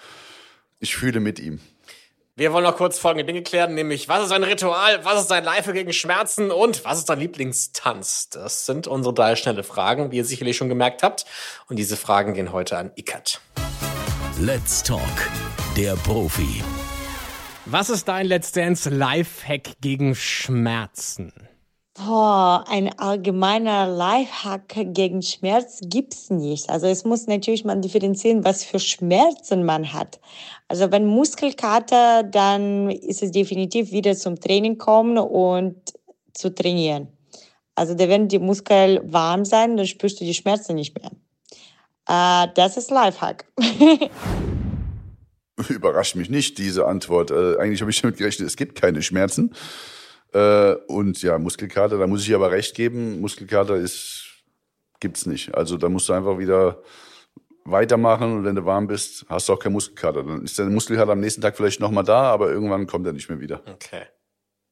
ich 0.78 0.96
fühle 0.96 1.20
mit 1.20 1.38
ihm. 1.38 1.60
Wir 2.34 2.54
wollen 2.54 2.64
noch 2.64 2.78
kurz 2.78 2.98
folgende 2.98 3.26
Dinge 3.26 3.42
klären, 3.42 3.74
nämlich 3.74 4.08
was 4.08 4.24
ist 4.24 4.32
ein 4.32 4.42
Ritual, 4.42 5.04
was 5.04 5.20
ist 5.20 5.32
ein 5.32 5.44
Leife 5.44 5.74
gegen 5.74 5.92
Schmerzen 5.92 6.50
und 6.50 6.82
was 6.82 7.00
ist 7.00 7.10
dein 7.10 7.18
Lieblingstanz? 7.18 8.30
Das 8.30 8.64
sind 8.64 8.86
unsere 8.86 9.12
drei 9.12 9.36
schnelle 9.36 9.62
Fragen, 9.62 10.10
wie 10.12 10.16
ihr 10.16 10.24
sicherlich 10.24 10.56
schon 10.56 10.70
gemerkt 10.70 11.02
habt. 11.02 11.26
Und 11.68 11.76
diese 11.76 11.98
Fragen 11.98 12.32
gehen 12.32 12.50
heute 12.50 12.78
an 12.78 12.90
Ikat. 12.94 13.42
Let's 14.40 14.82
Talk, 14.82 15.30
der 15.76 15.94
Profi. 15.96 16.64
Was 17.66 17.90
ist 17.90 18.08
dein 18.08 18.24
Let's 18.24 18.50
Dance 18.50 18.88
Lifehack 18.88 19.74
gegen 19.82 20.14
Schmerzen? 20.14 21.34
Oh, 21.98 22.58
ein 22.66 22.98
allgemeiner 22.98 23.86
Lifehack 23.86 24.74
gegen 24.94 25.20
Schmerz 25.20 25.80
gibt's 25.84 26.30
nicht. 26.30 26.70
Also 26.70 26.86
es 26.86 27.04
muss 27.04 27.26
natürlich 27.26 27.66
man 27.66 27.82
differenzieren, 27.82 28.44
was 28.44 28.64
für 28.64 28.78
Schmerzen 28.78 29.64
man 29.64 29.92
hat. 29.92 30.18
Also 30.68 30.90
wenn 30.90 31.04
Muskelkater, 31.04 32.22
dann 32.22 32.88
ist 32.88 33.22
es 33.22 33.30
definitiv 33.30 33.92
wieder 33.92 34.16
zum 34.16 34.40
Training 34.40 34.78
kommen 34.78 35.18
und 35.18 35.76
zu 36.32 36.54
trainieren. 36.54 37.08
Also 37.74 37.94
da 37.94 38.08
werden 38.08 38.28
die 38.28 38.38
Muskeln 38.38 39.00
warm 39.12 39.44
sein, 39.44 39.76
dann 39.76 39.86
spürst 39.86 40.18
du 40.20 40.24
die 40.24 40.34
Schmerzen 40.34 40.76
nicht 40.76 40.98
mehr. 40.98 41.10
Äh, 42.08 42.48
das 42.54 42.78
ist 42.78 42.90
Lifehack. 42.90 43.44
Überrascht 45.68 46.16
mich 46.16 46.30
nicht, 46.30 46.56
diese 46.56 46.86
Antwort. 46.86 47.30
Äh, 47.30 47.58
eigentlich 47.58 47.82
habe 47.82 47.90
ich 47.90 48.00
damit 48.00 48.16
gerechnet, 48.16 48.48
es 48.48 48.56
gibt 48.56 48.80
keine 48.80 49.02
Schmerzen. 49.02 49.54
Äh, 50.32 50.74
und 50.86 51.22
ja, 51.22 51.38
Muskelkater, 51.38 51.98
da 51.98 52.06
muss 52.06 52.26
ich 52.26 52.34
aber 52.34 52.50
recht 52.50 52.74
geben, 52.74 53.20
Muskelkater 53.20 53.76
ist, 53.76 54.26
gibt's 55.00 55.26
nicht. 55.26 55.54
Also 55.54 55.76
da 55.76 55.88
musst 55.88 56.08
du 56.08 56.12
einfach 56.12 56.38
wieder 56.38 56.82
weitermachen 57.64 58.32
und 58.32 58.44
wenn 58.44 58.56
du 58.56 58.64
warm 58.64 58.86
bist, 58.86 59.24
hast 59.28 59.48
du 59.48 59.52
auch 59.52 59.58
keinen 59.58 59.74
Muskelkater. 59.74 60.22
Dann 60.22 60.44
ist 60.44 60.58
der 60.58 60.66
Muskelkater 60.66 61.12
am 61.12 61.20
nächsten 61.20 61.40
Tag 61.40 61.56
vielleicht 61.56 61.80
nochmal 61.80 62.04
da, 62.04 62.22
aber 62.22 62.50
irgendwann 62.50 62.86
kommt 62.86 63.06
er 63.06 63.12
nicht 63.12 63.28
mehr 63.28 63.40
wieder. 63.40 63.62
Okay. 63.66 64.02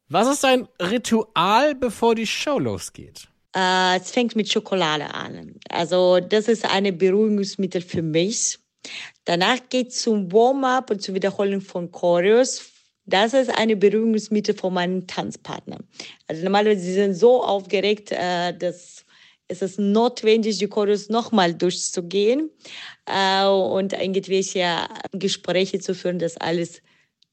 Was 0.09 0.29
ist 0.29 0.43
dein 0.43 0.67
Ritual, 0.81 1.75
bevor 1.75 2.15
die 2.15 2.27
Show 2.27 2.59
losgeht? 2.59 3.29
Äh, 3.55 3.99
es 3.99 4.11
fängt 4.11 4.35
mit 4.35 4.51
Schokolade 4.51 5.13
an. 5.15 5.55
Also 5.69 6.21
das 6.21 6.49
ist 6.49 6.65
ein 6.65 6.97
Beruhigungsmittel 6.97 7.83
für 7.83 8.03
mich. 8.03 8.59
Danach 9.25 9.59
geht 9.69 9.93
zum 9.93 10.33
Warm-up 10.33 10.91
und 10.91 11.03
zur 11.03 11.15
Wiederholung 11.15 11.61
von 11.61 11.91
Choreos 11.93 12.59
das 13.13 13.35
ist 13.35 13.51
eine 13.51 13.77
Beruhigungsmittel 13.77 14.55
von 14.57 14.75
meinem 14.75 15.07
Tanzpartner. 15.07 15.79
Also 16.27 16.43
normalerweise 16.45 16.81
sie 16.81 16.95
sind 16.95 17.15
so 17.15 17.43
aufgeregt, 17.43 18.13
äh, 18.13 18.57
dass 18.57 19.05
es 19.49 19.63
ist 19.63 19.81
notwendig, 19.81 20.59
die 20.59 20.69
Chorus 20.69 21.09
nochmal 21.09 21.55
durchzugehen 21.55 22.51
äh, 23.07 23.45
und 23.47 23.93
irgendwelche 23.93 24.65
Gespräche 25.13 25.81
zu 25.81 25.95
führen, 25.95 26.21
dass 26.21 26.37
alles 26.37 26.83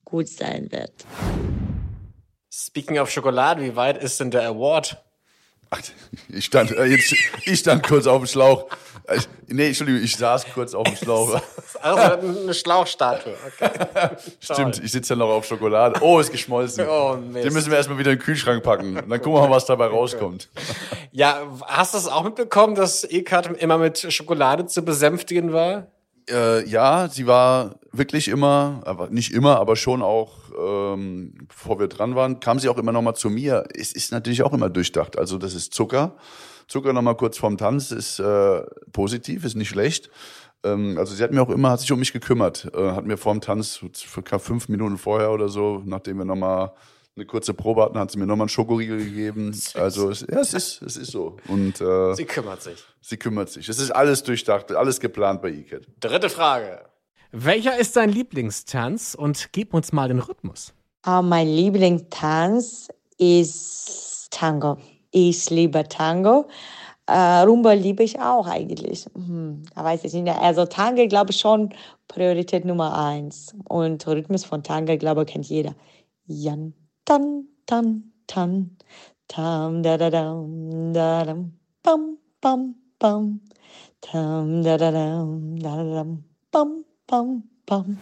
gut 0.04 0.28
sein 0.28 0.72
wird. 0.72 0.92
Speaking 2.52 2.98
of 2.98 3.12
Schokolade, 3.12 3.62
wie 3.62 3.76
weit 3.76 4.02
ist 4.02 4.20
denn 4.20 4.32
der 4.32 4.48
Award? 4.48 4.98
Ach, 5.70 5.82
ich 6.30 6.46
stand, 6.46 6.72
äh, 6.72 6.86
jetzt, 6.86 7.14
ich 7.44 7.60
stand 7.60 7.84
kurz 7.84 8.08
auf 8.08 8.22
dem 8.22 8.28
Schlauch. 8.28 8.68
Ich, 9.16 9.28
nee, 9.48 9.68
Entschuldigung, 9.68 10.02
ich 10.04 10.16
saß 10.16 10.46
kurz 10.54 10.74
auf 10.74 10.84
dem 10.84 10.96
Schlauch. 11.02 11.42
Also 11.82 12.20
eine 12.28 12.54
Schlauchstatue. 12.54 13.34
Okay. 13.46 13.70
Stimmt, 14.40 14.82
ich 14.84 14.92
sitze 14.92 15.14
ja 15.14 15.18
noch 15.18 15.30
auf 15.30 15.46
Schokolade. 15.46 16.00
Oh, 16.02 16.20
ist 16.20 16.32
geschmolzen. 16.32 16.86
Oh, 16.88 17.16
Mist. 17.16 17.46
Den 17.46 17.54
müssen 17.54 17.70
wir 17.70 17.78
erstmal 17.78 17.98
wieder 17.98 18.12
in 18.12 18.18
den 18.18 18.24
Kühlschrank 18.24 18.64
packen. 18.64 18.96
dann 18.96 19.10
gucken 19.10 19.34
wir 19.34 19.42
mal, 19.48 19.52
was 19.52 19.66
dabei 19.66 19.86
rauskommt. 19.88 20.50
Ja, 21.12 21.42
hast 21.66 21.94
du 21.94 21.98
es 21.98 22.08
auch 22.08 22.24
mitbekommen, 22.24 22.76
dass 22.76 23.04
Ekat 23.04 23.48
immer 23.62 23.78
mit 23.78 24.12
Schokolade 24.12 24.66
zu 24.66 24.84
besänftigen 24.84 25.54
war? 25.54 25.88
Äh, 26.30 26.68
ja, 26.68 27.08
sie 27.10 27.26
war 27.26 27.76
wirklich 27.92 28.28
immer, 28.28 28.82
aber 28.86 29.10
nicht 29.10 29.34
immer, 29.34 29.60
aber 29.60 29.76
schon 29.76 30.02
auch, 30.02 30.34
ähm, 30.60 31.34
bevor 31.48 31.80
wir 31.80 31.88
dran 31.88 32.16
waren, 32.16 32.40
kam 32.40 32.60
sie 32.60 32.70
auch 32.70 32.78
immer 32.78 32.92
noch 32.92 33.02
mal 33.02 33.16
zu 33.16 33.30
mir. 33.30 33.64
Es 33.74 33.94
ist 33.94 34.12
natürlich 34.12 34.44
auch 34.44 34.54
immer 34.54 34.70
durchdacht. 34.70 35.18
Also 35.18 35.38
das 35.38 35.54
ist 35.54 35.74
Zucker. 35.74 36.16
Zucker 36.68 36.92
noch 36.92 37.02
mal 37.02 37.16
kurz 37.16 37.38
vorm 37.38 37.58
Tanz 37.58 37.92
ist 37.92 38.20
äh, 38.20 38.62
positiv, 38.92 39.46
ist 39.46 39.56
nicht 39.56 39.70
schlecht. 39.70 40.10
Ähm, 40.64 40.98
also 40.98 41.16
sie 41.16 41.24
hat 41.24 41.32
mir 41.32 41.42
auch 41.42 41.50
immer, 41.50 41.72
hat 41.72 41.80
sich 41.80 41.92
um 41.92 42.00
mich 42.00 42.12
gekümmert, 42.12 42.70
äh, 42.76 42.92
hat 42.92 43.06
mir 43.06 43.18
vorm 43.18 43.40
Tanz, 43.40 43.80
für 43.94 44.40
fünf 44.40 44.68
Minuten 44.68 44.98
vorher 44.98 45.32
oder 45.32 45.48
so, 45.48 45.82
nachdem 45.86 46.18
wir 46.18 46.26
noch 46.26 46.36
mal 46.36 46.74
eine 47.18 47.26
kurze 47.26 47.54
Probe 47.54 47.82
hatten, 47.84 47.98
hat 47.98 48.12
sie 48.12 48.20
mir 48.20 48.26
nochmal 48.26 48.46
einen 48.46 48.50
Schokoriegel 48.50 48.98
gegeben. 48.98 49.60
Also 49.74 50.10
es, 50.10 50.22
ja, 50.22 50.40
es 50.40 50.54
ist, 50.54 50.82
es 50.82 50.98
ist 50.98 51.12
so. 51.12 51.38
Und 51.48 51.82
äh, 51.82 52.14
sie 52.14 52.26
kümmert 52.26 52.62
sich. 52.62 52.84
Sie 53.02 53.18
kümmert 53.18 53.50
sich. 53.50 53.68
Es 53.68 53.80
ist 53.80 53.92
alles 53.92 54.24
durchdacht, 54.24 54.72
alles 54.72 55.00
geplant 55.00 55.42
bei 55.42 55.50
ICAT. 55.50 55.88
Dritte 56.00 56.30
Frage. 56.30 56.86
Welcher 57.32 57.78
ist 57.78 57.96
dein 57.96 58.10
Lieblingstanz 58.10 59.16
und 59.16 59.50
gib 59.52 59.74
uns 59.74 59.92
mal 59.92 60.08
den 60.08 60.20
Rhythmus? 60.20 60.74
Oh, 61.06 61.22
mein 61.22 61.48
Lieblingstanz 61.48 62.90
ist 63.18 64.28
Tango. 64.32 64.78
Ich 65.12 65.50
liebe 65.50 65.84
Tango. 65.88 66.48
Äh, 67.08 67.42
Rumba 67.42 67.74
liebe 67.74 68.04
ich 68.04 68.20
auch 68.20 68.48
eigentlich. 68.48 69.06
Hm, 69.14 69.64
da 69.74 69.84
weiß 69.84 70.04
ich 70.04 70.14
nicht. 70.14 70.28
Also 70.36 70.66
Tango, 70.66 71.08
glaube 71.08 71.32
ich, 71.32 71.40
schon 71.40 71.74
Priorität 72.08 72.66
Nummer 72.66 72.98
eins. 72.98 73.56
Und 73.66 74.06
Rhythmus 74.06 74.44
von 74.46 74.64
Tango, 74.64 74.98
glaube 74.98 75.24
ich, 75.24 75.28
kennt 75.28 75.46
jeder. 75.46 75.74
Jan, 76.26 76.74
tan, 77.08 77.48
tan, 77.66 78.12
tan, 78.28 78.78
tam, 79.30 79.82
da, 79.82 79.96
da, 79.98 80.10
dam, 80.10 80.94
da, 80.94 81.24
dam, 81.24 81.54
bam, 81.82 82.18
bam, 82.42 82.76
bam, 83.00 83.40
tam, 84.02 84.62
da, 84.62 84.78
da, 84.78 84.92
dam, 84.92 85.56
da, 85.58 85.76
da, 85.78 85.84
dam, 85.84 86.24
bam, 86.52 86.84
bam, 87.08 87.44
bam. 87.66 87.98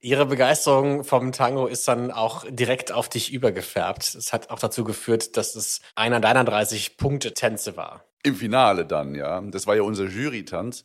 Ihre 0.00 0.26
Begeisterung 0.26 1.04
vom 1.04 1.32
Tango 1.32 1.66
ist 1.66 1.88
dann 1.88 2.10
auch 2.10 2.44
direkt 2.50 2.92
auf 2.92 3.08
dich 3.08 3.32
übergefärbt. 3.32 4.14
Es 4.14 4.34
hat 4.34 4.50
auch 4.50 4.58
dazu 4.58 4.84
geführt, 4.84 5.38
dass 5.38 5.56
es 5.56 5.80
einer 5.94 6.20
deiner 6.20 6.44
30 6.44 6.98
Punkte 6.98 7.32
Tänze 7.32 7.78
war. 7.78 8.04
Im 8.22 8.34
Finale 8.34 8.84
dann, 8.84 9.14
ja. 9.14 9.40
Das 9.40 9.66
war 9.66 9.74
ja 9.74 9.82
unser 9.82 10.04
Jury-Tanz. 10.04 10.84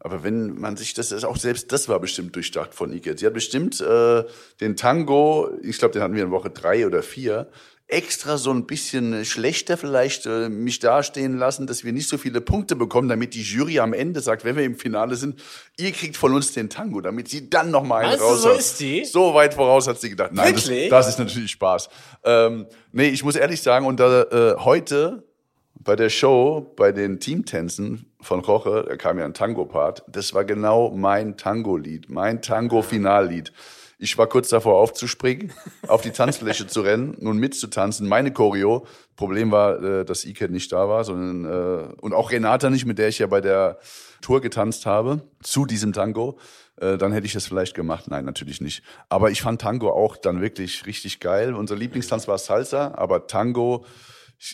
Aber 0.00 0.22
wenn 0.22 0.58
man 0.58 0.76
sich 0.76 0.92
das, 0.92 1.24
auch 1.24 1.36
selbst 1.36 1.72
das 1.72 1.88
war 1.88 1.98
bestimmt 1.98 2.36
durchdacht 2.36 2.74
von 2.74 2.92
Iket. 2.92 3.20
Sie 3.20 3.26
hat 3.26 3.32
bestimmt 3.32 3.80
äh, 3.80 4.24
den 4.60 4.76
Tango, 4.76 5.50
ich 5.62 5.78
glaube, 5.78 5.92
den 5.92 6.02
hatten 6.02 6.14
wir 6.14 6.22
in 6.22 6.30
Woche 6.30 6.50
drei 6.50 6.86
oder 6.86 7.02
vier, 7.02 7.48
extra 7.86 8.38
so 8.38 8.50
ein 8.50 8.66
bisschen 8.66 9.24
schlechter 9.24 9.76
vielleicht 9.76 10.24
äh, 10.26 10.48
mich 10.48 10.78
dastehen 10.78 11.36
lassen, 11.36 11.66
dass 11.66 11.84
wir 11.84 11.92
nicht 11.92 12.08
so 12.08 12.16
viele 12.16 12.40
Punkte 12.40 12.76
bekommen, 12.76 13.08
damit 13.08 13.34
die 13.34 13.42
Jury 13.42 13.78
am 13.78 13.92
Ende 13.92 14.20
sagt, 14.20 14.44
wenn 14.44 14.56
wir 14.56 14.64
im 14.64 14.76
Finale 14.76 15.16
sind, 15.16 15.40
ihr 15.78 15.92
kriegt 15.92 16.16
von 16.16 16.34
uns 16.34 16.52
den 16.52 16.70
Tango, 16.70 17.02
damit 17.02 17.28
sie 17.28 17.50
dann 17.50 17.70
noch 17.70 17.82
mal 17.82 18.04
einen 18.04 18.20
raus. 18.20 18.42
So 18.42 18.50
ist 18.50 18.80
die. 18.80 19.04
So 19.04 19.34
weit 19.34 19.54
voraus 19.54 19.86
hat 19.86 20.00
sie 20.00 20.10
gedacht. 20.10 20.32
Nein, 20.32 20.54
das, 20.54 20.70
das, 20.88 21.08
ist 21.08 21.18
natürlich 21.18 21.50
Spaß. 21.50 21.90
Ähm, 22.24 22.66
nee, 22.92 23.08
ich 23.08 23.22
muss 23.22 23.36
ehrlich 23.36 23.60
sagen, 23.60 23.86
und 23.86 24.00
da, 24.00 24.22
äh, 24.22 24.56
heute 24.58 25.24
bei 25.84 25.96
der 25.96 26.08
Show, 26.08 26.72
bei 26.76 26.92
den 26.92 27.20
Teamtänzen 27.20 28.10
von 28.20 28.40
Roche, 28.40 28.84
da 28.88 28.96
kam 28.96 29.18
ja 29.18 29.24
ein 29.26 29.34
Tango-Part, 29.34 30.04
das 30.08 30.32
war 30.34 30.44
genau 30.44 30.90
mein 30.90 31.36
Tango-Lied, 31.36 32.08
mein 32.08 32.40
Tango-Finallied. 32.40 33.52
Ich 33.98 34.18
war 34.18 34.26
kurz 34.26 34.48
davor 34.48 34.80
aufzuspringen, 34.80 35.52
auf 35.86 36.02
die 36.02 36.10
Tanzfläche 36.10 36.66
zu 36.66 36.80
rennen 36.80 37.14
und 37.14 37.38
mitzutanzen. 37.38 38.08
Meine 38.08 38.32
Choreo. 38.32 38.86
Problem 39.16 39.52
war, 39.52 39.80
äh, 39.82 40.04
dass 40.04 40.24
Iket 40.24 40.50
nicht 40.50 40.72
da 40.72 40.88
war, 40.88 41.04
sondern 41.04 41.44
äh, 41.44 41.94
und 42.00 42.12
auch 42.12 42.32
Renata 42.32 42.70
nicht, 42.70 42.86
mit 42.86 42.98
der 42.98 43.08
ich 43.08 43.20
ja 43.20 43.28
bei 43.28 43.40
der 43.40 43.78
Tour 44.20 44.40
getanzt 44.40 44.86
habe, 44.86 45.20
zu 45.42 45.64
diesem 45.64 45.92
Tango. 45.92 46.38
Äh, 46.80 46.98
dann 46.98 47.12
hätte 47.12 47.26
ich 47.26 47.36
es 47.36 47.46
vielleicht 47.46 47.74
gemacht. 47.74 48.06
Nein, 48.08 48.24
natürlich 48.24 48.60
nicht. 48.60 48.82
Aber 49.08 49.30
ich 49.30 49.42
fand 49.42 49.60
Tango 49.60 49.90
auch 49.90 50.16
dann 50.16 50.40
wirklich 50.40 50.86
richtig 50.86 51.20
geil. 51.20 51.54
Unser 51.54 51.76
Lieblingstanz 51.76 52.26
war 52.26 52.38
Salsa, 52.38 52.94
aber 52.96 53.28
Tango 53.28 53.84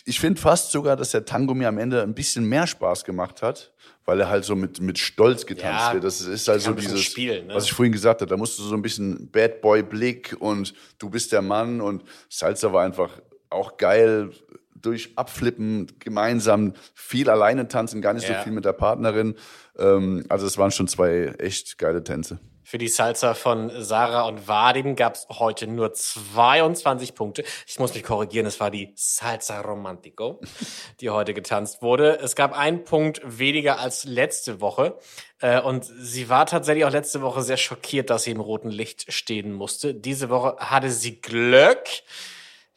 ich 0.05 0.19
finde 0.19 0.39
fast 0.39 0.71
sogar, 0.71 0.95
dass 0.95 1.11
der 1.11 1.25
Tango 1.25 1.53
mir 1.53 1.67
am 1.67 1.77
Ende 1.77 2.01
ein 2.03 2.13
bisschen 2.13 2.45
mehr 2.45 2.67
Spaß 2.67 3.03
gemacht 3.03 3.41
hat, 3.41 3.73
weil 4.05 4.19
er 4.19 4.29
halt 4.29 4.45
so 4.45 4.55
mit, 4.55 4.79
mit 4.79 4.97
Stolz 4.97 5.45
getanzt 5.45 5.87
ja, 5.87 5.93
wird. 5.93 6.03
Das 6.03 6.21
ist 6.21 6.47
halt 6.47 6.61
so 6.61 6.73
dieses, 6.73 7.01
Spiel, 7.01 7.43
ne? 7.43 7.53
was 7.53 7.65
ich 7.65 7.73
vorhin 7.73 7.91
gesagt 7.91 8.21
habe, 8.21 8.29
da 8.29 8.37
musst 8.37 8.57
du 8.57 8.63
so 8.63 8.75
ein 8.75 8.81
bisschen 8.81 9.29
Bad 9.31 9.61
Boy 9.61 9.83
Blick 9.83 10.35
und 10.39 10.73
du 10.97 11.09
bist 11.09 11.31
der 11.31 11.41
Mann 11.41 11.81
und 11.81 12.03
Salsa 12.29 12.71
war 12.71 12.83
einfach 12.85 13.09
auch 13.49 13.77
geil. 13.77 14.31
durch 14.75 15.11
Abflippen 15.15 15.91
gemeinsam 15.99 16.73
viel 16.95 17.29
alleine 17.29 17.67
tanzen, 17.67 18.01
gar 18.01 18.13
nicht 18.13 18.27
Ja. 18.27 18.37
so 18.37 18.43
viel 18.43 18.51
mit 18.51 18.65
der 18.65 18.73
Partnerin. 18.73 19.35
Ähm, 19.77 20.25
also 20.27 20.47
es 20.47 20.57
waren 20.57 20.71
schon 20.71 20.87
zwei 20.87 21.35
echt 21.37 21.77
geile 21.77 22.03
Tänze. 22.03 22.39
Für 22.71 22.77
die 22.77 22.87
Salsa 22.87 23.33
von 23.33 23.69
Sarah 23.83 24.21
und 24.21 24.47
Vadim 24.47 24.95
gab 24.95 25.15
es 25.15 25.27
heute 25.29 25.67
nur 25.67 25.91
22 25.91 27.15
Punkte. 27.15 27.43
Ich 27.67 27.79
muss 27.79 27.93
mich 27.93 28.01
korrigieren, 28.01 28.45
es 28.45 28.61
war 28.61 28.71
die 28.71 28.93
Salsa 28.95 29.59
Romantico, 29.59 30.39
die 31.01 31.09
heute 31.09 31.33
getanzt 31.33 31.81
wurde. 31.81 32.19
Es 32.19 32.33
gab 32.33 32.57
einen 32.57 32.85
Punkt 32.85 33.19
weniger 33.25 33.79
als 33.79 34.05
letzte 34.05 34.61
Woche. 34.61 34.97
Äh, 35.41 35.59
Und 35.59 35.83
sie 35.83 36.29
war 36.29 36.45
tatsächlich 36.45 36.85
auch 36.85 36.91
letzte 36.91 37.21
Woche 37.21 37.41
sehr 37.41 37.57
schockiert, 37.57 38.09
dass 38.09 38.23
sie 38.23 38.31
im 38.31 38.39
roten 38.39 38.69
Licht 38.69 39.11
stehen 39.11 39.51
musste. 39.51 39.93
Diese 39.93 40.29
Woche 40.29 40.55
hatte 40.57 40.91
sie 40.91 41.19
Glück. 41.19 41.83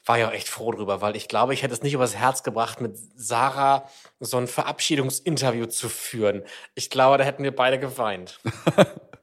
War 0.04 0.18
ja 0.18 0.26
auch 0.26 0.32
echt 0.32 0.48
froh 0.48 0.72
drüber, 0.72 1.02
weil 1.02 1.14
ich 1.14 1.28
glaube, 1.28 1.54
ich 1.54 1.62
hätte 1.62 1.72
es 1.72 1.82
nicht 1.82 1.94
übers 1.94 2.16
Herz 2.16 2.42
gebracht, 2.42 2.80
mit 2.80 2.98
Sarah 3.14 3.88
so 4.18 4.38
ein 4.38 4.48
Verabschiedungsinterview 4.48 5.66
zu 5.66 5.88
führen. 5.88 6.42
Ich 6.74 6.90
glaube, 6.90 7.16
da 7.16 7.22
hätten 7.22 7.44
wir 7.44 7.54
beide 7.54 7.78
geweint. 7.78 8.40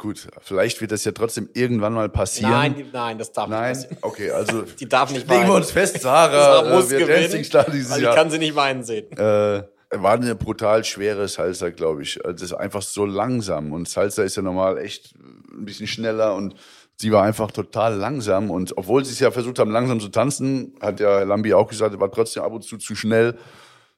Gut, 0.00 0.28
vielleicht 0.40 0.80
wird 0.80 0.92
das 0.92 1.04
ja 1.04 1.12
trotzdem 1.12 1.50
irgendwann 1.52 1.92
mal 1.92 2.08
passieren. 2.08 2.52
Nein, 2.52 2.86
nein, 2.90 3.18
das 3.18 3.32
darf 3.32 3.50
Nein? 3.50 3.72
nicht 3.72 3.82
passieren. 3.82 3.98
Okay, 4.00 4.30
also 4.30 4.62
Die 4.80 4.88
darf 4.88 5.12
nicht 5.12 5.28
legen 5.28 5.46
wir 5.46 5.52
uns 5.54 5.70
fest, 5.70 6.00
Sarah 6.00 6.32
Sarah, 6.32 6.74
muss 6.74 6.86
äh, 6.86 6.90
wird 6.92 7.00
gewinnen, 7.02 7.22
Dancing 7.24 7.44
Star 7.44 7.66
dieses 7.70 7.90
weil 7.90 7.98
ich 7.98 8.04
Jahr. 8.04 8.14
kann 8.14 8.30
sie 8.30 8.38
nicht 8.38 8.54
weinen 8.56 8.82
sehen. 8.82 9.12
äh, 9.12 9.62
war 9.90 10.12
eine 10.14 10.34
brutal 10.36 10.84
schwere 10.84 11.28
Salsa, 11.28 11.68
glaube 11.68 12.00
ich. 12.02 12.24
Also 12.24 12.32
Das 12.32 12.42
ist 12.44 12.54
einfach 12.54 12.80
so 12.80 13.04
langsam 13.04 13.74
und 13.74 13.90
Salsa 13.90 14.22
ist 14.22 14.36
ja 14.36 14.42
normal 14.42 14.78
echt 14.78 15.14
ein 15.16 15.66
bisschen 15.66 15.86
schneller 15.86 16.34
und 16.34 16.54
sie 16.96 17.12
war 17.12 17.24
einfach 17.24 17.50
total 17.50 17.94
langsam 17.96 18.50
und 18.50 18.78
obwohl 18.78 19.04
sie 19.04 19.12
es 19.12 19.20
ja 19.20 19.30
versucht 19.30 19.58
haben, 19.58 19.70
langsam 19.70 20.00
zu 20.00 20.08
tanzen, 20.08 20.72
hat 20.80 21.00
ja 21.00 21.24
Lambi 21.24 21.52
auch 21.52 21.68
gesagt, 21.68 22.00
war 22.00 22.10
trotzdem 22.10 22.42
ab 22.42 22.52
und 22.52 22.62
zu 22.62 22.78
zu 22.78 22.94
schnell. 22.94 23.36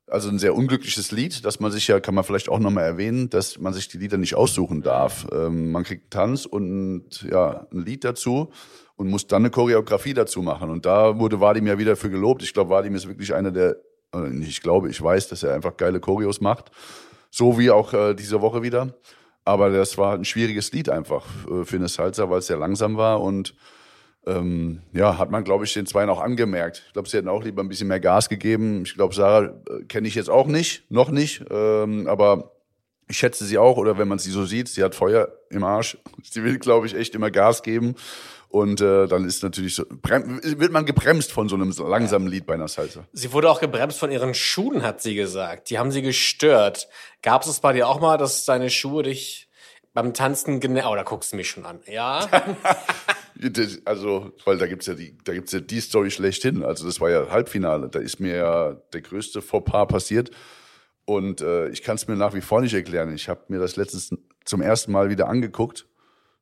Also 0.09 0.29
ein 0.29 0.39
sehr 0.39 0.55
unglückliches 0.55 1.13
Lied, 1.13 1.45
dass 1.45 1.61
man 1.61 1.71
sich 1.71 1.89
ja, 1.89 2.01
kann 2.01 2.15
man 2.15 2.25
vielleicht 2.25 2.49
auch 2.49 2.59
nochmal 2.59 2.85
erwähnen, 2.85 3.31
dass 3.31 3.59
man 3.59 3.73
sich 3.73 3.89
die 3.89 3.99
Lieder 3.99 4.19
nicht 4.19 4.35
aussuchen 4.35 4.83
darf. 4.83 5.27
Ähm, 5.33 5.71
man 5.71 5.85
kriegt 5.85 6.13
Tanz 6.13 6.45
und 6.45 7.23
ja, 7.31 7.67
ein 7.73 7.85
Lied 7.85 8.05
dazu 8.05 8.51
und 8.97 9.09
muss 9.09 9.27
dann 9.27 9.43
eine 9.43 9.51
Choreografie 9.51 10.15
dazu 10.15 10.43
machen. 10.43 10.71
Und 10.71 10.87
da 10.87 11.19
wurde 11.19 11.41
Vadim 11.41 11.67
ja 11.67 11.79
wieder 11.79 11.97
für 11.97 12.11
gelobt. 12.11 12.43
Ich 12.43 12.53
glaube, 12.53 12.71
Vadim 12.71 12.95
ist 12.95 13.09
wirklich 13.09 13.33
einer 13.33 13.53
der, 13.53 13.77
ich 14.41 14.61
glaube, 14.61 14.91
ich 14.91 15.01
weiß, 15.01 15.29
dass 15.29 15.43
er 15.43 15.55
einfach 15.55 15.77
geile 15.77 16.01
Choreos 16.01 16.41
macht. 16.41 16.71
So 17.31 17.59
wie 17.59 17.71
auch 17.71 17.95
äh, 17.95 18.15
diese 18.15 18.43
Woche 18.43 18.63
wieder. 18.63 18.95
Aber 19.45 19.71
das 19.71 19.99
war 19.99 20.15
ein 20.15 20.25
schwieriges 20.25 20.73
Lied 20.73 20.89
einfach 20.89 21.27
äh, 21.47 21.65
für 21.65 21.77
eine 21.77 21.89
Salsa, 21.89 22.29
weil 22.29 22.41
es 22.41 22.47
sehr 22.47 22.59
langsam 22.59 22.97
war 22.97 23.21
und 23.21 23.55
ähm, 24.27 24.83
ja, 24.93 25.19
hat 25.19 25.31
man, 25.31 25.45
glaube 25.45 25.65
ich, 25.65 25.75
den 25.75 25.87
Zweien 25.87 26.09
auch 26.09 26.21
angemerkt. 26.21 26.85
Ich 26.87 26.93
glaube, 26.93 27.09
sie 27.09 27.17
hätten 27.17 27.29
auch 27.29 27.43
lieber 27.43 27.63
ein 27.63 27.69
bisschen 27.69 27.89
mehr 27.89 28.01
Gas 28.01 28.29
gegeben. 28.29 28.83
Ich 28.85 28.95
glaube, 28.95 29.15
Sarah 29.15 29.47
äh, 29.69 29.85
kenne 29.89 30.07
ich 30.07 30.15
jetzt 30.15 30.31
auch 30.31 30.47
nicht, 30.47 30.91
noch 30.91 31.11
nicht, 31.11 31.45
ähm, 31.51 32.07
aber 32.07 32.53
ich 33.09 33.19
schätze 33.19 33.45
sie 33.45 33.59
auch, 33.59 33.77
oder 33.77 33.99
wenn 33.99 34.09
man 34.09 34.19
sie 34.19 34.31
so 34.31 34.45
sieht, 34.45 34.69
sie 34.69 34.83
hat 34.83 34.95
Feuer 34.95 35.29
im 35.51 35.65
Arsch. 35.65 35.99
Sie 36.23 36.43
will, 36.45 36.59
glaube 36.59 36.87
ich, 36.87 36.95
echt 36.95 37.15
immer 37.15 37.31
Gas 37.31 37.63
geben. 37.63 37.95
Und 38.49 38.81
äh, 38.81 39.07
dann 39.07 39.25
ist 39.25 39.43
natürlich 39.43 39.75
so, 39.75 39.85
wird 39.89 40.73
man 40.73 40.85
gebremst 40.85 41.33
von 41.33 41.49
so 41.49 41.57
einem 41.57 41.73
langsamen 41.73 42.29
Lied 42.29 42.47
bei 42.47 42.55
einer 42.55 42.69
Salsa. 42.69 43.05
Sie 43.13 43.33
wurde 43.33 43.51
auch 43.51 43.61
gebremst 43.61 43.99
von 43.99 44.11
ihren 44.11 44.35
Schuhen, 44.35 44.83
hat 44.83 45.01
sie 45.03 45.15
gesagt. 45.15 45.71
Die 45.71 45.79
haben 45.79 45.91
sie 45.91 46.03
gestört. 46.03 46.89
Gab 47.23 47.47
es 47.47 47.61
bei 47.61 47.73
dir 47.73 47.89
auch 47.89 48.01
mal, 48.01 48.19
dass 48.19 48.45
deine 48.45 48.69
Schuhe 48.69 49.03
dich 49.03 49.49
beim 49.95 50.13
Tanzen 50.13 50.61
genervt? 50.61 50.89
Oh, 50.91 50.95
da 50.95 51.03
guckst 51.03 51.33
du 51.33 51.37
mich 51.37 51.49
schon 51.49 51.65
an. 51.65 51.81
Ja? 51.87 52.29
Also, 53.85 54.33
weil 54.45 54.59
da 54.59 54.67
gibt's 54.67 54.87
ja 54.87 54.95
die, 54.95 55.17
da 55.25 55.33
gibt's 55.33 55.53
ja 55.53 55.61
die 55.61 55.81
Story 55.81 56.11
schlechthin. 56.11 56.63
Also 56.63 56.87
das 56.87 57.01
war 57.01 57.11
ja 57.11 57.31
Halbfinale. 57.31 57.89
Da 57.89 57.99
ist 57.99 58.21
mir 58.21 58.37
ja 58.37 58.73
der 58.93 59.01
größte 59.01 59.43
Fauxpas 59.43 59.87
passiert. 59.87 60.31
Und 61.05 61.41
äh, 61.41 61.69
ich 61.69 61.83
kann 61.83 61.97
es 61.97 62.07
mir 62.07 62.17
nach 62.17 62.35
wie 62.35 62.41
vor 62.41 62.61
nicht 62.61 62.75
erklären. 62.75 63.13
Ich 63.15 63.29
habe 63.29 63.45
mir 63.49 63.59
das 63.59 63.77
letztens 63.77 64.15
zum 64.45 64.61
ersten 64.61 64.93
Mal 64.93 65.11
wieder 65.11 65.29
angeguckt 65.29 65.87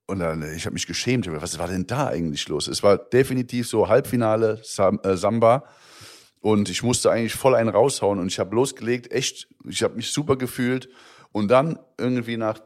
und 0.07 0.19
dann, 0.19 0.43
äh, 0.43 0.55
ich 0.55 0.67
habe 0.67 0.75
mich 0.75 0.87
geschämt. 0.87 1.31
Was 1.31 1.59
war 1.59 1.69
denn 1.69 1.87
da 1.87 2.09
eigentlich 2.09 2.49
los? 2.49 2.69
Es 2.69 2.83
war 2.83 2.99
definitiv 2.99 3.69
so 3.69 3.89
Halbfinale 3.89 4.61
Sam 4.63 5.01
äh, 5.03 5.17
Samba 5.17 5.65
und 6.41 6.69
ich 6.69 6.83
musste 6.83 7.11
eigentlich 7.11 7.35
voll 7.35 7.55
einen 7.55 7.71
raushauen 7.71 8.19
und 8.19 8.27
ich 8.27 8.39
habe 8.39 8.55
losgelegt. 8.55 9.11
Echt, 9.13 9.49
ich 9.69 9.83
habe 9.83 9.95
mich 9.95 10.11
super 10.11 10.37
gefühlt 10.37 10.89
und 11.33 11.49
dann 11.49 11.79
irgendwie 11.97 12.37
nach 12.37 12.61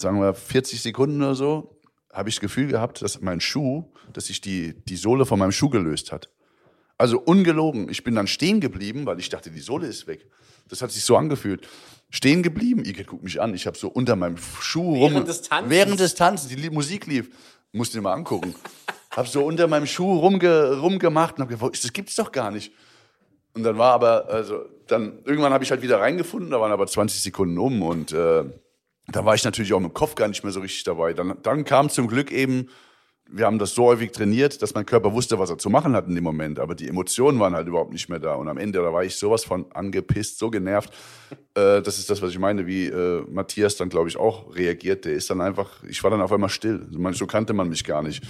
sagen 0.00 0.20
wir 0.20 0.34
40 0.34 0.80
Sekunden 0.80 1.22
oder 1.22 1.34
so, 1.34 1.79
habe 2.12 2.28
ich 2.28 2.36
das 2.36 2.40
Gefühl 2.40 2.68
gehabt, 2.68 3.02
dass 3.02 3.20
mein 3.20 3.40
Schuh, 3.40 3.84
dass 4.12 4.26
sich 4.26 4.40
die, 4.40 4.74
die 4.84 4.96
Sohle 4.96 5.26
von 5.26 5.38
meinem 5.38 5.52
Schuh 5.52 5.68
gelöst 5.68 6.12
hat. 6.12 6.30
Also 6.98 7.18
ungelogen. 7.18 7.88
Ich 7.88 8.04
bin 8.04 8.14
dann 8.14 8.26
stehen 8.26 8.60
geblieben, 8.60 9.06
weil 9.06 9.18
ich 9.18 9.28
dachte, 9.28 9.50
die 9.50 9.60
Sohle 9.60 9.86
ist 9.86 10.06
weg. 10.06 10.26
Das 10.68 10.82
hat 10.82 10.90
sich 10.90 11.04
so 11.04 11.16
angefühlt. 11.16 11.66
Stehen 12.10 12.42
geblieben, 12.42 12.84
Igitt 12.84 13.06
guckt 13.06 13.22
mich 13.22 13.40
an, 13.40 13.54
ich 13.54 13.66
habe 13.66 13.78
so 13.78 13.88
unter 13.88 14.16
meinem 14.16 14.36
Schuh 14.36 14.96
rum. 14.96 15.12
Während 15.12 15.28
des 15.28 15.42
Tanzens? 15.42 15.70
Während 15.70 16.00
des 16.00 16.14
Tanzens, 16.14 16.54
die 16.54 16.70
Musik 16.70 17.06
lief. 17.06 17.30
Musst 17.72 17.94
du 17.94 17.98
dir 17.98 18.02
mal 18.02 18.14
angucken. 18.14 18.54
hab 19.10 19.28
so 19.28 19.44
unter 19.44 19.68
meinem 19.68 19.86
Schuh 19.86 20.18
rumge, 20.18 20.78
rumgemacht 20.78 21.36
und 21.36 21.42
hab 21.42 21.48
gedacht, 21.48 21.84
das 21.84 21.92
gibt's 21.92 22.16
doch 22.16 22.32
gar 22.32 22.50
nicht. 22.50 22.72
Und 23.54 23.62
dann 23.62 23.78
war 23.78 23.92
aber, 23.94 24.28
also, 24.28 24.64
dann, 24.86 25.20
irgendwann 25.24 25.52
habe 25.52 25.64
ich 25.64 25.70
halt 25.70 25.82
wieder 25.82 26.00
reingefunden, 26.00 26.50
da 26.50 26.60
waren 26.60 26.72
aber 26.72 26.86
20 26.86 27.20
Sekunden 27.20 27.58
um 27.58 27.82
und 27.82 28.12
äh, 28.12 28.44
da 29.12 29.24
war 29.24 29.34
ich 29.34 29.44
natürlich 29.44 29.72
auch 29.72 29.78
im 29.78 29.92
Kopf 29.92 30.14
gar 30.14 30.28
nicht 30.28 30.44
mehr 30.44 30.52
so 30.52 30.60
richtig 30.60 30.84
dabei. 30.84 31.12
Dann, 31.12 31.34
dann 31.42 31.64
kam 31.64 31.88
zum 31.90 32.08
Glück 32.08 32.30
eben, 32.30 32.68
wir 33.32 33.46
haben 33.46 33.58
das 33.58 33.74
so 33.74 33.84
häufig 33.84 34.10
trainiert, 34.10 34.60
dass 34.60 34.74
mein 34.74 34.86
Körper 34.86 35.12
wusste, 35.12 35.38
was 35.38 35.50
er 35.50 35.58
zu 35.58 35.70
machen 35.70 35.94
hat 35.94 36.08
in 36.08 36.14
dem 36.14 36.24
Moment. 36.24 36.58
Aber 36.58 36.74
die 36.74 36.88
Emotionen 36.88 37.38
waren 37.38 37.54
halt 37.54 37.68
überhaupt 37.68 37.92
nicht 37.92 38.08
mehr 38.08 38.18
da. 38.18 38.34
Und 38.34 38.48
am 38.48 38.58
Ende, 38.58 38.80
da 38.80 38.92
war 38.92 39.04
ich 39.04 39.16
sowas 39.16 39.44
von 39.44 39.70
angepisst, 39.72 40.38
so 40.38 40.50
genervt. 40.50 40.92
Äh, 41.56 41.82
das 41.82 41.98
ist 41.98 42.08
das, 42.08 42.22
was 42.22 42.30
ich 42.30 42.38
meine, 42.38 42.68
wie 42.68 42.86
äh, 42.86 43.24
Matthias 43.28 43.76
dann, 43.76 43.88
glaube 43.88 44.08
ich, 44.08 44.16
auch 44.16 44.54
reagiert. 44.54 45.04
Der 45.04 45.14
ist 45.14 45.30
dann 45.30 45.40
einfach, 45.40 45.82
ich 45.82 46.02
war 46.04 46.10
dann 46.10 46.20
auf 46.20 46.30
einmal 46.30 46.48
still. 46.48 46.86
So 47.10 47.26
kannte 47.26 47.54
man 47.54 47.68
mich 47.68 47.82
gar 47.82 48.04
nicht. 48.04 48.22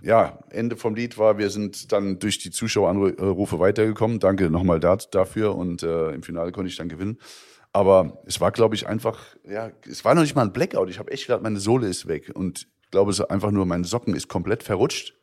Ja, 0.00 0.38
Ende 0.48 0.76
vom 0.76 0.94
Lied 0.94 1.18
war, 1.18 1.38
wir 1.38 1.50
sind 1.50 1.90
dann 1.90 2.20
durch 2.20 2.38
die 2.38 2.52
Zuschaueranrufe 2.52 3.58
weitergekommen. 3.58 4.20
Danke 4.20 4.48
nochmal 4.48 4.78
da, 4.78 4.96
dafür. 4.96 5.56
Und 5.56 5.82
äh, 5.82 6.10
im 6.10 6.22
Finale 6.22 6.52
konnte 6.52 6.68
ich 6.68 6.76
dann 6.76 6.88
gewinnen. 6.88 7.18
Aber 7.72 8.22
es 8.26 8.40
war, 8.40 8.52
glaube 8.52 8.74
ich, 8.74 8.86
einfach, 8.86 9.18
ja, 9.48 9.70
es 9.88 10.04
war 10.04 10.14
noch 10.14 10.22
nicht 10.22 10.34
mal 10.34 10.42
ein 10.42 10.52
Blackout. 10.52 10.90
Ich 10.90 10.98
habe 10.98 11.10
echt 11.10 11.26
gedacht, 11.26 11.42
meine 11.42 11.58
Sohle 11.58 11.88
ist 11.88 12.06
weg. 12.06 12.30
Und 12.34 12.66
ich 12.82 12.90
glaube, 12.90 13.10
es 13.10 13.18
ist 13.18 13.24
einfach 13.26 13.50
nur, 13.50 13.64
mein 13.64 13.84
Socken 13.84 14.14
ist 14.14 14.28
komplett 14.28 14.62
verrutscht. 14.62 15.14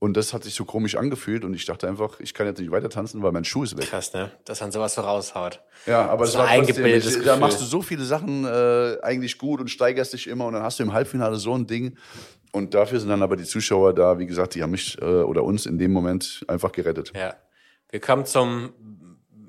Und 0.00 0.16
das 0.16 0.34
hat 0.34 0.44
sich 0.44 0.54
so 0.54 0.64
komisch 0.64 0.96
angefühlt. 0.96 1.44
Und 1.44 1.54
ich 1.54 1.64
dachte 1.64 1.86
einfach, 1.86 2.18
ich 2.18 2.34
kann 2.34 2.46
jetzt 2.46 2.58
nicht 2.58 2.72
weiter 2.72 2.90
tanzen, 2.90 3.22
weil 3.22 3.30
mein 3.32 3.44
Schuh 3.44 3.62
ist 3.62 3.78
weg. 3.78 3.86
Krass, 3.86 4.12
ne? 4.12 4.32
Dass 4.44 4.60
man 4.60 4.72
sowas 4.72 4.94
so 4.94 5.02
raushaut. 5.02 5.62
Ja, 5.86 6.06
aber 6.08 6.24
es 6.24 6.32
So 6.32 6.40
war 6.40 6.48
ein 6.48 6.58
trotzdem, 6.64 6.84
eingebildetes 6.84 7.16
ich, 7.18 7.24
da 7.24 7.36
machst 7.36 7.60
du 7.60 7.64
so 7.64 7.80
viele 7.80 8.04
Sachen 8.04 8.44
äh, 8.44 8.98
eigentlich 9.02 9.38
gut 9.38 9.60
und 9.60 9.68
steigerst 9.70 10.12
dich 10.12 10.26
immer. 10.26 10.46
Und 10.46 10.54
dann 10.54 10.62
hast 10.62 10.80
du 10.80 10.82
im 10.82 10.92
Halbfinale 10.92 11.36
so 11.36 11.54
ein 11.54 11.66
Ding. 11.66 11.96
Und 12.52 12.74
dafür 12.74 13.00
sind 13.00 13.08
dann 13.08 13.22
aber 13.22 13.36
die 13.36 13.44
Zuschauer 13.44 13.94
da, 13.94 14.18
wie 14.18 14.26
gesagt, 14.26 14.56
die 14.56 14.62
haben 14.62 14.72
mich 14.72 15.00
äh, 15.00 15.04
oder 15.04 15.44
uns 15.44 15.64
in 15.64 15.78
dem 15.78 15.92
Moment 15.92 16.44
einfach 16.48 16.72
gerettet. 16.72 17.12
Ja. 17.14 17.34
Wir 17.90 18.00
kommen 18.00 18.26
zum 18.26 18.72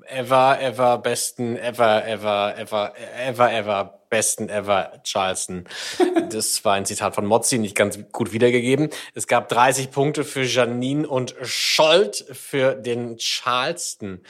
ever, 0.08 0.60
ever 0.60 0.98
besten, 0.98 1.56
ever, 1.56 2.06
ever, 2.06 2.54
ever, 2.56 2.92
ever, 3.16 3.52
ever 3.52 3.96
besten 4.08 4.48
ever 4.48 5.00
Charleston. 5.04 5.64
Das 6.30 6.64
war 6.64 6.74
ein 6.74 6.84
Zitat 6.84 7.14
von 7.14 7.24
Mozzi, 7.24 7.58
nicht 7.58 7.76
ganz 7.76 7.98
gut 8.10 8.32
wiedergegeben. 8.32 8.90
Es 9.14 9.26
gab 9.26 9.48
30 9.48 9.90
Punkte 9.90 10.24
für 10.24 10.42
Janine 10.42 11.06
und 11.06 11.36
Scholt 11.42 12.24
für 12.32 12.74
den 12.74 13.16
Charleston. 13.18 14.22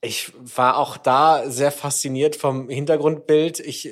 Ich 0.00 0.32
war 0.54 0.76
auch 0.76 0.96
da 0.96 1.50
sehr 1.50 1.72
fasziniert 1.72 2.36
vom 2.36 2.68
Hintergrundbild. 2.68 3.58
Ich, 3.58 3.90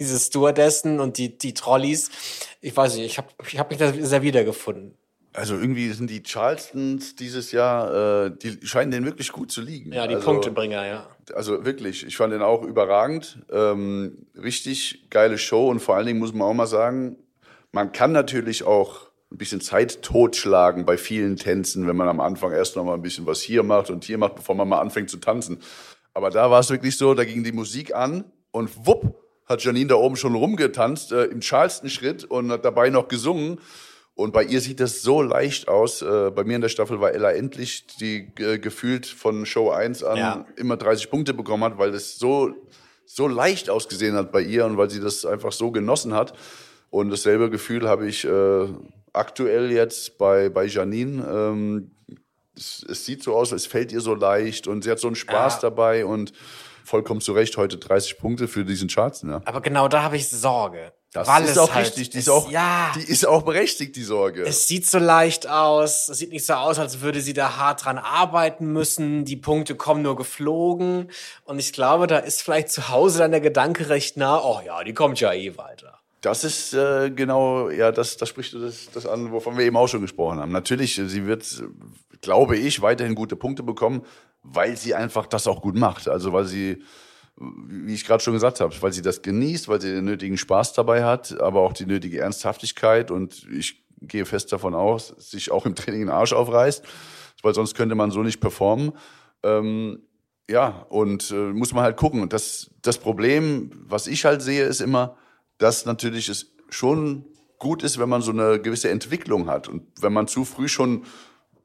diese 0.00 0.18
Stewardessen 0.18 0.98
und 0.98 1.18
die, 1.18 1.38
die 1.38 1.54
Trolleys. 1.54 2.10
Ich 2.60 2.76
weiß 2.76 2.96
nicht, 2.96 3.06
ich 3.06 3.18
habe 3.18 3.28
ich 3.46 3.58
hab 3.58 3.70
mich 3.70 3.78
da 3.78 3.92
sehr 3.92 4.22
wiedergefunden. 4.22 4.96
Also 5.36 5.54
irgendwie 5.54 5.92
sind 5.92 6.08
die 6.08 6.22
Charlestons 6.24 7.14
dieses 7.14 7.52
Jahr, 7.52 8.26
äh, 8.26 8.30
die 8.30 8.66
scheinen 8.66 8.90
denen 8.90 9.04
wirklich 9.04 9.32
gut 9.32 9.52
zu 9.52 9.60
liegen. 9.60 9.92
Ja, 9.92 10.06
die 10.06 10.14
also, 10.14 10.24
Punktebringer, 10.24 10.86
ja. 10.86 11.06
Also 11.34 11.66
wirklich, 11.66 12.06
ich 12.06 12.16
fand 12.16 12.32
den 12.32 12.40
auch 12.40 12.62
überragend. 12.62 13.38
Ähm, 13.52 14.26
richtig 14.34 15.10
geile 15.10 15.36
Show 15.36 15.68
und 15.68 15.80
vor 15.80 15.96
allen 15.96 16.06
Dingen 16.06 16.20
muss 16.20 16.32
man 16.32 16.48
auch 16.48 16.54
mal 16.54 16.66
sagen, 16.66 17.18
man 17.70 17.92
kann 17.92 18.12
natürlich 18.12 18.64
auch 18.64 19.10
ein 19.30 19.36
bisschen 19.36 19.60
Zeit 19.60 20.00
totschlagen 20.00 20.86
bei 20.86 20.96
vielen 20.96 21.36
Tänzen, 21.36 21.86
wenn 21.86 21.96
man 21.96 22.08
am 22.08 22.20
Anfang 22.20 22.52
erst 22.52 22.76
noch 22.76 22.84
mal 22.84 22.94
ein 22.94 23.02
bisschen 23.02 23.26
was 23.26 23.42
hier 23.42 23.62
macht 23.62 23.90
und 23.90 24.04
hier 24.04 24.16
macht, 24.16 24.36
bevor 24.36 24.54
man 24.54 24.66
mal 24.66 24.80
anfängt 24.80 25.10
zu 25.10 25.18
tanzen. 25.18 25.60
Aber 26.14 26.30
da 26.30 26.50
war 26.50 26.60
es 26.60 26.70
wirklich 26.70 26.96
so, 26.96 27.12
da 27.12 27.24
ging 27.24 27.44
die 27.44 27.52
Musik 27.52 27.94
an 27.94 28.24
und 28.52 28.86
wupp 28.86 29.22
hat 29.44 29.62
Janine 29.62 29.88
da 29.88 29.94
oben 29.96 30.16
schon 30.16 30.34
rumgetanzt 30.34 31.12
äh, 31.12 31.24
im 31.24 31.40
Charleston-Schritt 31.40 32.24
und 32.24 32.50
hat 32.50 32.64
dabei 32.64 32.88
noch 32.88 33.08
gesungen. 33.08 33.60
Und 34.16 34.32
bei 34.32 34.44
ihr 34.44 34.62
sieht 34.62 34.80
das 34.80 35.02
so 35.02 35.20
leicht 35.20 35.68
aus. 35.68 36.00
Äh, 36.00 36.30
bei 36.30 36.42
mir 36.42 36.56
in 36.56 36.62
der 36.62 36.70
Staffel 36.70 37.00
war 37.00 37.12
Ella 37.12 37.32
endlich, 37.32 37.86
die 38.00 38.32
äh, 38.38 38.58
gefühlt 38.58 39.04
von 39.04 39.44
Show 39.44 39.70
1 39.70 40.02
an 40.02 40.16
Ja. 40.16 40.46
immer 40.56 40.78
30 40.78 41.10
Punkte 41.10 41.34
bekommen 41.34 41.62
hat, 41.64 41.76
weil 41.76 41.94
es 41.94 42.18
so, 42.18 42.50
so 43.04 43.28
leicht 43.28 43.68
ausgesehen 43.68 44.16
hat 44.16 44.32
bei 44.32 44.40
ihr 44.40 44.64
und 44.64 44.78
weil 44.78 44.88
sie 44.88 45.00
das 45.00 45.26
einfach 45.26 45.52
so 45.52 45.70
genossen 45.70 46.14
hat. 46.14 46.32
Und 46.88 47.10
dasselbe 47.10 47.50
Gefühl 47.50 47.86
habe 47.86 48.08
ich 48.08 48.24
äh, 48.24 48.68
aktuell 49.12 49.70
jetzt 49.70 50.16
bei, 50.16 50.48
bei 50.48 50.64
Janine. 50.64 51.22
Ähm, 51.28 51.90
es, 52.56 52.86
es, 52.88 53.04
sieht 53.04 53.22
so 53.22 53.36
aus, 53.36 53.52
es 53.52 53.66
fällt 53.66 53.92
ihr 53.92 54.00
so 54.00 54.14
leicht 54.14 54.66
und 54.66 54.82
sie 54.82 54.90
hat 54.90 54.98
so 54.98 55.08
einen 55.08 55.16
Spaß 55.16 55.56
ja. 55.56 55.60
dabei 55.68 56.06
und 56.06 56.32
vollkommen 56.84 57.20
zu 57.20 57.34
Recht 57.34 57.58
heute 57.58 57.76
30 57.76 58.16
Punkte 58.16 58.48
für 58.48 58.64
diesen 58.64 58.88
Charts. 58.88 59.22
Ja. 59.28 59.42
Aber 59.44 59.60
genau 59.60 59.88
da 59.88 60.04
habe 60.04 60.16
ich 60.16 60.26
Sorge. 60.26 60.94
Das 61.16 61.28
Weil 61.28 61.44
ist 61.44 61.58
auch 61.58 61.74
halt, 61.74 61.86
richtig. 61.86 62.10
Die 62.10 62.18
ist 62.18 62.28
auch, 62.28 62.50
ja, 62.50 62.92
die 62.94 63.10
ist 63.10 63.26
auch 63.26 63.42
berechtigt, 63.42 63.96
die 63.96 64.02
Sorge. 64.02 64.42
Es 64.42 64.68
sieht 64.68 64.86
so 64.86 64.98
leicht 64.98 65.48
aus. 65.48 66.10
Es 66.10 66.18
sieht 66.18 66.30
nicht 66.30 66.44
so 66.44 66.52
aus, 66.52 66.78
als 66.78 67.00
würde 67.00 67.22
sie 67.22 67.32
da 67.32 67.56
hart 67.56 67.86
dran 67.86 67.96
arbeiten 67.96 68.72
müssen. 68.72 69.24
Die 69.24 69.36
Punkte 69.36 69.76
kommen 69.76 70.02
nur 70.02 70.14
geflogen. 70.16 71.10
Und 71.44 71.58
ich 71.58 71.72
glaube, 71.72 72.06
da 72.06 72.18
ist 72.18 72.42
vielleicht 72.42 72.68
zu 72.68 72.90
Hause 72.90 73.20
dann 73.20 73.30
der 73.30 73.40
Gedanke 73.40 73.88
recht 73.88 74.18
nah. 74.18 74.38
Oh 74.42 74.60
ja, 74.64 74.84
die 74.84 74.92
kommt 74.92 75.18
ja 75.20 75.32
eh 75.32 75.56
weiter. 75.56 75.98
Das 76.20 76.44
ist 76.44 76.74
äh, 76.74 77.10
genau, 77.10 77.70
ja, 77.70 77.92
das, 77.92 78.18
das 78.18 78.28
spricht 78.28 78.52
das, 78.52 78.90
das 78.92 79.06
an, 79.06 79.32
wovon 79.32 79.56
wir 79.56 79.64
eben 79.64 79.76
auch 79.76 79.86
schon 79.86 80.02
gesprochen 80.02 80.38
haben. 80.38 80.52
Natürlich, 80.52 80.96
sie 80.96 81.26
wird, 81.26 81.46
glaube 82.20 82.58
ich, 82.58 82.82
weiterhin 82.82 83.14
gute 83.14 83.36
Punkte 83.36 83.62
bekommen, 83.62 84.04
weil 84.42 84.76
sie 84.76 84.94
einfach 84.94 85.26
das 85.26 85.46
auch 85.46 85.62
gut 85.62 85.76
macht. 85.76 86.08
Also 86.08 86.32
weil 86.32 86.44
sie, 86.44 86.82
wie 87.38 87.94
ich 87.94 88.04
gerade 88.06 88.22
schon 88.22 88.32
gesagt 88.32 88.60
habe, 88.60 88.74
weil 88.80 88.92
sie 88.92 89.02
das 89.02 89.22
genießt, 89.22 89.68
weil 89.68 89.80
sie 89.80 89.92
den 89.92 90.04
nötigen 90.04 90.38
Spaß 90.38 90.72
dabei 90.72 91.04
hat, 91.04 91.38
aber 91.40 91.60
auch 91.60 91.72
die 91.72 91.86
nötige 91.86 92.20
Ernsthaftigkeit 92.20 93.10
und 93.10 93.46
ich 93.52 93.84
gehe 94.00 94.24
fest 94.24 94.52
davon 94.52 94.74
aus, 94.74 95.14
sich 95.18 95.50
auch 95.50 95.66
im 95.66 95.74
Training 95.74 96.00
den 96.02 96.10
Arsch 96.10 96.32
aufreißt, 96.32 96.84
weil 97.42 97.54
sonst 97.54 97.74
könnte 97.74 97.94
man 97.94 98.10
so 98.10 98.22
nicht 98.22 98.40
performen. 98.40 98.92
Ähm, 99.42 100.02
ja, 100.48 100.86
und 100.88 101.30
äh, 101.30 101.34
muss 101.34 101.72
man 101.72 101.82
halt 101.82 101.96
gucken. 101.96 102.22
Und 102.22 102.32
das, 102.32 102.70
das 102.82 102.98
Problem, 102.98 103.70
was 103.86 104.06
ich 104.06 104.24
halt 104.24 104.42
sehe, 104.42 104.64
ist 104.64 104.80
immer, 104.80 105.16
dass 105.58 105.86
natürlich 105.86 106.28
es 106.28 106.54
schon 106.70 107.24
gut 107.58 107.82
ist, 107.82 107.98
wenn 107.98 108.08
man 108.08 108.22
so 108.22 108.30
eine 108.30 108.60
gewisse 108.60 108.90
Entwicklung 108.90 109.48
hat. 109.48 109.68
Und 109.68 109.82
wenn 110.00 110.12
man 110.12 110.28
zu 110.28 110.44
früh 110.44 110.68
schon 110.68 111.04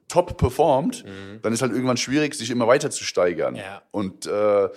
top 0.08 0.38
performt, 0.38 1.06
mhm. 1.06 1.42
dann 1.42 1.54
ist 1.54 1.62
halt 1.62 1.72
irgendwann 1.72 1.98
schwierig, 1.98 2.34
sich 2.34 2.50
immer 2.50 2.68
weiter 2.68 2.90
zu 2.90 3.04
steigern. 3.04 3.56
Ja. 3.56 3.82
Und 3.92 4.26
äh, 4.26 4.70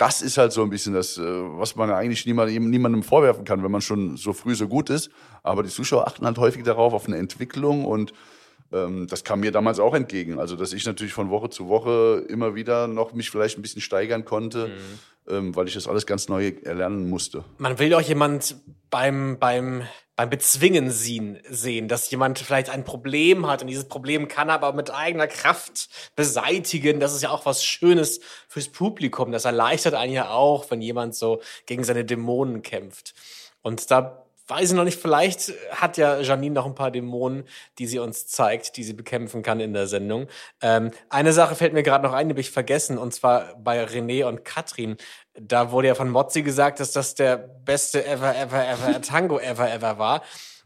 das 0.00 0.22
ist 0.22 0.38
halt 0.38 0.50
so 0.50 0.62
ein 0.62 0.70
bisschen 0.70 0.94
das, 0.94 1.18
äh, 1.18 1.22
was 1.22 1.76
man 1.76 1.90
eigentlich 1.90 2.24
niemand, 2.24 2.50
niemandem 2.50 3.02
vorwerfen 3.02 3.44
kann, 3.44 3.62
wenn 3.62 3.70
man 3.70 3.82
schon 3.82 4.16
so 4.16 4.32
früh 4.32 4.54
so 4.54 4.66
gut 4.66 4.88
ist. 4.88 5.10
Aber 5.42 5.62
die 5.62 5.68
Zuschauer 5.68 6.06
achten 6.06 6.24
halt 6.24 6.38
häufig 6.38 6.64
darauf, 6.64 6.94
auf 6.94 7.06
eine 7.06 7.18
Entwicklung 7.18 7.84
und 7.84 8.14
ähm, 8.72 9.08
das 9.08 9.24
kam 9.24 9.40
mir 9.40 9.52
damals 9.52 9.78
auch 9.78 9.94
entgegen. 9.94 10.38
Also, 10.38 10.56
dass 10.56 10.72
ich 10.72 10.86
natürlich 10.86 11.12
von 11.12 11.28
Woche 11.28 11.50
zu 11.50 11.68
Woche 11.68 12.24
immer 12.28 12.54
wieder 12.54 12.88
noch 12.88 13.12
mich 13.12 13.28
vielleicht 13.30 13.58
ein 13.58 13.62
bisschen 13.62 13.82
steigern 13.82 14.24
konnte. 14.24 14.68
Mhm 14.68 14.98
ähm, 15.28 15.54
weil 15.54 15.68
ich 15.68 15.74
das 15.74 15.86
alles 15.86 16.06
ganz 16.06 16.28
neu 16.28 16.52
erlernen 16.64 17.08
musste. 17.08 17.44
Man 17.58 17.78
will 17.78 17.94
auch 17.94 18.00
jemand 18.00 18.56
beim, 18.90 19.36
beim, 19.38 19.82
beim 20.20 20.28
Bezwingen 20.28 20.90
sehen, 20.90 21.88
dass 21.88 22.10
jemand 22.10 22.38
vielleicht 22.38 22.68
ein 22.68 22.84
Problem 22.84 23.46
hat 23.46 23.62
und 23.62 23.68
dieses 23.68 23.88
Problem 23.88 24.28
kann 24.28 24.50
er 24.50 24.56
aber 24.56 24.74
mit 24.74 24.92
eigener 24.92 25.26
Kraft 25.26 25.88
beseitigen. 26.14 27.00
Das 27.00 27.14
ist 27.14 27.22
ja 27.22 27.30
auch 27.30 27.46
was 27.46 27.64
Schönes 27.64 28.20
fürs 28.46 28.68
Publikum. 28.68 29.32
Das 29.32 29.46
erleichtert 29.46 29.94
einen 29.94 30.12
ja 30.12 30.28
auch, 30.28 30.70
wenn 30.70 30.82
jemand 30.82 31.14
so 31.14 31.40
gegen 31.64 31.84
seine 31.84 32.04
Dämonen 32.04 32.60
kämpft. 32.60 33.14
Und 33.62 33.90
da 33.90 34.26
weiß 34.50 34.70
ich 34.70 34.76
noch 34.76 34.84
nicht, 34.84 35.00
vielleicht 35.00 35.52
hat 35.70 35.96
ja 35.96 36.20
Janine 36.20 36.54
noch 36.54 36.66
ein 36.66 36.74
paar 36.74 36.90
Dämonen, 36.90 37.44
die 37.78 37.86
sie 37.86 38.00
uns 38.00 38.26
zeigt, 38.26 38.76
die 38.76 38.82
sie 38.82 38.92
bekämpfen 38.92 39.42
kann 39.42 39.60
in 39.60 39.72
der 39.72 39.86
Sendung. 39.86 40.26
Ähm, 40.60 40.90
eine 41.08 41.32
Sache 41.32 41.54
fällt 41.54 41.72
mir 41.72 41.84
gerade 41.84 42.04
noch 42.04 42.12
ein, 42.12 42.28
die 42.28 42.32
habe 42.32 42.40
ich 42.40 42.50
vergessen, 42.50 42.98
und 42.98 43.14
zwar 43.14 43.54
bei 43.56 43.84
René 43.84 44.26
und 44.26 44.44
Katrin. 44.44 44.96
Da 45.42 45.70
wurde 45.70 45.88
ja 45.88 45.94
von 45.94 46.10
Mozzi 46.10 46.42
gesagt, 46.42 46.80
dass 46.80 46.92
das 46.92 47.14
der 47.14 47.38
beste 47.38 48.04
ever, 48.06 48.36
ever, 48.36 48.66
ever 48.68 49.00
Tango 49.02 49.38
ever, 49.38 49.72
ever 49.72 49.98
war. 49.98 50.22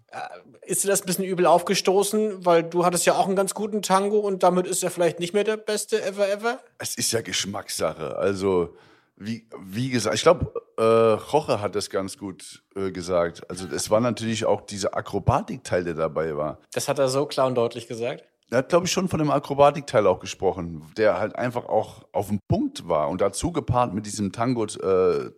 Äh, 0.09 0.19
ist 0.67 0.83
dir 0.83 0.89
das 0.89 1.03
ein 1.03 1.07
bisschen 1.07 1.25
übel 1.25 1.47
aufgestoßen, 1.47 2.45
weil 2.45 2.65
du 2.65 2.85
hattest 2.85 3.07
ja 3.07 3.15
auch 3.15 3.27
einen 3.27 3.37
ganz 3.37 3.55
guten 3.55 3.83
Tango 3.83 4.19
und 4.19 4.43
damit 4.43 4.67
ist 4.67 4.83
er 4.83 4.91
vielleicht 4.91 5.21
nicht 5.21 5.33
mehr 5.33 5.45
der 5.45 5.59
beste 5.59 6.03
ever, 6.03 6.29
ever? 6.29 6.59
Es 6.79 6.97
ist 6.97 7.13
ja 7.13 7.21
Geschmackssache. 7.21 8.17
Also, 8.17 8.75
wie, 9.17 9.47
wie 9.61 9.91
gesagt, 9.91 10.17
ich 10.17 10.23
glaube, 10.23 10.53
äh, 10.77 10.83
Roche 10.83 11.61
hat 11.61 11.77
das 11.77 11.89
ganz 11.89 12.19
gut 12.19 12.65
äh, 12.75 12.91
gesagt. 12.91 13.49
Also 13.49 13.69
es 13.69 13.91
war 13.91 14.01
natürlich 14.01 14.45
auch 14.45 14.63
dieser 14.63 14.97
Akrobatikteil, 14.97 15.85
der 15.85 15.95
dabei 15.95 16.37
war. 16.37 16.59
Das 16.73 16.89
hat 16.89 16.99
er 16.99 17.09
so 17.09 17.27
klar 17.27 17.47
und 17.47 17.55
deutlich 17.55 17.87
gesagt? 17.87 18.25
Er 18.55 18.59
hat, 18.59 18.69
glaube 18.69 18.87
ich, 18.87 18.93
schon 18.93 19.09
von 19.09 19.19
dem 19.19 19.33
Akrobatikteil 19.33 20.07
auch 20.07 20.21
gesprochen, 20.21 20.85
der 20.97 21.19
halt 21.19 21.35
einfach 21.35 21.67
auch 21.67 22.05
auf 22.13 22.29
dem 22.29 22.39
Punkt 22.47 22.87
war 22.89 23.09
und 23.09 23.21
dazu 23.21 23.51
gepaart 23.51 23.93
mit 23.93 24.07
diesem 24.07 24.31
Tango-Style. 24.31 25.35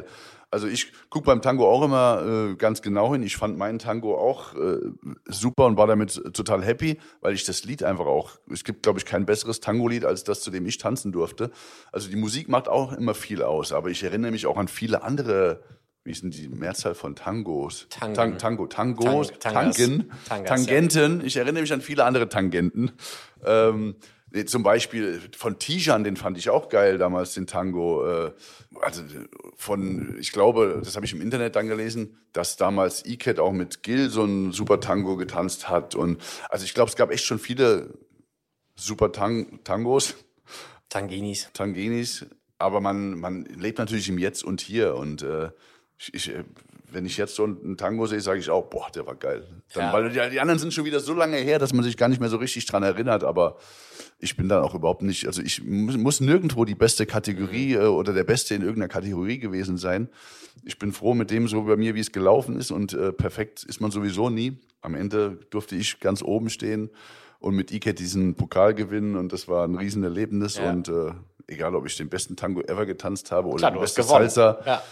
Äh, 0.00 0.04
also 0.50 0.66
ich 0.66 0.92
gucke 1.08 1.26
beim 1.26 1.40
Tango 1.40 1.70
auch 1.70 1.84
immer 1.84 2.50
äh, 2.50 2.56
ganz 2.56 2.82
genau 2.82 3.12
hin. 3.12 3.22
Ich 3.22 3.36
fand 3.36 3.56
meinen 3.56 3.78
Tango 3.78 4.18
auch 4.18 4.56
äh, 4.56 4.80
super 5.28 5.66
und 5.66 5.76
war 5.76 5.86
damit 5.86 6.34
total 6.34 6.64
happy, 6.64 6.98
weil 7.20 7.32
ich 7.34 7.44
das 7.44 7.62
Lied 7.62 7.84
einfach 7.84 8.06
auch, 8.06 8.40
es 8.50 8.64
gibt, 8.64 8.82
glaube 8.82 8.98
ich, 8.98 9.04
kein 9.04 9.24
besseres 9.24 9.60
Tango-Lied 9.60 10.04
als 10.04 10.24
das, 10.24 10.40
zu 10.40 10.50
dem 10.50 10.66
ich 10.66 10.78
tanzen 10.78 11.12
durfte. 11.12 11.52
Also 11.92 12.10
die 12.10 12.16
Musik 12.16 12.48
macht 12.48 12.66
auch 12.66 12.92
immer 12.92 13.14
viel 13.14 13.44
aus, 13.44 13.72
aber 13.72 13.88
ich 13.90 14.02
erinnere 14.02 14.32
mich 14.32 14.46
auch 14.46 14.56
an 14.56 14.66
viele 14.66 15.04
andere 15.04 15.62
wie 16.04 16.12
ist 16.12 16.22
denn 16.22 16.30
die 16.30 16.48
Mehrzahl 16.48 16.94
von 16.94 17.14
Tangos? 17.14 17.86
Tangen. 17.90 18.14
Tang, 18.14 18.38
Tango, 18.38 18.66
Tangos, 18.66 19.32
Tang, 19.38 19.72
Tangen, 19.72 20.10
Tangas, 20.26 20.48
Tangenten. 20.48 21.20
Ja. 21.20 21.26
Ich 21.26 21.36
erinnere 21.36 21.62
mich 21.62 21.72
an 21.72 21.82
viele 21.82 22.04
andere 22.04 22.28
Tangenten. 22.28 22.92
Ähm, 23.44 23.96
zum 24.46 24.62
Beispiel 24.62 25.20
von 25.36 25.58
Tijan, 25.58 26.04
den 26.04 26.16
fand 26.16 26.38
ich 26.38 26.50
auch 26.50 26.68
geil 26.68 26.98
damals, 26.98 27.34
den 27.34 27.46
Tango. 27.46 28.06
Äh, 28.06 28.32
also 28.80 29.02
von, 29.56 30.16
ich 30.18 30.32
glaube, 30.32 30.80
das 30.82 30.96
habe 30.96 31.04
ich 31.04 31.12
im 31.12 31.20
Internet 31.20 31.56
dann 31.56 31.66
gelesen, 31.66 32.16
dass 32.32 32.56
damals 32.56 33.04
Iket 33.04 33.40
auch 33.40 33.52
mit 33.52 33.82
Gil 33.82 34.08
so 34.08 34.24
ein 34.24 34.52
super 34.52 34.80
Tango 34.80 35.16
getanzt 35.16 35.68
hat. 35.68 35.94
Und 35.94 36.22
also 36.48 36.64
ich 36.64 36.74
glaube, 36.74 36.88
es 36.88 36.96
gab 36.96 37.10
echt 37.10 37.24
schon 37.24 37.38
viele 37.38 37.92
super 38.76 39.12
Tang 39.12 39.60
Tangos. 39.64 40.14
Tanginis. 40.88 41.50
Tanginis. 41.52 42.26
Aber 42.58 42.80
man, 42.80 43.18
man 43.18 43.44
lebt 43.44 43.78
natürlich 43.78 44.08
im 44.08 44.18
Jetzt 44.18 44.44
und 44.44 44.60
Hier. 44.60 44.94
Und 44.94 45.22
äh, 45.22 45.50
ich, 46.00 46.14
ich 46.14 46.34
wenn 46.92 47.06
ich 47.06 47.16
jetzt 47.16 47.34
so 47.34 47.44
einen 47.44 47.76
Tango 47.76 48.06
sehe, 48.06 48.20
sage 48.20 48.40
ich 48.40 48.50
auch, 48.50 48.66
boah, 48.66 48.88
der 48.94 49.06
war 49.06 49.14
geil. 49.14 49.46
Dann, 49.74 49.84
ja. 49.84 49.92
Weil 49.92 50.10
die, 50.10 50.30
die, 50.30 50.40
anderen 50.40 50.58
sind 50.58 50.74
schon 50.74 50.84
wieder 50.84 51.00
so 51.00 51.14
lange 51.14 51.36
her, 51.36 51.58
dass 51.58 51.72
man 51.72 51.84
sich 51.84 51.96
gar 51.96 52.08
nicht 52.08 52.20
mehr 52.20 52.28
so 52.28 52.36
richtig 52.36 52.66
dran 52.66 52.82
erinnert. 52.82 53.24
Aber 53.24 53.58
ich 54.18 54.36
bin 54.36 54.48
dann 54.48 54.62
auch 54.62 54.74
überhaupt 54.74 55.02
nicht, 55.02 55.26
also 55.26 55.42
ich 55.42 55.62
muss 55.62 56.20
nirgendwo 56.20 56.64
die 56.64 56.74
beste 56.74 57.06
Kategorie 57.06 57.76
mhm. 57.76 57.82
äh, 57.82 57.86
oder 57.86 58.12
der 58.12 58.24
Beste 58.24 58.54
in 58.54 58.62
irgendeiner 58.62 58.88
Kategorie 58.88 59.38
gewesen 59.38 59.76
sein. 59.76 60.08
Ich 60.64 60.78
bin 60.78 60.92
froh 60.92 61.14
mit 61.14 61.30
dem 61.30 61.48
so 61.48 61.62
bei 61.62 61.76
mir, 61.76 61.94
wie 61.94 62.00
es 62.00 62.12
gelaufen 62.12 62.58
ist 62.58 62.70
und 62.70 62.92
äh, 62.92 63.12
perfekt 63.12 63.62
ist 63.62 63.80
man 63.80 63.90
sowieso 63.90 64.30
nie. 64.30 64.58
Am 64.82 64.94
Ende 64.94 65.38
durfte 65.50 65.76
ich 65.76 66.00
ganz 66.00 66.22
oben 66.22 66.50
stehen 66.50 66.90
und 67.38 67.54
mit 67.54 67.70
Iket 67.70 67.98
diesen 67.98 68.34
Pokal 68.34 68.74
gewinnen 68.74 69.16
und 69.16 69.32
das 69.32 69.48
war 69.48 69.66
ein 69.66 69.76
Riesenerlebnis 69.76 70.56
ja. 70.56 70.70
und 70.70 70.88
äh, 70.88 71.12
egal, 71.46 71.74
ob 71.74 71.86
ich 71.86 71.96
den 71.96 72.08
besten 72.08 72.36
Tango 72.36 72.62
ever 72.62 72.86
getanzt 72.86 73.30
habe 73.30 73.48
oder 73.48 73.58
Klar, 73.58 73.72
die 73.72 73.78
beste 73.78 74.02
Salsa, 74.02 74.60
ja. 74.66 74.82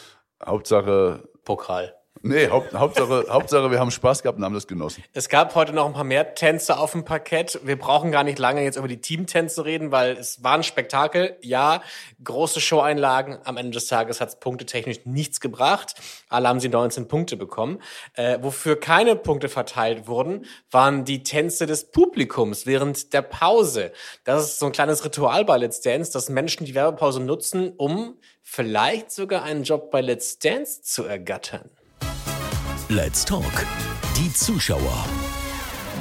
Hauptsache 0.45 1.23
Pokal. 1.45 1.98
Nee, 2.23 2.49
Haupt, 2.49 2.75
Hauptsache, 2.75 3.27
Hauptsache, 3.29 3.71
wir 3.71 3.79
haben 3.79 3.91
Spaß 3.91 4.23
gehabt 4.23 4.39
und 4.39 4.45
haben 4.45 4.55
das 4.55 4.67
genossen. 4.67 5.05
Es 5.13 5.29
gab 5.29 5.55
heute 5.55 5.73
noch 5.73 5.87
ein 5.87 5.93
paar 5.93 6.05
mehr 6.05 6.35
Tänze 6.35 6.79
auf 6.79 6.93
dem 6.93 7.05
Parkett. 7.05 7.61
Wir 7.63 7.79
brauchen 7.79 8.11
gar 8.11 8.25
nicht 8.25 8.39
lange 8.39 8.63
jetzt 8.63 8.77
über 8.77 8.89
die 8.89 9.01
Teamtänze 9.01 9.65
reden, 9.65 9.93
weil 9.93 10.17
es 10.17 10.43
war 10.43 10.55
ein 10.55 10.63
Spektakel. 10.63 11.37
Ja, 11.43 11.83
große 12.23 12.61
Show-Einlagen. 12.61 13.39
Am 13.45 13.57
Ende 13.57 13.73
des 13.73 13.87
Tages 13.87 14.21
hat 14.21 14.29
es 14.29 14.37
punktetechnisch 14.37 15.01
nichts 15.05 15.41
gebracht. 15.41 15.95
Alle 16.29 16.49
haben 16.49 16.61
sie 16.61 16.69
19 16.69 17.09
Punkte 17.09 17.37
bekommen. 17.37 17.81
Äh, 18.15 18.39
wofür 18.43 18.79
keine 18.79 19.15
Punkte 19.15 19.49
verteilt 19.49 20.09
wurden, 20.09 20.47
waren 20.71 21.05
die 21.05 21.23
Tänze 21.23 21.67
des 21.67 21.91
Publikums 21.91 22.67
während 22.67 23.13
der 23.13 23.23
Pause. 23.23 23.93
Das 24.25 24.45
ist 24.45 24.59
so 24.59 24.67
ein 24.67 24.73
kleines 24.73 25.05
Ritual 25.05 25.45
bei 25.45 25.57
Let's 25.57 25.81
Dance, 25.81 26.13
dass 26.13 26.29
Menschen 26.29 26.67
die 26.67 26.75
Werbepause 26.75 27.21
nutzen, 27.21 27.73
um 27.77 28.19
vielleicht 28.43 29.11
sogar 29.13 29.43
einen 29.43 29.63
Job 29.63 29.91
bei 29.91 30.01
Let's 30.01 30.39
Dance 30.39 30.83
zu 30.83 31.05
ergattern. 31.05 31.71
Let's 32.91 33.23
Talk. 33.23 33.67
Die 34.17 34.33
Zuschauer. 34.33 35.05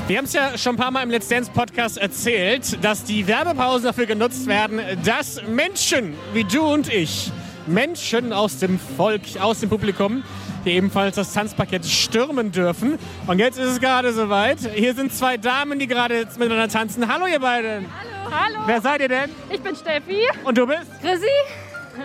Wir 0.07 0.17
haben 0.17 0.23
es 0.23 0.31
ja 0.31 0.57
schon 0.57 0.75
ein 0.75 0.77
paar 0.77 0.89
Mal 0.89 1.03
im 1.03 1.09
Let's 1.09 1.27
Dance 1.27 1.51
Podcast 1.51 1.97
erzählt, 1.97 2.81
dass 2.81 3.03
die 3.03 3.27
Werbepausen 3.27 3.83
dafür 3.83 4.05
genutzt 4.05 4.47
werden, 4.47 4.79
dass 5.03 5.41
Menschen 5.49 6.15
wie 6.31 6.45
du 6.45 6.61
und 6.61 6.87
ich, 6.87 7.29
Menschen 7.65 8.31
aus 8.31 8.59
dem 8.59 8.79
Volk, 8.79 9.21
aus 9.37 9.59
dem 9.59 9.67
Publikum, 9.67 10.23
hier 10.63 10.75
ebenfalls 10.75 11.17
das 11.17 11.33
Tanzpaket 11.33 11.85
stürmen 11.85 12.53
dürfen. 12.53 12.97
Und 13.27 13.39
jetzt 13.39 13.59
ist 13.59 13.67
es 13.67 13.79
gerade 13.81 14.13
soweit. 14.13 14.59
Hier 14.73 14.95
sind 14.95 15.11
zwei 15.11 15.35
Damen, 15.35 15.79
die 15.79 15.87
gerade 15.87 16.25
miteinander 16.37 16.69
tanzen. 16.69 17.13
Hallo 17.13 17.25
ihr 17.27 17.41
beiden. 17.41 17.85
Hallo. 17.99 18.33
Hallo. 18.33 18.59
Wer 18.65 18.79
seid 18.79 19.01
ihr 19.01 19.09
denn? 19.09 19.29
Ich 19.49 19.59
bin 19.59 19.75
Steffi. 19.75 20.21
Und 20.45 20.57
du 20.57 20.65
bist? 20.65 20.85
Chrissy. 21.01 21.27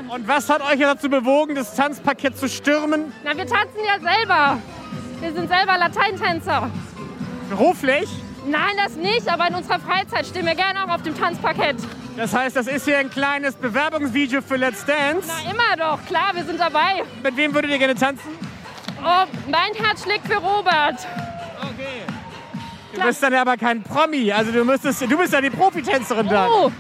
Und 0.09 0.27
was 0.27 0.49
hat 0.49 0.63
euch 0.63 0.81
dazu 0.81 1.09
bewogen, 1.09 1.55
das 1.55 1.75
Tanzparkett 1.75 2.37
zu 2.39 2.49
stürmen? 2.49 3.13
Na, 3.25 3.37
wir 3.37 3.47
tanzen 3.47 3.81
ja 3.87 4.01
selber. 4.01 4.59
Wir 5.21 5.33
sind 5.33 5.49
selber 5.49 5.79
Lateintänzer. 5.79 6.71
Beruflich? 7.49 8.09
Nein, 8.47 8.77
das 8.77 8.97
nicht, 8.97 9.29
aber 9.29 9.49
in 9.49 9.55
unserer 9.55 9.79
Freizeit 9.79 10.27
stehen 10.27 10.47
wir 10.47 10.55
gerne 10.55 10.85
auch 10.85 10.95
auf 10.95 11.03
dem 11.03 11.17
Tanzparkett. 11.17 11.77
Das 12.17 12.35
heißt, 12.35 12.57
das 12.57 12.67
ist 12.67 12.85
hier 12.85 12.99
ein 12.99 13.11
kleines 13.11 13.55
Bewerbungsvideo 13.55 14.43
für 14.43 14.57
Let's 14.57 14.85
Dance? 14.85 15.29
Na, 15.29 15.51
immer 15.51 15.77
doch, 15.77 16.05
klar, 16.07 16.33
wir 16.35 16.45
sind 16.45 16.59
dabei. 16.59 17.03
Mit 17.23 17.37
wem 17.37 17.55
würdet 17.55 17.71
ihr 17.71 17.79
gerne 17.79 17.95
tanzen? 17.95 18.29
Oh, 19.05 19.25
mein 19.49 19.73
Herz 19.75 20.03
schlägt 20.03 20.27
für 20.27 20.37
Robert. 20.37 21.07
Du 22.95 23.01
bist 23.01 23.23
dann 23.23 23.35
aber 23.35 23.57
kein 23.57 23.83
Promi. 23.83 24.31
Also 24.33 24.53
du 24.53 24.65
müsstest, 24.65 25.01
du 25.03 25.17
bist 25.17 25.33
ja 25.33 25.41
die 25.41 25.51
Profitänzerin 25.51 26.29
dann. 26.29 26.49
Oh, 26.51 26.71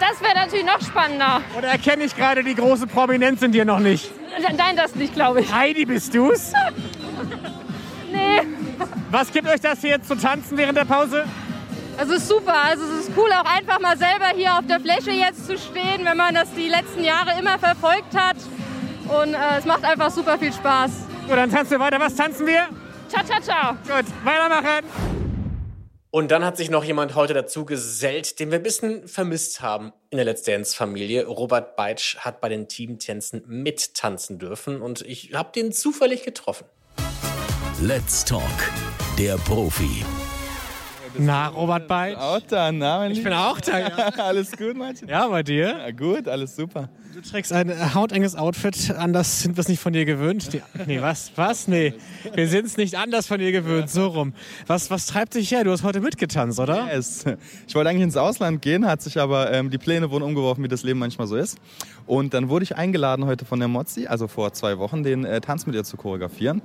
das 0.00 0.20
wäre 0.20 0.34
natürlich 0.34 0.66
noch 0.66 0.80
spannender. 0.80 1.40
Oder 1.56 1.68
erkenne 1.68 2.04
ich 2.04 2.16
gerade 2.16 2.42
die 2.42 2.54
große 2.54 2.86
Prominenz 2.86 3.42
in 3.42 3.52
dir 3.52 3.64
noch 3.64 3.78
nicht? 3.78 4.10
Nein, 4.56 4.76
das 4.76 4.94
nicht, 4.94 5.14
glaube 5.14 5.40
ich. 5.40 5.52
Heidi, 5.52 5.84
bist 5.84 6.14
du's? 6.14 6.52
Nee. 8.12 8.40
Was 9.12 9.30
gibt 9.30 9.48
euch 9.48 9.60
das 9.60 9.80
hier 9.82 9.90
jetzt 9.90 10.08
zu 10.08 10.16
tanzen 10.16 10.58
während 10.58 10.76
der 10.76 10.84
Pause? 10.84 11.24
Also 11.96 12.14
es 12.14 12.22
ist 12.22 12.28
super. 12.28 12.54
Also 12.54 12.82
es 12.84 13.06
ist 13.06 13.16
cool, 13.16 13.30
auch 13.32 13.44
einfach 13.44 13.78
mal 13.78 13.96
selber 13.96 14.28
hier 14.34 14.54
auf 14.54 14.66
der 14.66 14.80
Fläche 14.80 15.12
jetzt 15.12 15.46
zu 15.46 15.56
stehen, 15.56 16.04
wenn 16.04 16.16
man 16.16 16.34
das 16.34 16.52
die 16.54 16.68
letzten 16.68 17.04
Jahre 17.04 17.38
immer 17.38 17.56
verfolgt 17.58 18.16
hat. 18.16 18.36
Und 19.08 19.34
äh, 19.34 19.58
es 19.58 19.64
macht 19.64 19.84
einfach 19.84 20.10
super 20.10 20.38
viel 20.38 20.52
Spaß. 20.52 20.90
So, 21.28 21.36
dann 21.36 21.50
tanzen 21.50 21.72
wir 21.72 21.80
weiter. 21.80 22.00
Was 22.00 22.16
tanzen 22.16 22.46
wir? 22.46 22.68
Cha-cha-cha. 23.12 23.76
Gut, 23.86 24.06
weitermachen. 24.24 25.29
Und 26.12 26.32
dann 26.32 26.44
hat 26.44 26.56
sich 26.56 26.70
noch 26.70 26.82
jemand 26.82 27.14
heute 27.14 27.34
dazu 27.34 27.64
gesellt, 27.64 28.40
den 28.40 28.50
wir 28.50 28.58
ein 28.58 28.64
bisschen 28.64 29.06
vermisst 29.06 29.60
haben 29.60 29.92
in 30.10 30.16
der 30.16 30.24
Let's 30.24 30.42
Dance-Familie. 30.42 31.24
Robert 31.26 31.76
Beitsch 31.76 32.16
hat 32.16 32.40
bei 32.40 32.48
den 32.48 32.66
Teamtänzen 32.66 33.44
mittanzen 33.46 34.40
dürfen 34.40 34.82
und 34.82 35.02
ich 35.02 35.34
habe 35.34 35.52
den 35.54 35.70
zufällig 35.70 36.24
getroffen. 36.24 36.66
Let's 37.80 38.24
Talk, 38.24 38.42
der 39.20 39.36
Profi. 39.36 40.04
Na, 41.16 41.46
Robert 41.46 41.86
Beitsch? 41.86 42.18
Auch 42.18 42.40
da, 42.40 42.72
na, 42.72 42.98
mein 42.98 43.12
Ich 43.12 43.22
bin 43.22 43.32
auch 43.32 43.60
da, 43.60 43.78
ja. 43.78 43.96
Alles 44.18 44.50
gut, 44.56 44.76
Martin? 44.76 45.08
Ja, 45.08 45.28
bei 45.28 45.44
dir? 45.44 45.78
Ja, 45.78 45.90
gut, 45.92 46.26
alles 46.26 46.56
super. 46.56 46.88
Du 47.12 47.20
trägst 47.22 47.52
ein 47.52 47.70
äh, 47.70 47.74
hautenges 47.94 48.36
Outfit, 48.36 48.94
anders 48.96 49.42
sind 49.42 49.56
wir 49.56 49.62
es 49.62 49.68
nicht 49.68 49.80
von 49.80 49.92
dir 49.92 50.04
gewöhnt. 50.04 50.52
Die, 50.52 50.62
nee, 50.86 51.00
was? 51.00 51.32
Was? 51.34 51.66
Nee, 51.66 51.94
wir 52.34 52.46
sind 52.46 52.66
es 52.66 52.76
nicht 52.76 52.96
anders 52.96 53.26
von 53.26 53.40
dir 53.40 53.50
gewöhnt, 53.50 53.90
so 53.90 54.06
rum. 54.06 54.32
Was, 54.68 54.90
was 54.90 55.06
treibt 55.06 55.34
dich 55.34 55.50
her? 55.50 55.64
Du 55.64 55.72
hast 55.72 55.82
heute 55.82 56.00
mitgetanzt, 56.00 56.60
oder? 56.60 56.88
Yes. 56.94 57.24
Ich 57.66 57.74
wollte 57.74 57.90
eigentlich 57.90 58.04
ins 58.04 58.16
Ausland 58.16 58.62
gehen, 58.62 58.86
hat 58.86 59.02
sich 59.02 59.18
aber 59.18 59.52
ähm, 59.52 59.70
die 59.70 59.78
Pläne 59.78 60.10
wurden 60.12 60.22
umgeworfen, 60.22 60.62
wie 60.62 60.68
das 60.68 60.84
Leben 60.84 61.00
manchmal 61.00 61.26
so 61.26 61.34
ist. 61.34 61.58
Und 62.10 62.34
dann 62.34 62.48
wurde 62.48 62.64
ich 62.64 62.74
eingeladen 62.74 63.24
heute 63.26 63.44
von 63.44 63.60
der 63.60 63.68
Mozzi, 63.68 64.08
also 64.08 64.26
vor 64.26 64.52
zwei 64.52 64.78
Wochen, 64.78 65.04
den 65.04 65.24
äh, 65.24 65.40
Tanz 65.40 65.66
mit 65.66 65.76
ihr 65.76 65.84
zu 65.84 65.96
choreografieren. 65.96 66.60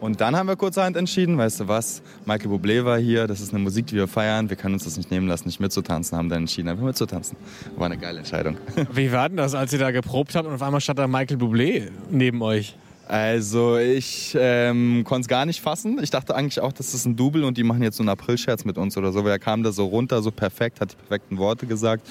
Und 0.00 0.22
dann 0.22 0.34
haben 0.34 0.48
wir 0.48 0.56
kurzerhand 0.56 0.96
entschieden, 0.96 1.36
weißt 1.36 1.60
du 1.60 1.68
was, 1.68 2.00
Michael 2.24 2.50
Bublé 2.50 2.82
war 2.82 2.98
hier, 2.98 3.26
das 3.26 3.42
ist 3.42 3.52
eine 3.52 3.62
Musik, 3.62 3.88
die 3.88 3.96
wir 3.96 4.08
feiern, 4.08 4.48
wir 4.48 4.56
können 4.56 4.72
uns 4.72 4.84
das 4.84 4.96
nicht 4.96 5.10
nehmen 5.10 5.28
lassen, 5.28 5.48
nicht 5.48 5.60
mitzutanzen, 5.60 6.16
haben 6.16 6.30
dann 6.30 6.44
entschieden, 6.44 6.70
einfach 6.70 6.84
mitzutanzen. 6.84 7.36
War 7.76 7.84
eine 7.84 7.98
geile 7.98 8.20
Entscheidung. 8.20 8.56
Wie 8.90 9.12
war 9.12 9.28
denn 9.28 9.36
das, 9.36 9.54
als 9.54 9.70
ihr 9.74 9.78
da 9.80 9.90
geprobt 9.90 10.34
habt 10.34 10.48
und 10.48 10.54
auf 10.54 10.62
einmal 10.62 10.80
stand 10.80 10.98
da 10.98 11.06
Michael 11.06 11.36
Bublé 11.36 11.90
neben 12.10 12.40
euch? 12.40 12.74
Also 13.08 13.76
ich 13.76 14.36
ähm, 14.38 15.04
konnte 15.04 15.20
es 15.22 15.28
gar 15.28 15.46
nicht 15.46 15.60
fassen. 15.60 16.00
Ich 16.02 16.10
dachte 16.10 16.34
eigentlich 16.34 16.60
auch, 16.60 16.72
das 16.72 16.92
ist 16.92 17.06
ein 17.06 17.14
Double 17.14 17.44
und 17.44 17.56
die 17.56 17.62
machen 17.62 17.80
jetzt 17.82 17.98
so 17.98 18.02
einen 18.02 18.08
Aprilscherz 18.08 18.64
mit 18.64 18.78
uns 18.78 18.96
oder 18.96 19.12
so. 19.12 19.22
Weil 19.22 19.30
er 19.30 19.38
kam 19.38 19.62
da 19.62 19.70
so 19.70 19.86
runter, 19.86 20.22
so 20.22 20.32
perfekt, 20.32 20.80
hat 20.80 20.92
die 20.92 20.96
perfekten 20.96 21.38
Worte 21.38 21.66
gesagt. 21.66 22.04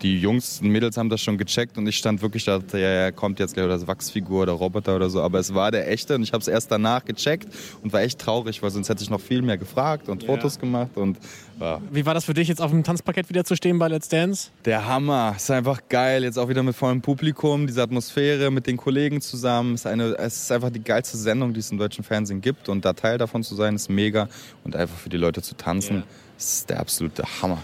Die 0.00 0.18
Jungs 0.20 0.60
und 0.60 0.68
Mädels 0.70 0.96
haben 0.96 1.10
das 1.10 1.20
schon 1.20 1.38
gecheckt 1.38 1.78
und 1.78 1.86
ich 1.86 1.96
stand 1.96 2.22
wirklich 2.22 2.44
da, 2.44 2.60
ja, 2.72 2.78
er 2.78 3.12
kommt 3.12 3.38
jetzt 3.38 3.54
gleich 3.54 3.64
oder 3.64 3.74
das 3.74 3.86
Wachsfigur 3.86 4.42
oder 4.42 4.52
Roboter 4.52 4.96
oder 4.96 5.10
so. 5.10 5.20
Aber 5.22 5.38
es 5.38 5.54
war 5.54 5.70
der 5.70 5.90
echte 5.90 6.14
und 6.14 6.22
ich 6.22 6.32
habe 6.32 6.40
es 6.40 6.48
erst 6.48 6.70
danach 6.70 7.04
gecheckt 7.04 7.48
und 7.82 7.92
war 7.92 8.00
echt 8.00 8.18
traurig, 8.18 8.62
weil 8.62 8.70
sonst 8.70 8.88
hätte 8.88 9.02
ich 9.02 9.10
noch 9.10 9.20
viel 9.20 9.42
mehr 9.42 9.58
gefragt 9.58 10.08
und 10.08 10.24
Fotos 10.24 10.58
gemacht 10.58 10.96
und 10.96 11.18
ja. 11.60 11.80
Wie 11.92 12.04
war 12.04 12.14
das 12.14 12.24
für 12.24 12.34
dich, 12.34 12.48
jetzt 12.48 12.60
auf 12.60 12.70
dem 12.70 12.82
Tanzparkett 12.82 13.28
wieder 13.28 13.44
zu 13.44 13.54
stehen 13.54 13.78
bei 13.78 13.86
Let's 13.86 14.08
Dance? 14.08 14.50
Der 14.64 14.86
Hammer. 14.86 15.34
Ist 15.36 15.50
einfach 15.50 15.80
geil. 15.88 16.24
Jetzt 16.24 16.38
auch 16.38 16.48
wieder 16.48 16.62
mit 16.62 16.74
vollem 16.74 17.00
Publikum, 17.00 17.66
diese 17.66 17.82
Atmosphäre 17.82 18.50
mit 18.50 18.66
den 18.66 18.76
Kollegen 18.76 19.20
zusammen. 19.20 19.74
Ist 19.74 19.86
eine, 19.86 20.16
es 20.18 20.42
ist 20.42 20.52
einfach 20.52 20.70
die 20.70 20.82
geilste 20.82 21.16
Sendung, 21.16 21.52
die 21.54 21.60
es 21.60 21.70
im 21.70 21.78
deutschen 21.78 22.02
Fernsehen 22.02 22.40
gibt. 22.40 22.68
Und 22.68 22.84
da 22.84 22.92
Teil 22.94 23.18
davon 23.18 23.44
zu 23.44 23.54
sein, 23.54 23.76
ist 23.76 23.88
mega. 23.88 24.28
Und 24.64 24.74
einfach 24.74 24.96
für 24.96 25.08
die 25.08 25.16
Leute 25.16 25.42
zu 25.42 25.56
tanzen, 25.56 26.02
ist 26.36 26.68
der 26.68 26.80
absolute 26.80 27.22
Hammer. 27.40 27.62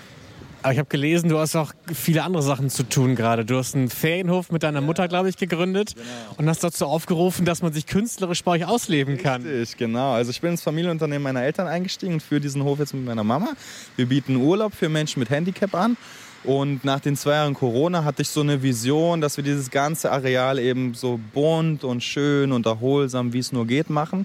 Aber 0.62 0.72
ich 0.72 0.78
habe 0.78 0.88
gelesen, 0.88 1.28
du 1.28 1.38
hast 1.38 1.54
auch 1.54 1.72
viele 1.92 2.24
andere 2.24 2.42
Sachen 2.42 2.68
zu 2.68 2.82
tun 2.82 3.14
gerade. 3.14 3.44
Du 3.44 3.56
hast 3.56 3.76
einen 3.76 3.90
Ferienhof 3.90 4.50
mit 4.50 4.64
deiner 4.64 4.80
Mutter, 4.80 5.06
glaube 5.06 5.28
ich, 5.28 5.36
gegründet 5.36 5.94
und 6.36 6.48
hast 6.48 6.64
dazu 6.64 6.86
aufgerufen, 6.86 7.44
dass 7.44 7.62
man 7.62 7.72
sich 7.72 7.86
künstlerisch 7.86 8.42
bei 8.42 8.52
euch 8.52 8.66
ausleben 8.66 9.18
kann. 9.18 9.42
Richtig, 9.42 9.76
genau. 9.76 10.12
Also 10.12 10.30
ich 10.30 10.40
bin 10.40 10.50
ins 10.50 10.62
Familienunternehmen 10.62 11.22
meiner 11.22 11.42
Eltern 11.42 11.68
eingestiegen 11.68 12.14
und 12.14 12.22
führe 12.22 12.40
diesen 12.40 12.64
Hof 12.64 12.80
jetzt 12.80 12.92
mit 12.92 13.04
meiner 13.04 13.24
Mama. 13.24 13.50
Wir 13.96 14.06
bieten 14.06 14.36
Urlaub 14.36 14.74
für 14.74 14.88
Menschen 14.88 15.20
mit 15.20 15.30
Handicap 15.30 15.74
an. 15.74 15.96
Und 16.44 16.84
nach 16.84 17.00
den 17.00 17.16
zwei 17.16 17.32
Jahren 17.32 17.54
Corona 17.54 18.04
hatte 18.04 18.22
ich 18.22 18.28
so 18.28 18.40
eine 18.40 18.62
Vision, 18.62 19.20
dass 19.20 19.36
wir 19.36 19.44
dieses 19.44 19.70
ganze 19.70 20.12
Areal 20.12 20.58
eben 20.58 20.94
so 20.94 21.18
bunt 21.34 21.82
und 21.82 22.02
schön 22.02 22.52
und 22.52 22.64
erholsam, 22.64 23.32
wie 23.32 23.40
es 23.40 23.50
nur 23.50 23.66
geht, 23.66 23.90
machen. 23.90 24.24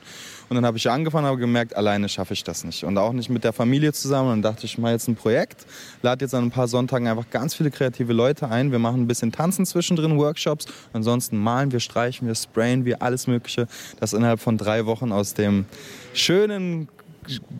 Und 0.53 0.57
dann 0.57 0.67
habe 0.67 0.77
ich 0.77 0.87
angefangen, 0.87 1.25
aber 1.25 1.37
gemerkt, 1.37 1.75
alleine 1.75 2.07
schaffe 2.07 2.33
ich 2.33 2.43
das 2.43 2.63
nicht. 2.63 2.83
Und 2.83 2.95
auch 2.99 3.11
nicht 3.11 3.27
mit 3.27 3.43
der 3.43 3.53
Familie 3.53 3.91
zusammen. 3.91 4.29
Und 4.29 4.43
dann 4.43 4.53
dachte 4.53 4.67
ich, 4.67 4.73
ich 4.73 4.77
mache 4.77 4.91
jetzt 4.91 5.07
ein 5.07 5.15
Projekt, 5.15 5.65
lade 6.03 6.23
jetzt 6.23 6.35
an 6.35 6.43
ein 6.43 6.51
paar 6.51 6.67
Sonntagen 6.67 7.07
einfach 7.07 7.27
ganz 7.31 7.55
viele 7.55 7.71
kreative 7.71 8.13
Leute 8.13 8.47
ein. 8.49 8.71
Wir 8.71 8.77
machen 8.77 9.01
ein 9.01 9.07
bisschen 9.07 9.31
Tanzen 9.31 9.65
zwischendrin, 9.65 10.15
Workshops. 10.19 10.67
Ansonsten 10.93 11.37
malen 11.37 11.71
wir, 11.71 11.79
streichen 11.79 12.27
wir, 12.27 12.35
sprayen 12.35 12.85
wir, 12.85 13.01
alles 13.01 13.25
Mögliche. 13.25 13.65
Das 13.99 14.13
innerhalb 14.13 14.41
von 14.41 14.59
drei 14.59 14.85
Wochen 14.85 15.11
aus 15.11 15.33
dem 15.33 15.65
schönen 16.13 16.87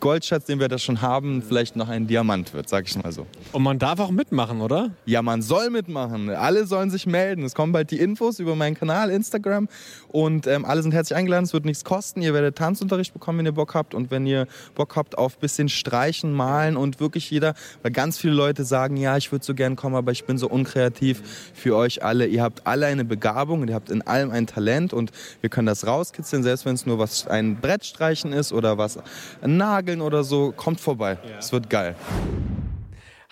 Goldschatz, 0.00 0.44
den 0.44 0.60
wir 0.60 0.68
da 0.68 0.78
schon 0.78 1.00
haben, 1.00 1.42
vielleicht 1.42 1.76
noch 1.76 1.88
ein 1.88 2.06
Diamant 2.06 2.52
wird, 2.54 2.68
sag 2.68 2.86
ich 2.86 2.96
mal 3.02 3.12
so. 3.12 3.26
Und 3.52 3.62
man 3.62 3.78
darf 3.78 4.00
auch 4.00 4.10
mitmachen, 4.10 4.60
oder? 4.60 4.90
Ja, 5.06 5.22
man 5.22 5.42
soll 5.42 5.70
mitmachen. 5.70 6.30
Alle 6.30 6.66
sollen 6.66 6.90
sich 6.90 7.06
melden. 7.06 7.44
Es 7.44 7.54
kommen 7.54 7.72
bald 7.72 7.90
die 7.90 7.98
Infos 7.98 8.38
über 8.38 8.54
meinen 8.54 8.74
Kanal, 8.74 9.10
Instagram. 9.10 9.68
Und 10.08 10.46
ähm, 10.46 10.64
alle 10.64 10.82
sind 10.82 10.92
herzlich 10.92 11.16
eingeladen. 11.16 11.44
Es 11.44 11.52
wird 11.52 11.64
nichts 11.64 11.84
kosten. 11.84 12.22
Ihr 12.22 12.34
werdet 12.34 12.56
Tanzunterricht 12.56 13.12
bekommen, 13.12 13.38
wenn 13.40 13.46
ihr 13.46 13.52
Bock 13.52 13.74
habt. 13.74 13.94
Und 13.94 14.10
wenn 14.10 14.26
ihr 14.26 14.46
Bock 14.74 14.96
habt 14.96 15.18
auf 15.18 15.38
bisschen 15.38 15.68
Streichen, 15.68 16.32
Malen 16.32 16.76
und 16.76 17.00
wirklich 17.00 17.30
jeder, 17.30 17.54
weil 17.82 17.92
ganz 17.92 18.18
viele 18.18 18.34
Leute 18.34 18.64
sagen, 18.64 18.96
ja, 18.96 19.16
ich 19.16 19.32
würde 19.32 19.44
so 19.44 19.54
gern 19.54 19.76
kommen, 19.76 19.96
aber 19.96 20.12
ich 20.12 20.24
bin 20.24 20.38
so 20.38 20.48
unkreativ. 20.48 21.22
Für 21.54 21.76
euch 21.76 22.04
alle, 22.04 22.26
ihr 22.26 22.42
habt 22.42 22.66
alle 22.66 22.86
eine 22.86 23.04
Begabung 23.04 23.62
und 23.62 23.68
ihr 23.68 23.74
habt 23.74 23.90
in 23.90 24.02
allem 24.02 24.30
ein 24.30 24.46
Talent 24.46 24.92
und 24.92 25.10
wir 25.40 25.50
können 25.50 25.66
das 25.66 25.86
rauskitzeln, 25.86 26.42
selbst 26.42 26.64
wenn 26.64 26.74
es 26.74 26.86
nur 26.86 26.98
was 26.98 27.26
ein 27.26 27.56
Brettstreichen 27.60 28.32
ist 28.32 28.52
oder 28.52 28.78
was 28.78 28.98
ein 29.42 29.53
Nageln 29.56 30.00
oder 30.00 30.24
so, 30.24 30.52
kommt 30.52 30.80
vorbei. 30.80 31.18
Es 31.38 31.52
wird 31.52 31.70
geil. 31.70 31.96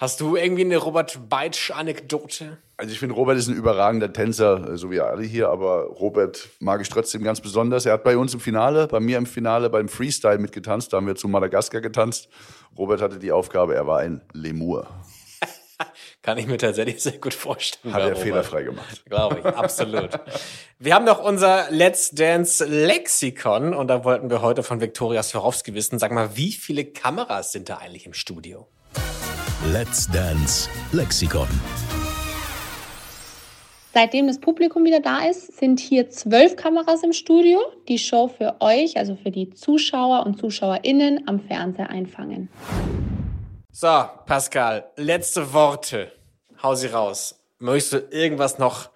Hast 0.02 0.20
du 0.20 0.34
irgendwie 0.34 0.64
eine 0.64 0.78
Robert 0.78 1.28
Beitsch-Anekdote? 1.28 2.58
Also 2.76 2.92
ich 2.92 2.98
finde, 2.98 3.14
Robert 3.14 3.38
ist 3.38 3.46
ein 3.46 3.54
überragender 3.54 4.12
Tänzer, 4.12 4.72
äh, 4.72 4.76
so 4.76 4.90
wie 4.90 4.98
alle 4.98 5.22
hier, 5.22 5.48
aber 5.48 5.84
Robert 5.84 6.48
mag 6.58 6.80
ich 6.80 6.88
trotzdem 6.88 7.22
ganz 7.22 7.40
besonders. 7.40 7.86
Er 7.86 7.92
hat 7.92 8.02
bei 8.02 8.16
uns 8.16 8.34
im 8.34 8.40
Finale, 8.40 8.88
bei 8.88 8.98
mir 8.98 9.16
im 9.16 9.26
Finale 9.26 9.70
beim 9.70 9.88
Freestyle 9.88 10.38
mitgetanzt, 10.38 10.92
da 10.92 10.96
haben 10.96 11.06
wir 11.06 11.14
zu 11.14 11.28
Madagaskar 11.28 11.80
getanzt. 11.80 12.28
Robert 12.76 13.00
hatte 13.00 13.20
die 13.20 13.30
Aufgabe, 13.30 13.76
er 13.76 13.86
war 13.86 14.00
ein 14.00 14.22
Lemur. 14.32 14.88
Kann 16.22 16.38
ich 16.38 16.46
mir 16.46 16.56
tatsächlich 16.56 17.02
sehr 17.02 17.18
gut 17.18 17.34
vorstellen. 17.34 17.92
Hat 17.92 18.02
er 18.02 18.14
fehlerfrei 18.14 18.62
gemacht. 18.62 19.04
Glaube 19.06 19.40
ich, 19.40 19.44
absolut. 19.44 20.10
Wir 20.78 20.94
haben 20.94 21.04
noch 21.04 21.20
unser 21.20 21.66
Let's 21.70 22.10
Dance 22.10 22.64
Lexikon 22.64 23.74
und 23.74 23.88
da 23.88 24.04
wollten 24.04 24.30
wir 24.30 24.40
heute 24.40 24.62
von 24.62 24.80
Viktoria 24.80 25.24
Swarovski 25.24 25.74
wissen, 25.74 25.98
sag 25.98 26.12
mal, 26.12 26.36
wie 26.36 26.52
viele 26.52 26.84
Kameras 26.84 27.50
sind 27.50 27.68
da 27.68 27.78
eigentlich 27.78 28.06
im 28.06 28.14
Studio? 28.14 28.68
Let's 29.72 30.08
Dance 30.12 30.68
Lexikon. 30.92 31.48
Seitdem 33.92 34.28
das 34.28 34.38
Publikum 34.38 34.84
wieder 34.84 35.00
da 35.00 35.28
ist, 35.28 35.58
sind 35.58 35.80
hier 35.80 36.08
zwölf 36.08 36.54
Kameras 36.54 37.02
im 37.02 37.12
Studio, 37.12 37.60
die 37.88 37.98
Show 37.98 38.28
für 38.28 38.54
euch, 38.60 38.96
also 38.96 39.16
für 39.16 39.32
die 39.32 39.50
Zuschauer 39.50 40.24
und 40.24 40.38
ZuschauerInnen 40.38 41.26
am 41.26 41.40
Fernseher 41.40 41.90
einfangen. 41.90 42.48
So, 43.74 44.04
Pascal, 44.26 44.84
letzte 44.96 45.54
Worte. 45.54 46.12
Hau 46.62 46.74
sie 46.74 46.88
raus. 46.88 47.40
Möchtest 47.58 47.92
du 47.94 47.98
irgendwas 48.14 48.58
noch 48.58 48.90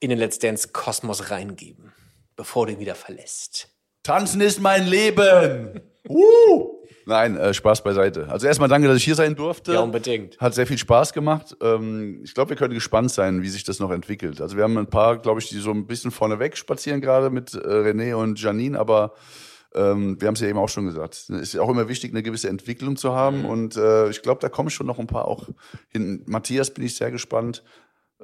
in 0.00 0.10
den 0.10 0.18
Let's 0.18 0.40
Dance 0.40 0.70
Kosmos 0.72 1.30
reingeben, 1.30 1.92
bevor 2.34 2.66
du 2.66 2.72
ihn 2.72 2.80
wieder 2.80 2.96
verlässt? 2.96 3.68
Tanzen 4.02 4.40
ist 4.40 4.60
mein 4.60 4.86
Leben! 4.86 5.80
Uh! 6.08 6.84
Nein, 7.04 7.36
äh, 7.36 7.52
Spaß 7.52 7.82
beiseite. 7.82 8.28
Also 8.28 8.46
erstmal 8.46 8.68
danke, 8.68 8.86
dass 8.86 8.98
ich 8.98 9.04
hier 9.04 9.16
sein 9.16 9.34
durfte. 9.34 9.72
Ja, 9.72 9.80
unbedingt. 9.80 10.38
Hat 10.38 10.54
sehr 10.54 10.68
viel 10.68 10.78
Spaß 10.78 11.12
gemacht. 11.12 11.56
Ähm, 11.60 12.20
ich 12.22 12.32
glaube, 12.32 12.50
wir 12.50 12.56
können 12.56 12.74
gespannt 12.74 13.10
sein, 13.10 13.42
wie 13.42 13.48
sich 13.48 13.64
das 13.64 13.80
noch 13.80 13.90
entwickelt. 13.90 14.40
Also 14.40 14.56
wir 14.56 14.62
haben 14.62 14.78
ein 14.78 14.86
paar, 14.86 15.18
glaube 15.18 15.40
ich, 15.40 15.48
die 15.48 15.58
so 15.58 15.72
ein 15.72 15.88
bisschen 15.88 16.12
vorneweg 16.12 16.56
spazieren 16.56 17.00
gerade 17.00 17.30
mit 17.30 17.54
äh, 17.54 17.58
René 17.58 18.14
und 18.14 18.40
Janine, 18.40 18.78
aber 18.78 19.14
ähm, 19.74 20.20
wir 20.20 20.28
haben 20.28 20.34
es 20.34 20.40
ja 20.40 20.48
eben 20.48 20.58
auch 20.58 20.68
schon 20.68 20.86
gesagt. 20.86 21.14
Es 21.14 21.28
ist 21.28 21.58
auch 21.58 21.68
immer 21.68 21.88
wichtig, 21.88 22.12
eine 22.12 22.22
gewisse 22.22 22.48
Entwicklung 22.48 22.96
zu 22.96 23.12
haben. 23.12 23.44
Und 23.44 23.76
äh, 23.76 24.08
ich 24.08 24.22
glaube, 24.22 24.40
da 24.40 24.48
kommen 24.48 24.70
schon 24.70 24.86
noch 24.86 24.98
ein 24.98 25.06
paar 25.06 25.26
auch 25.26 25.48
hin. 25.88 26.22
Matthias 26.26 26.70
bin 26.72 26.84
ich 26.84 26.96
sehr 26.96 27.10
gespannt. 27.10 27.62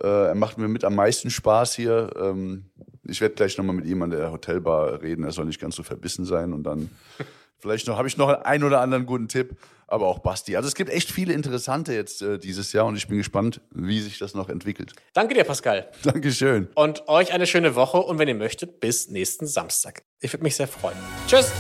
Äh, 0.01 0.07
er 0.07 0.35
macht 0.35 0.59
mir 0.59 0.69
mit 0.69 0.85
am 0.85 0.95
meisten 0.95 1.31
Spaß 1.31 1.75
hier. 1.75 2.11
Ähm, 2.17 2.71
ich 3.05 3.21
werde 3.21 3.35
gleich 3.35 3.59
nochmal 3.59 3.77
mit 3.77 3.87
ihm 3.87 4.03
an 4.03 4.11
der 4.11 4.33
Hotelbar 4.33 5.03
reden. 5.03 5.25
Er 5.25 5.33
soll 5.33 5.47
nicht 5.47 5.61
ganz 5.61 5.77
so 5.77 5.83
verbissen 5.83 6.25
sein. 6.25 6.53
Und 6.53 6.63
dann 6.63 6.91
vielleicht 7.63 7.87
noch 7.87 7.97
habe 7.97 8.09
ich 8.09 8.19
noch 8.19 8.29
einen 8.29 8.65
oder 8.65 8.81
anderen 8.81 9.07
guten 9.07 9.29
Tipp. 9.29 9.57
Aber 9.87 10.07
auch 10.07 10.21
Basti. 10.21 10.57
Also 10.57 10.69
es 10.69 10.75
gibt 10.75 10.89
echt 10.89 11.11
viele 11.11 11.35
interessante 11.35 11.93
jetzt 11.93 12.23
äh, 12.23 12.39
dieses 12.39 12.73
Jahr 12.73 12.87
und 12.87 12.97
ich 12.97 13.09
bin 13.09 13.19
gespannt, 13.19 13.61
wie 13.73 14.01
sich 14.01 14.19
das 14.19 14.33
noch 14.33 14.49
entwickelt. 14.49 14.95
Danke 15.13 15.35
dir, 15.35 15.45
Pascal. 15.45 15.91
Dankeschön. 16.03 16.69
Und 16.75 17.09
euch 17.09 17.35
eine 17.35 17.47
schöne 17.47 17.75
Woche 17.75 17.99
und 17.99 18.19
wenn 18.19 18.27
ihr 18.27 18.35
möchtet, 18.35 18.81
bis 18.81 19.11
nächsten 19.11 19.47
Samstag. 19.47 20.03
Ich 20.21 20.33
würde 20.33 20.45
mich 20.45 20.57
sehr 20.57 20.69
freuen. 20.69 20.97
Tschüss. 21.27 21.53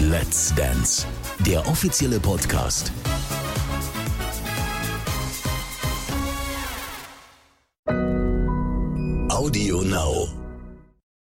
Let's 0.00 0.52
Dance, 0.56 1.06
der 1.46 1.60
offizielle 1.68 2.18
Podcast. 2.18 2.92
Audio 9.28 9.82
Now. 9.82 10.45